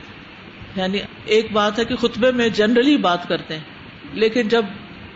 یعنی 0.76 0.98
ایک 1.24 1.52
بات 1.52 1.78
ہے 1.78 1.84
کہ 1.84 1.96
خطبے 1.96 2.32
میں 2.32 2.48
جنرلی 2.48 2.96
بات 2.96 3.28
کرتے 3.28 3.54
ہیں 3.54 3.62
لیکن 4.12 4.48
جب 4.48 4.64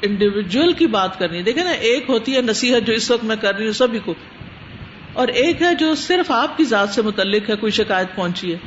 انڈیویجل 0.03 0.73
کی 0.73 0.87
بات 0.87 1.19
کرنی 1.19 1.43
دیکھیں 1.43 1.65
نا 1.65 1.71
ایک 1.71 2.05
ہوتی 2.09 2.37
ہے 2.37 2.41
نصیحت 2.41 2.87
جو 2.87 2.93
اس 2.93 3.11
وقت 3.11 3.25
میں 3.25 3.37
کر 3.37 3.55
رہی 3.57 3.65
ہوں 3.65 3.73
سبھی 3.73 3.99
کو 3.99 4.15
اور 5.13 5.29
ایک 5.29 5.63
ہے 5.63 5.75
جو 5.75 5.95
صرف 5.95 6.31
آپ 6.31 6.57
کی 6.57 6.65
ذات 6.65 6.91
سے 6.91 7.03
متعلق 7.03 7.51
ہے 7.51 7.57
کوئی 7.57 7.73
شکایت 7.73 8.17
پہنچی 8.17 8.53
ہے 8.53 8.59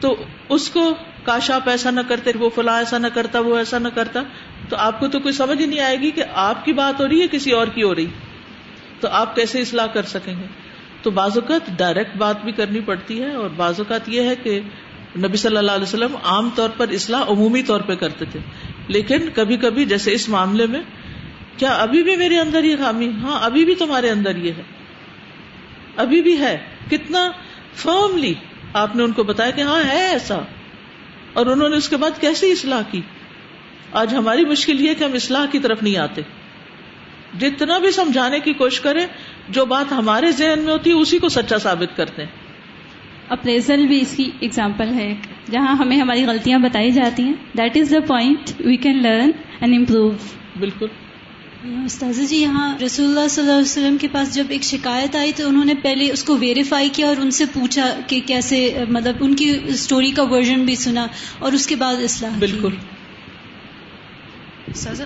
تو 0.00 0.16
اس 0.48 0.70
کو 0.70 0.94
کاش 1.22 1.50
آپ 1.50 1.68
ایسا 1.68 1.90
نہ 1.90 2.00
کرتے، 2.08 2.30
وہ 2.38 2.50
فلاں 2.54 2.78
ایسا 2.78 2.98
نہ 2.98 3.06
کرتا، 3.06 3.40
وہ 3.40 3.56
ایسا 3.56 3.78
نہ 3.78 3.88
کرتا، 3.88 4.20
تو 4.68 4.76
آپ 4.76 5.00
کو 5.00 5.08
تو 5.08 5.20
کوئی 5.20 5.34
سمجھ 5.34 5.60
ہی 5.60 5.66
نہیں 5.66 5.80
آئے 5.80 5.96
گی 5.96 6.10
کہ 6.10 6.24
آپ 6.34 6.64
کی 6.64 6.72
بات 6.72 7.00
ہو 7.00 7.08
رہی 7.08 7.22
ہے، 7.22 7.26
کسی 7.28 7.50
اور 7.50 7.66
کی 7.66 7.82
ہو 7.82 7.94
رہی۔ 7.94 8.06
تو 9.00 9.08
آپ 9.08 9.36
کیسے 9.36 9.60
اصلاح 9.60 9.86
کر 9.86 10.02
سکیں 10.02 10.34
گے؟ 10.36 10.46
تو 11.02 11.10
بعض 11.10 11.38
اوقات 11.38 11.60
ڈائریکٹ 11.76 12.16
بات 12.16 12.44
بھی 12.44 12.52
کرنی 12.52 12.80
پڑتی 12.80 13.22
ہے 13.22 13.34
اور 13.34 13.50
بعض 13.56 13.74
اوقات 13.78 14.08
یہ 14.08 14.22
ہے 14.22 14.36
کہ 14.36 14.60
نبی 15.18 15.36
صلی 15.36 15.56
اللہ 15.56 15.72
علیہ 15.72 15.82
وسلم 15.82 16.16
عام 16.24 16.50
طور 16.54 16.70
پر 16.76 16.88
اصلاح 16.88 17.22
عمومی 17.28 17.62
طور 17.62 17.80
پہ 17.80 17.94
کرتے 17.94 18.24
تھے۔ 18.24 18.40
لیکن 18.88 19.28
کبھی 19.34 19.56
کبھی 19.56 19.84
جیسے 19.84 20.12
اس 20.12 20.28
معاملے 20.28 20.66
میں، 20.66 20.80
کیا 21.56 21.70
ابھی 21.70 22.02
بھی 22.02 22.16
میرے 22.16 22.40
اندر 22.40 22.64
یہ 22.64 22.76
خامی؟ 22.76 23.10
ہاں 23.22 23.40
ابھی 23.42 23.64
بھی 23.64 23.74
تمہارے 23.74 24.10
اندر 24.10 24.36
یہ 24.36 24.52
ہے۔ 24.56 24.62
ابھی 25.96 26.22
بھی 26.22 26.38
ہے۔ 26.38 26.58
کتنا 26.90 27.30
فرملی 27.74 28.34
آپ 28.72 28.96
نے 28.96 29.02
ان 29.02 29.12
کو 29.12 29.22
بتایا 29.22 29.50
کہ 29.50 29.60
ہاں 29.60 29.82
ہے 29.84 30.08
ایسا۔ 30.08 30.38
اور 31.32 31.46
انہوں 31.46 31.68
نے 31.68 31.76
اس 31.76 31.88
کے 31.88 31.96
بعد 31.96 32.20
کیسی 32.20 32.52
اصلاح 32.52 32.82
کی؟ 32.90 33.00
آج 33.92 34.14
ہماری 34.14 34.44
مشکل 34.44 34.80
یہ 34.80 34.94
کہ 34.94 35.04
ہم 35.04 35.12
اصلاح 35.12 35.46
کی 35.46 35.58
طرف 35.58 35.82
نہیں 35.82 35.96
آتے۔ 35.96 36.22
جتنا 37.40 37.78
بھی 37.78 37.90
سمجھانے 37.90 38.40
کی 38.40 38.52
کوشش 38.52 38.80
کریں 38.80 39.06
جو 39.48 39.64
بات 39.64 39.92
ہمارے 39.92 40.32
ذہن 40.32 40.58
میں 40.58 40.72
ہوتی 40.72 40.90
ہے 40.90 40.94
اسی 40.94 41.18
کو 41.18 41.28
سچا 41.28 41.58
ثابت 41.58 41.96
کرتے 41.96 42.22
ہیں 42.22 42.30
اپریزل 43.28 43.86
بھی 43.86 44.00
اس 44.00 44.14
کی 44.16 44.30
اگزامپل 44.42 44.88
ہے۔ 44.88 45.14
جہاں 45.50 45.76
ہمیں 45.76 45.96
ہماری 45.96 46.24
غلطیاں 46.24 46.58
بتائی 46.58 46.90
جاتی 46.90 47.22
ہیں 47.22 47.32
that 47.58 47.76
is 47.76 47.90
the 47.90 48.00
point 48.00 48.52
we 48.60 48.76
can 48.76 49.02
learn 49.02 49.30
and 49.60 49.74
improve 49.76 50.10
بالکل۔ 50.58 50.86
استاذ 51.64 52.28
جی 52.28 52.36
یہاں 52.36 52.78
رسول 52.84 53.06
اللہ 53.06 53.28
صلی 53.28 53.42
اللہ 53.42 53.52
علیہ 53.52 53.62
وسلم 53.62 53.96
کے 53.96 54.08
پاس 54.12 54.34
جب 54.34 54.44
ایک 54.48 54.62
شکایت 54.62 55.16
آئی 55.16 55.32
تو 55.36 55.48
انہوں 55.48 55.64
نے 55.64 55.74
پہلے 55.74 56.10
اس 56.12 56.24
کو 56.24 56.36
ویریفائی 56.36 56.88
کیا 56.88 57.08
اور 57.08 57.16
ان 57.16 57.30
سے 57.30 57.44
پوچھا 57.44 58.00
کہ 58.06 58.20
کیسے 58.26 58.84
مطلب 58.88 59.16
ان 59.20 59.34
کی 59.34 59.58
اسٹوری 59.66 60.10
کا 60.10 60.22
ورژن 60.22 60.64
بھی 60.64 60.74
سنا 60.76 61.06
اور 61.38 61.52
اس 61.52 61.66
کے 61.66 61.76
بعد 61.76 62.02
اصلاح 62.04 62.30
بالکل۔ 62.38 62.74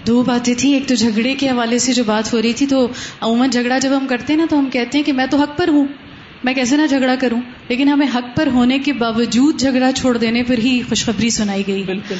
دو 0.06 0.22
باتیں 0.22 0.54
تھیں 0.54 0.74
ایک 0.74 0.88
تو 0.88 0.94
جھگڑے 0.94 1.34
کے 1.34 1.50
حوالے 1.50 1.78
سے 1.78 1.92
جو 1.92 2.04
بات 2.04 2.32
ہو 2.32 2.42
رہی 2.42 2.52
تھی 2.52 2.66
تو 2.66 2.88
عموماً 3.20 3.50
جھگڑا 3.50 3.78
جب 3.78 3.96
ہم 3.96 4.06
کرتے 4.06 4.32
ہیں 4.32 4.40
نا 4.40 4.46
تو 4.50 4.58
ہم 4.58 4.70
کہتے 4.72 4.98
ہیں 4.98 5.04
کہ 5.04 5.12
میں 5.12 5.26
تو 5.26 5.36
حق 5.36 5.58
پر 5.58 5.68
ہوں 5.68 5.86
میں 6.44 6.54
کیسے 6.54 6.76
نہ 6.76 6.86
جھگڑا 6.86 7.14
کروں 7.14 7.40
لیکن 7.68 7.88
ہمیں 7.88 8.06
حق 8.14 8.36
پر 8.36 8.46
ہونے 8.46 8.78
کے 8.78 8.92
باوجود 8.92 9.60
جھگڑا 9.60 9.92
چھوڑ 9.92 10.16
دینے 10.16 10.42
پر 10.42 10.58
ہی 10.58 10.80
خوشخبری 10.88 11.30
سنائی 11.30 11.62
گئی۔ 11.66 11.82
بالکل۔ 11.82 12.14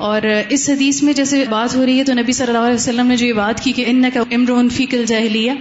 اور 0.00 0.22
اس 0.48 0.68
حدیث 0.68 1.02
میں 1.02 1.12
جیسے 1.12 1.44
بات 1.50 1.74
ہو 1.76 1.84
رہی 1.86 1.98
ہے 1.98 2.04
تو 2.04 2.12
نبی 2.12 2.32
صلی 2.32 2.46
اللہ 2.46 2.58
علیہ 2.58 2.74
وسلم 2.74 3.06
نے 3.06 3.16
جو 3.16 3.26
یہ 3.26 3.32
بات 3.32 3.62
کی 3.62 3.72
کہ 3.72 3.84
ان 3.86 4.04
کا 4.14 4.20
امرون 4.30 4.68
فیکل 4.68 5.04
جہلیہ 5.04 5.52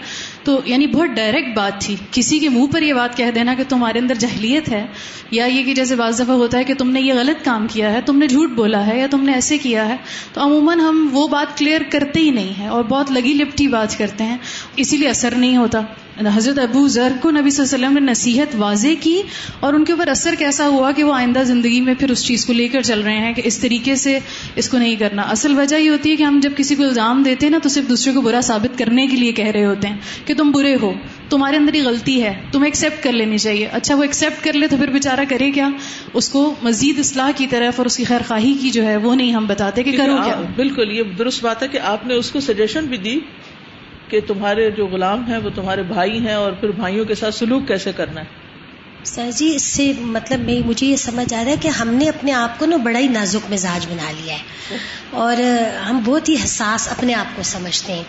تو 0.43 0.59
یعنی 0.65 0.87
بہت 0.87 1.15
ڈائریکٹ 1.15 1.55
بات 1.55 1.81
تھی۔ 1.81 1.95
کسی 2.11 2.39
کے 2.39 2.49
منہ 2.49 2.71
پر 2.71 2.81
یہ 2.81 2.93
بات 2.93 3.17
کہہ 3.17 3.31
دینا 3.35 3.53
کہ 3.53 3.63
تمہارے 3.69 3.99
اندر 3.99 4.15
جہلیت 4.15 4.69
ہے، 4.69 4.85
یا 5.31 5.45
یہ 5.45 5.63
کہ 5.63 5.73
جیسے 5.73 5.95
بعض 5.95 6.19
دفعہ 6.19 6.35
ہوتا 6.35 6.57
ہے 6.57 6.63
کہ 6.63 6.73
تم 6.73 6.89
نے 6.89 7.01
یہ 7.01 7.13
غلط 7.13 7.45
کام 7.45 7.67
کیا 7.73 7.91
ہے، 7.93 8.01
تم 8.05 8.17
نے 8.17 8.27
جھوٹ 8.27 8.49
بولا 8.49 8.85
ہے 8.87 8.99
یا 8.99 9.07
تم 9.11 9.23
نے 9.23 9.33
ایسے 9.33 9.57
کیا 9.57 9.87
ہے، 9.89 9.95
تو 10.33 10.41
عموماً 10.41 10.79
ہم 10.79 11.07
وہ 11.11 11.27
بات 11.27 11.57
کلیئر 11.57 11.81
کرتے 11.89 12.19
ہی 12.19 12.29
نہیں 12.31 12.53
ہیں 12.59 12.67
اور 12.67 12.83
بہت 12.83 13.11
لگی 13.11 13.33
لپٹی 13.33 13.67
بات 13.67 13.97
کرتے 13.97 14.23
ہیں، 14.23 14.37
اسی 14.75 14.97
لیے 14.97 15.09
اثر 15.09 15.35
نہیں 15.37 15.57
ہوتا۔ 15.57 15.81
حضرت 16.27 16.59
ابو 16.59 16.87
ذر 16.87 17.11
کو 17.21 17.31
نبی 17.31 17.49
صلی 17.49 17.65
اللہ 17.65 17.75
علیہ 17.75 17.87
وسلم 17.87 18.05
نے 18.05 18.11
نصیحت 18.11 18.55
واضح 18.57 18.87
کی 19.01 19.21
اور 19.59 19.73
ان 19.73 19.85
کے 19.85 19.91
اوپر 19.91 20.07
اثر 20.07 20.35
کیسا 20.39 20.67
ہوا 20.67 20.91
کہ 20.91 21.03
وہ 21.03 21.13
آئندہ 21.13 21.43
زندگی 21.43 21.81
میں 21.81 21.93
پھر 21.99 22.11
اس 22.11 22.25
چیز 22.25 22.45
کو 22.45 22.53
لے 22.53 22.67
کر 22.67 22.81
چل 22.81 23.01
رہے 23.01 23.17
ہیں 23.17 23.33
کہ 23.33 23.41
اس 23.45 23.57
طریقے 23.57 23.95
سے 23.95 24.19
اس 24.55 24.69
کو 24.69 24.77
نہیں 24.77 24.95
کرنا۔ 24.95 25.21
اصل 25.21 25.57
وجہ 25.59 25.75
یہ 25.75 25.89
ہوتی 25.89 26.11
ہے 26.11 26.15
کہ 26.15 26.23
ہم 26.23 26.39
جب 26.43 26.51
کسی 26.57 26.75
کو 26.75 26.83
الزام 26.83 27.23
دیتے 27.23 27.45
ہیں 27.45 27.51
نا 27.51 27.57
تو 27.63 27.69
صرف 27.69 27.89
دوسرے 27.89 28.13
کو 28.13 28.21
برا 28.21 28.41
ثابت 28.41 28.79
کرنے 28.79 29.07
کے 29.07 29.17
لیے 29.17 29.31
کہہ 29.31 29.47
رہے 29.47 29.65
ہوتے 29.65 29.87
ہیں 29.87 29.97
کہ 30.25 30.33
تم 30.33 30.51
برے 30.51 30.75
ہو 30.81 30.93
تمہارے 31.29 31.57
اندر 31.57 31.73
ہی 31.73 31.81
غلطی 31.81 32.23
ہے 32.23 32.41
تمہیں 32.51 32.65
ایکسپٹ 32.65 33.03
کر 33.03 33.11
لینی 33.11 33.37
چاہیے۔ 33.37 33.67
اچھا 33.71 33.95
وہ 33.95 34.01
ایکسپٹ 34.01 34.43
کر 34.43 34.53
لے 34.53 34.67
تو 34.67 34.77
پھر 34.77 34.87
بےچارا 34.89 35.23
کرے 35.29 35.51
کیا؟ 35.51 35.69
اس 36.13 36.29
کو 36.29 36.53
مزید 36.63 36.99
اصلاح 36.99 37.31
کی 37.35 37.47
طرف 37.47 37.73
اور 37.77 37.85
اس 37.85 37.97
کی 37.97 38.03
خیر 38.03 38.21
خواہی 38.27 38.53
کی 38.61 38.69
جو 38.69 38.83
ہے 38.85 38.97
وہ 38.97 39.15
نہیں 39.15 39.33
ہم 39.33 39.45
بتاتے 39.47 39.83
کہ 39.83 39.97
کرو 39.97 40.15
کیا۔ 40.23 40.41
بالکل 40.55 40.91
یہ 40.91 41.03
درست 41.17 41.43
بات 41.43 41.63
ہے 41.63 41.67
کہ 41.67 41.77
آپ 41.77 42.07
نے 42.07 42.13
اس 42.13 42.31
کو 42.31 42.39
سجیشن 42.39 42.85
بھی 42.85 42.97
دی 42.97 43.19
کہ 44.09 44.19
تمہارے 44.27 44.71
جو 44.71 44.87
غلام 44.87 45.27
ہیں 45.27 45.37
وہ 45.37 45.49
تمہارے 45.55 45.83
بھائی 45.83 46.19
ہیں 46.27 46.33
اور 46.33 46.51
پھر 46.51 46.71
بھائیوں 46.71 47.05
کے 47.05 47.15
ساتھ 47.15 47.35
سلوک 47.35 47.67
کیسے 47.67 47.91
کرنا 47.95 48.21
ہے؟ 48.21 48.25
سر 49.03 49.29
جی 49.35 49.55
اس 49.55 49.63
سے 49.63 49.93
مطلب 49.99 50.39
میں 50.39 50.67
مجھے 50.67 50.87
یہ 50.87 50.95
سمجھ 50.95 51.33
آ 51.33 51.43
رہا 51.43 51.51
ہے 51.51 51.55
کہ 51.61 51.67
ہم 51.67 51.89
نے 51.89 52.09
اپنے 52.09 52.31
آپ 52.31 52.59
کو 52.59 52.65
نا 52.65 52.77
بڑا 52.77 52.99
ہی 52.99 53.07
نازک 53.07 53.51
مزاج 53.51 53.85
بنا 53.89 54.11
لیا 54.11 54.33
ہے۔ 54.33 54.39
اور 55.09 55.35
ہم 55.89 55.99
بہت 56.05 56.29
ہی 56.29 56.35
حساس 56.43 56.87
اپنے 56.87 57.13
آپ 57.13 57.35
کو 57.35 57.43
سمجھتے 57.43 57.93
ہیں۔ 57.93 58.03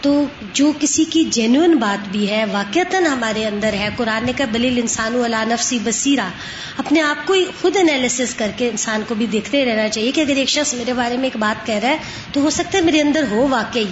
تو 0.00 0.24
جو 0.52 0.72
کسی 0.80 1.04
کی 1.04 1.24
جینوئن 1.24 1.74
بات 1.76 2.08
بھی 2.08 2.30
ہے، 2.30 2.44
واقعتاً 2.52 3.06
ہمارے 3.06 3.44
اندر 3.46 3.72
ہے۔ 3.72 3.88
قرآن 3.96 4.26
نے 4.26 4.44
بلیل 4.52 4.78
انسان 4.78 5.20
اللہ 5.24 5.44
نفسی 5.46 5.78
بصیرہ۔ 5.84 6.28
اپنے 6.76 7.00
آپ 7.00 7.26
کو 7.26 7.34
خود 7.60 7.76
انالیسس 7.76 8.34
کر 8.34 8.50
کے 8.56 8.68
انسان 8.68 9.02
کو 9.08 9.14
بھی 9.14 9.26
دیکھتے 9.26 9.64
رہنا 9.64 9.88
چاہیے 9.88 10.12
کہ 10.12 10.20
اگر 10.20 10.36
ایک 10.36 10.48
شخص 10.48 10.74
میرے 10.74 10.92
بارے 10.92 11.16
میں 11.16 11.24
ایک 11.24 11.36
بات 11.36 11.66
کہہ 11.66 11.74
رہا 11.74 11.88
ہے، 11.88 11.96
تو 12.32 12.40
ہو 12.40 12.50
سکتا 12.50 12.78
ہے 12.78 12.82
میرے 12.82 13.00
اندر 13.00 13.24
ہو 13.30 13.46
واقعی۔ 13.50 13.84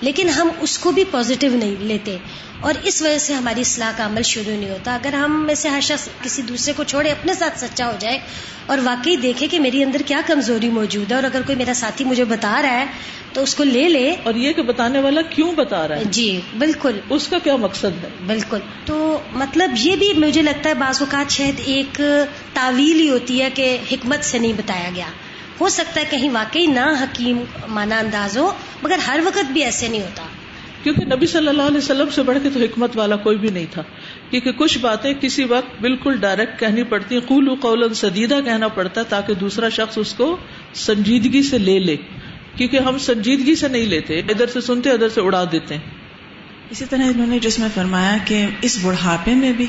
لیکن 0.00 0.28
ہم 0.28 0.48
اس 0.60 0.78
کو 0.78 0.90
بھی 0.90 1.04
پازیٹو 1.10 1.46
نہیں 1.46 1.74
لیتے۔ 1.78 2.16
اور 2.60 2.74
اس 2.84 3.02
وجہ 3.02 3.18
سے 3.18 3.34
ہماری 3.34 3.60
اصلاح 3.60 3.92
کا 3.96 4.06
عمل 4.06 4.22
شروع 4.22 4.56
نہیں 4.56 4.70
ہوتا۔ 4.70 4.94
اگر 4.94 5.12
ہم 5.12 5.46
میں 5.46 5.54
سے 5.54 5.68
ہر 5.68 5.80
شخص 5.80 6.08
کسی 6.22 6.42
دوسرے 6.42 6.72
کو 6.76 6.84
چھوڑے 6.84 7.10
اپنے 7.10 7.34
ساتھ 7.34 7.60
سچا 7.60 7.86
ہو 7.86 7.92
جائے 7.98 8.18
اور 8.66 8.78
واقعی 8.84 9.16
دیکھے 9.16 9.46
کہ 9.46 9.60
میری 9.60 9.82
اندر 9.82 10.02
کیا 10.06 10.20
کمزوری 10.26 10.68
موجود 10.68 11.10
ہے 11.10 11.16
اور 11.16 11.24
اگر 11.24 11.40
کوئی 11.46 11.58
میرا 11.58 11.74
ساتھی 11.74 12.04
مجھے 12.04 12.24
بتا 12.24 12.62
رہا 12.62 12.80
ہے 12.80 12.84
تو 13.32 13.42
اس 13.42 13.54
کو 13.54 13.64
لے 13.64 13.88
لے۔ 13.88 14.16
اور 14.22 14.34
یہ 14.34 14.52
کہ 14.52 14.62
بتانے 14.62 14.98
والا 15.00 15.22
کیوں 15.22 15.52
بتا 15.52 15.88
رہا 15.88 15.96
ہے؟ 15.96 16.04
جی 16.04 16.40
بالکل۔ 16.58 17.00
اس 17.10 17.28
کا 17.28 17.38
کیا 17.38 17.56
مقصد 17.56 18.04
ہے؟ 18.04 18.08
بالکل۔ 18.26 18.58
تو 18.84 19.18
مطلب 19.32 19.70
یہ 19.78 19.96
بھی 19.96 20.12
مجھے 20.16 20.42
لگتا 20.42 20.68
ہے 20.68 20.74
بعض 20.74 21.02
اوقات 21.02 21.30
شاید 21.30 21.60
ایک 21.64 22.00
تعویل 22.52 23.00
ہی 23.00 23.10
ہوتی 23.10 23.42
ہے 23.42 23.50
کہ 23.54 23.78
حکمت 23.92 24.24
سے 24.24 24.38
نہیں 24.38 24.52
بتایا 24.52 24.90
گیا۔ 24.94 25.06
ہو 25.60 25.68
سکتا 25.68 26.00
ہے 26.00 26.06
کہیں 26.10 26.30
واقعی 26.30 26.66
نہ 26.66 26.94
حکیم 27.00 27.44
مانا 27.68 27.98
انداز 27.98 28.38
ہو 28.38 28.52
مگر 28.82 28.96
ہر 29.06 29.20
وقت 29.24 29.52
بھی 29.52 29.64
ایسے 29.64 29.88
نہیں 29.88 30.02
ہوتا۔ 30.02 30.22
کیونکہ 30.82 31.04
نبی 31.04 31.26
صلی 31.26 31.48
اللہ 31.48 31.62
علیہ 31.62 31.78
وسلم 31.78 32.10
سے 32.10 32.22
بڑھ 32.22 32.38
کے 32.42 32.50
تو 32.54 32.60
حکمت 32.60 32.96
والا 32.96 33.16
کوئی 33.16 33.38
بھی 33.38 33.50
نہیں 33.50 33.66
تھا۔ 33.70 33.82
کیونکہ 34.30 34.52
کچھ 34.52 34.78
باتیں 34.78 35.14
کسی 35.20 35.44
وقت 35.44 35.80
بالکل 35.80 36.16
ڈائریکٹ 36.16 36.60
کہنی 36.60 36.82
پڑتی 36.82 37.14
ہیں۔ 37.14 37.28
قول 37.28 37.54
قول 37.60 37.94
سدیدہ 37.94 38.40
کہنا 38.44 38.68
پڑتا 38.68 39.00
ہے 39.00 39.06
تاکہ 39.08 39.34
دوسرا 39.34 39.68
شخص 39.68 39.98
اس 39.98 40.14
کو 40.14 40.36
سنجیدگی 40.74 41.42
سے 41.42 41.58
لے 41.58 41.78
لے۔ 41.78 41.96
کیونکہ 42.56 42.78
ہم 42.78 42.98
سنجیدگی 42.98 43.54
سے 43.54 43.68
نہیں 43.68 43.86
لیتے 43.86 44.18
ادھر 44.18 44.46
سے 44.46 44.60
سنتے 44.60 44.90
ادھر 44.90 45.08
سے 45.08 45.20
اڑا 45.20 45.44
دیتے 45.52 45.74
ہیں۔ 45.74 45.90
اسی 46.70 46.84
طرح 46.84 47.02
انہوں 47.02 47.26
نے 47.26 47.38
جس 47.38 47.58
میں 47.58 47.68
فرمایا 47.74 48.16
کہ 48.24 48.46
اس 48.62 48.78
بڑھاپے 48.82 49.34
میں 49.34 49.52
بھی 49.52 49.66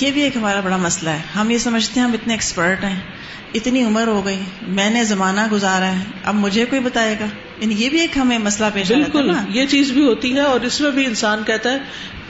یہ 0.00 0.10
بھی 0.10 0.22
ایک 0.22 0.36
ہمارا 0.36 0.60
بڑا 0.60 0.76
مسئلہ 0.76 1.10
ہے۔ 1.10 1.20
ہم 1.36 1.50
یہ 1.50 1.58
سمجھتے 1.58 2.00
ہیں 2.00 2.06
ہم 2.06 2.12
اتنے 2.12 2.34
ایکسپرٹ 2.34 2.84
ہیں۔ 2.84 3.00
اتنی 3.54 3.82
عمر 3.82 4.06
ہو 4.06 4.24
گئی۔ 4.24 4.40
میں 4.62 4.90
نے 4.90 5.04
زمانہ 5.04 5.40
گزارا 5.52 5.98
ہے۔ 5.98 6.04
اب 6.24 6.34
مجھے 6.34 6.64
کوئی 6.64 6.80
بتائے 6.80 7.16
گا۔ 7.20 7.24
یعنی 7.60 7.74
یہ 7.78 7.88
بھی 7.88 8.00
ایک 8.00 8.18
ہمیں 8.18 8.38
مسئلہ 8.38 8.68
پیش 8.74 8.92
بالکل 8.92 9.30
یہ 9.48 9.66
چیز 9.66 9.90
بھی 9.90 10.06
ہوتی 10.06 10.34
ہے 10.34 10.40
اور 10.40 10.60
اس 10.60 10.80
میں 10.80 10.90
بھی 10.90 11.06
انسان 11.06 11.42
کہتا 11.46 11.72
ہے 11.72 11.78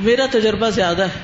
میرا 0.00 0.26
تجربہ 0.30 0.70
زیادہ 0.70 1.02
ہے۔ 1.02 1.20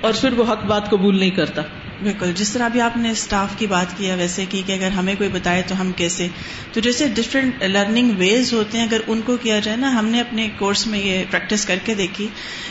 اور 0.00 0.12
پھر 0.20 0.32
وہ 0.32 0.52
حق 0.52 0.64
بات 0.64 0.90
قبول 0.90 1.18
نہیں 1.18 1.30
کرتا۔ 1.30 1.62
بالکل۔ 2.02 2.32
جس 2.32 2.52
طرح 2.52 2.68
بھی 2.68 2.80
آپ 2.80 2.96
نے 2.96 3.10
اسٹاف 3.10 3.48
کی 3.58 3.66
بات 3.66 3.98
کیا 3.98 4.14
ویسے 4.14 4.44
کی 4.48 4.62
کہ 4.66 4.72
اگر 4.72 4.90
ہمیں 4.90 5.14
کوئی 5.14 5.28
بتائے 5.28 5.62
تو 5.66 5.80
ہم 5.80 5.92
کیسے؟ 5.92 6.28
تو 6.72 6.80
جیسے 6.80 7.08
ڈفرینٹ 7.08 7.62
لرننگ 7.62 8.10
ویز 8.18 8.52
ہوتے 8.52 8.78
ہیں، 8.78 8.84
اگر 8.84 9.00
ان 9.06 9.20
کو 9.20 9.36
کیا 9.36 9.58
جائے 9.58 9.76
نا، 9.76 9.98
ہم 9.98 10.06
نے 10.06 10.20
اپنے 10.20 10.48
کورس 10.58 10.86
میں 10.86 10.98
یہ 10.98 11.24
پریکٹس 11.30 11.64
کر 11.64 11.78
کے 11.84 11.94
دیکھی 11.94 12.28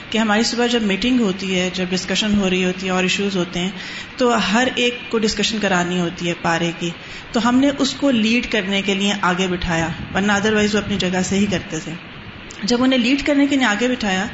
کہ 0.09 0.17
ہماری 0.17 0.43
صبح 0.43 0.65
جب 0.65 0.81
میٹنگ 0.81 1.19
ہوتی 1.19 1.59
ہے، 1.59 1.69
جب 1.73 1.85
ڈسکشن 1.89 2.37
ہو 2.37 2.49
رہی 2.49 2.65
ہوتی 2.65 2.85
ہے 2.85 2.91
اور 2.91 3.03
ایشوز 3.03 3.35
ہوتے 3.35 3.59
ہیں، 3.59 3.69
تو 4.17 4.53
ہر 4.53 4.67
ایک 4.75 4.99
کو 5.09 5.17
ڈسکشن 5.17 5.57
کرانی 5.61 5.99
ہوتی 5.99 6.29
ہے 6.29 6.33
پارے 6.41 6.71
کی۔ 6.79 6.89
تو 7.31 7.49
ہم 7.49 7.59
نے 7.59 7.69
اس 7.77 7.93
کو 7.93 8.11
لیڈ 8.11 8.51
کرنے 8.51 8.81
کے 8.81 8.95
لیے 8.95 9.13
آگے 9.21 9.47
بٹھایا، 9.47 9.87
ورنہ 10.15 10.31
ادر 10.31 10.53
وائز 10.53 10.75
وہ 10.75 10.79
اپنی 10.79 10.95
جگہ 10.97 11.21
سے 11.25 11.37
ہی 11.37 11.45
کرتے 11.51 11.79
تھے۔ 11.79 11.91
جب 12.63 12.83
انہیں 12.83 12.99
لیڈ 12.99 13.25
کرنے 13.25 13.47
کے 13.47 13.55
لیے 13.55 13.65
آگے 13.65 13.87
بٹھایا، 13.87 14.25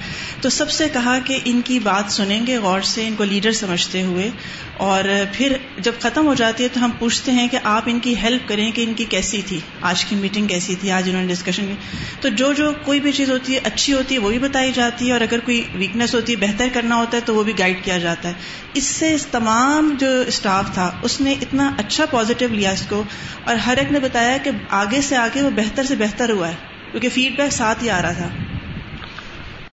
تو 0.42 0.50
سب 0.50 0.70
سے 0.70 0.90
کہا 0.94 1.20
کہ 1.20 1.40
ان 1.46 1.62
کی 1.66 1.80
بات 1.80 2.12
سنیں 2.12 2.48
گے، 2.48 2.58
غور 2.58 2.82
سے 2.82 3.08
ان 3.08 3.16
کو 3.16 3.24
لیڈر 3.24 3.52
سمجھتے 3.52 4.02
ہوئے۔ 4.02 4.30
اور 4.78 5.04
پھر 5.34 5.58
جب 5.78 5.92
ختم 6.00 6.28
ہو 6.28 6.34
جاتی 6.34 6.64
ہے 6.64 6.70
تو 6.70 6.86
ہم 6.86 6.92
پوچھتے 7.00 7.32
ہیں 7.32 7.48
کہ 7.48 7.58
آپ 7.64 7.84
ان 7.86 8.00
کی 8.00 8.18
ہیلپ 8.18 8.48
کریں 8.48 8.72
کہ 8.72 8.84
ان 8.84 8.94
کی 8.94 9.06
کیسی 9.06 9.42
تھی؟ 9.46 9.60
آج 9.82 10.06
کی 10.06 10.16
میٹنگ 10.16 10.48
کیسی 10.48 10.76
تھی؟ 10.76 10.92
آج 10.92 11.10
انہوں 11.10 11.24
نے 11.24 11.34
ڈسکشن 11.34 11.66
کی۔ 11.66 11.98
تو 12.22 12.30
جو 12.30 12.54
جو 12.54 12.72
کوئی 12.86 13.00
بھی 13.00 13.12
چیز 13.12 13.32
ہوتی 13.32 13.54
ہے، 13.54 13.60
اچھی 13.64 13.94
ہوتی 13.94 14.16
ہے، 14.16 14.20
وہ 14.20 14.30
بھی 14.30 14.40
بتائی 14.40 14.72
جاتی 14.72 15.08
ہے۔ 15.08 15.12
اور 15.12 15.22
اگر 15.22 15.40
کوئی 15.40 15.64
ویکنیس 15.74 16.16
ہوتی 16.16 16.34
ہے، 16.34 16.38
بہتر 16.38 16.68
کرنا 16.74 16.96
ہوتا 16.96 17.18
ہے، 17.18 17.22
تو 17.26 17.36
وہ 17.36 17.44
بھی 17.44 17.54
گائڈ 17.60 17.84
کیا 17.84 17.98
جاتا 17.98 18.30
ہے۔ 18.30 18.34
اس 18.74 18.84
سے 18.84 19.14
اس 19.14 19.26
تمام 19.26 19.96
جو 20.00 20.08
اسٹاف 20.28 20.74
تھا، 20.74 20.92
اس 21.02 21.22
نے 21.22 21.32
اتنا 21.32 21.72
اچھا 21.78 22.06
پازیٹو 22.06 22.48
لیا 22.48 22.72
اس 22.72 22.86
کو۔ 22.90 23.04
اور 23.44 23.56
ہر 23.56 23.78
ایک 23.78 23.92
نے 23.92 24.00
بتایا 24.00 24.38
کہ 24.38 24.52
آگے 24.70 25.02
سے 25.02 25.16
آگے 25.16 25.42
وہ 25.42 25.50
بہتر 25.50 25.84
سے 25.84 25.96
بہتر 25.96 26.30
ہوا 26.30 26.48
ہے۔ 26.48 26.73
کیونکہ 26.94 27.10
فیڈ 27.10 27.38
بیک 27.38 27.54
ساتھ 27.54 27.84
ہی 27.84 27.90
آ 27.90 28.02
رہا 28.02 28.12
تھا۔ 28.12 28.28